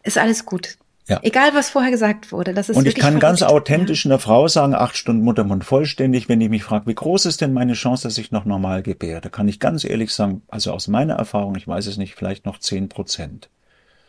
[0.04, 0.78] ist alles gut.
[1.08, 1.20] Ja.
[1.24, 2.54] Egal, was vorher gesagt wurde.
[2.54, 3.22] Das ist und ich kann verrückt.
[3.22, 7.26] ganz authentisch einer Frau sagen, acht Stunden Muttermund vollständig, wenn ich mich frage, wie groß
[7.26, 9.20] ist denn meine Chance, dass ich noch normal gebäre?
[9.20, 12.46] Da kann ich ganz ehrlich sagen, also aus meiner Erfahrung, ich weiß es nicht, vielleicht
[12.46, 13.50] noch zehn Prozent.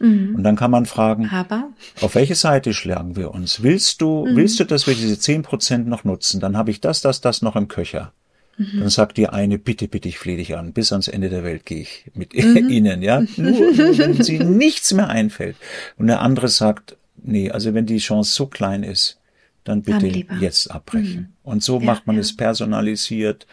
[0.01, 0.35] Mhm.
[0.35, 1.68] Und dann kann man fragen, Aber?
[2.01, 3.62] auf welche Seite schlagen wir uns?
[3.62, 4.36] Willst du, mhm.
[4.36, 6.40] willst du, dass wir diese zehn Prozent noch nutzen?
[6.40, 8.12] Dann habe ich das, das, das noch im Köcher.
[8.56, 8.81] Mhm.
[8.81, 11.66] Dann sagt die eine, bitte, bitte, ich flehe dich an, bis ans Ende der Welt
[11.66, 12.70] gehe ich mit mhm.
[12.70, 13.20] ihnen, ja.
[13.36, 15.56] Nur, nur wenn sie nichts mehr einfällt.
[15.98, 19.18] Und der andere sagt, nee, also wenn die Chance so klein ist,
[19.64, 20.06] dann bitte
[20.40, 21.20] jetzt abbrechen.
[21.20, 21.28] Mhm.
[21.43, 22.22] Und so ja, macht man ja.
[22.22, 23.47] es personalisiert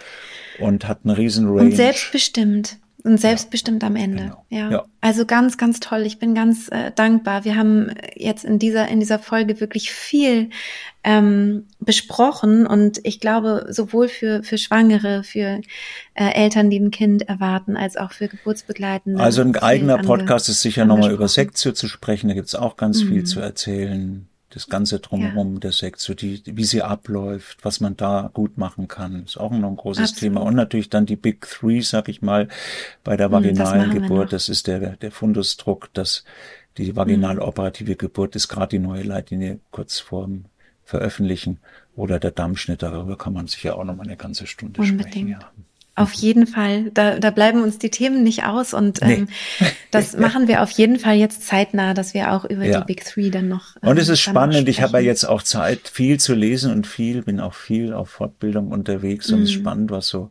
[0.59, 1.61] und hat einen riesen Range.
[1.61, 4.23] Und selbstbestimmt und selbstbestimmt ja, am Ende.
[4.23, 4.45] Genau.
[4.49, 4.71] Ja.
[4.71, 4.85] ja.
[5.01, 6.01] Also ganz, ganz toll.
[6.01, 7.45] Ich bin ganz äh, dankbar.
[7.45, 10.49] Wir haben jetzt in dieser in dieser Folge wirklich viel
[11.03, 15.61] ähm, besprochen und ich glaube sowohl für für Schwangere, für
[16.15, 19.21] äh, Eltern, die ein Kind erwarten, als auch für Geburtsbegleitende.
[19.21, 22.27] Also ein eigener Podcast ist sicher nochmal über Sektio zu sprechen.
[22.27, 23.07] Da gibt's auch ganz mhm.
[23.09, 24.27] viel zu erzählen
[24.57, 25.59] das ganze drumherum ja.
[25.59, 29.69] der Sektion, die, wie sie abläuft, was man da gut machen kann, ist auch noch
[29.69, 30.19] ein großes Absolut.
[30.19, 30.41] Thema.
[30.41, 32.47] Und natürlich dann die Big Three, sag ich mal,
[33.03, 34.33] bei der hm, vaginalen Geburt.
[34.33, 36.23] Das ist der, der Fundusdruck, dass
[36.77, 40.45] die vaginal operative Geburt ist gerade die neue Leitlinie kurz vorm
[40.83, 41.59] Veröffentlichen
[41.95, 42.81] oder der Dammschnitt.
[42.81, 45.09] Darüber kann man sicher auch noch mal eine ganze Stunde Unbedingt.
[45.09, 45.27] sprechen.
[45.29, 45.39] Ja.
[45.97, 46.91] Auf jeden Fall.
[46.93, 49.27] Da, da bleiben uns die Themen nicht aus und ähm,
[49.59, 49.67] nee.
[49.89, 52.79] das machen wir auf jeden Fall jetzt zeitnah, dass wir auch über ja.
[52.79, 53.75] die Big Three dann noch.
[53.81, 54.69] Ähm, und es ist spannend.
[54.69, 58.11] Ich habe ja jetzt auch Zeit, viel zu lesen und viel, bin auch viel auf
[58.11, 59.61] Fortbildung unterwegs und es ist mhm.
[59.61, 60.29] spannend, was so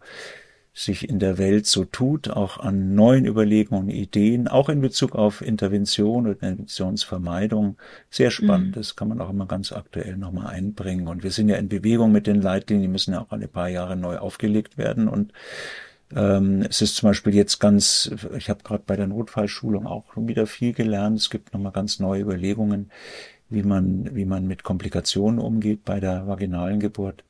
[0.79, 5.15] sich in der Welt so tut, auch an neuen Überlegungen und Ideen, auch in Bezug
[5.15, 7.79] auf Intervention und Interventionsvermeidung.
[8.11, 8.69] Sehr spannend.
[8.69, 8.73] Mhm.
[8.73, 11.09] Das kann man auch immer ganz aktuell nochmal einbringen.
[11.09, 13.71] Und wir sind ja in Bewegung mit den Leitlinien, die müssen ja auch alle paar
[13.71, 15.09] Jahre neu aufgelegt werden.
[15.09, 15.33] Und
[16.15, 20.47] ähm, es ist zum Beispiel jetzt ganz, ich habe gerade bei der Notfallschulung auch wieder
[20.47, 21.19] viel gelernt.
[21.19, 22.91] Es gibt nochmal ganz neue Überlegungen,
[23.49, 27.25] wie man, wie man mit Komplikationen umgeht bei der vaginalen Geburt.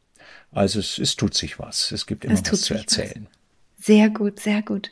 [0.50, 1.92] Also es, es tut sich was.
[1.92, 3.28] Es gibt immer es was zu erzählen.
[3.86, 4.90] Sehr gut, sehr gut.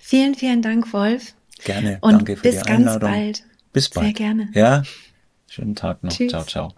[0.00, 1.32] Vielen, vielen Dank, Wolf.
[1.62, 1.98] Gerne.
[2.00, 3.08] Und Danke für bis die Einladung.
[3.08, 3.44] Ganz bald.
[3.72, 4.06] Bis bald.
[4.06, 4.48] Sehr gerne.
[4.52, 4.82] Ja.
[5.46, 6.10] Schönen Tag noch.
[6.10, 6.32] Tschüss.
[6.32, 6.74] Ciao, ciao.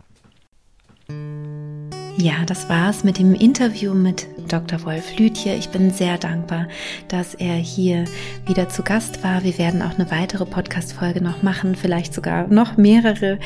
[2.17, 4.85] Ja, das war's mit dem Interview mit Dr.
[4.85, 5.57] Wolf Lütje.
[5.57, 6.69] Ich bin sehr dankbar,
[7.09, 8.05] dass er hier
[8.47, 9.43] wieder zu Gast war.
[9.43, 13.41] Wir werden auch eine weitere Podcast-Folge noch machen, vielleicht sogar noch mehrere.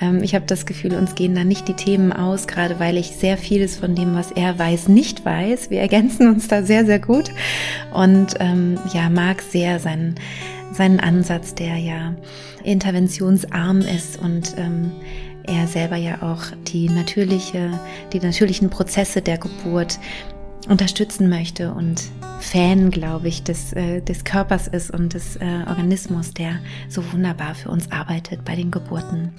[0.00, 3.08] Ähm, ich habe das Gefühl, uns gehen da nicht die Themen aus, gerade weil ich
[3.08, 5.68] sehr vieles von dem, was er weiß, nicht weiß.
[5.68, 7.30] Wir ergänzen uns da sehr, sehr gut
[7.92, 10.14] und ähm, ja, mag sehr seinen,
[10.72, 12.14] seinen Ansatz, der ja
[12.62, 14.92] interventionsarm ist und ähm,
[15.44, 17.78] er selber ja auch die natürliche,
[18.12, 19.98] die natürlichen Prozesse der Geburt
[20.68, 22.02] unterstützen möchte und
[22.40, 27.54] Fan, glaube ich, des, äh, des Körpers ist und des äh, Organismus, der so wunderbar
[27.54, 29.32] für uns arbeitet bei den Geburten.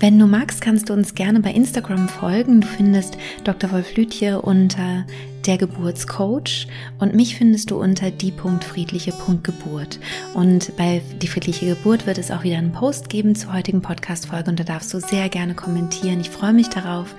[0.00, 2.60] Wenn du magst, kannst du uns gerne bei Instagram folgen.
[2.60, 3.72] Du findest Dr.
[3.72, 5.04] Wolf Lütje unter
[5.46, 6.66] der Geburtscoach
[6.98, 9.98] und mich findest du unter die.friedliche.geburt.
[10.34, 14.50] Und bei die friedliche Geburt wird es auch wieder einen Post geben zur heutigen Podcast-Folge
[14.50, 16.20] und da darfst du sehr gerne kommentieren.
[16.20, 17.14] Ich freue mich darauf,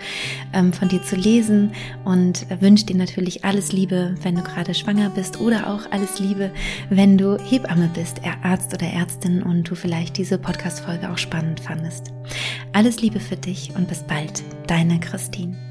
[0.54, 1.72] ähm, von dir zu lesen
[2.06, 6.52] und wünsche dir natürlich alles Liebe, wenn du gerade schwanger bist oder auch alles Liebe,
[6.90, 12.12] wenn du Hebamme bist, Arzt oder Ärztin und du vielleicht diese Podcast-Folge auch spannend fandest.
[12.74, 15.69] Alles Liebe für dich und bis bald, deine Christine.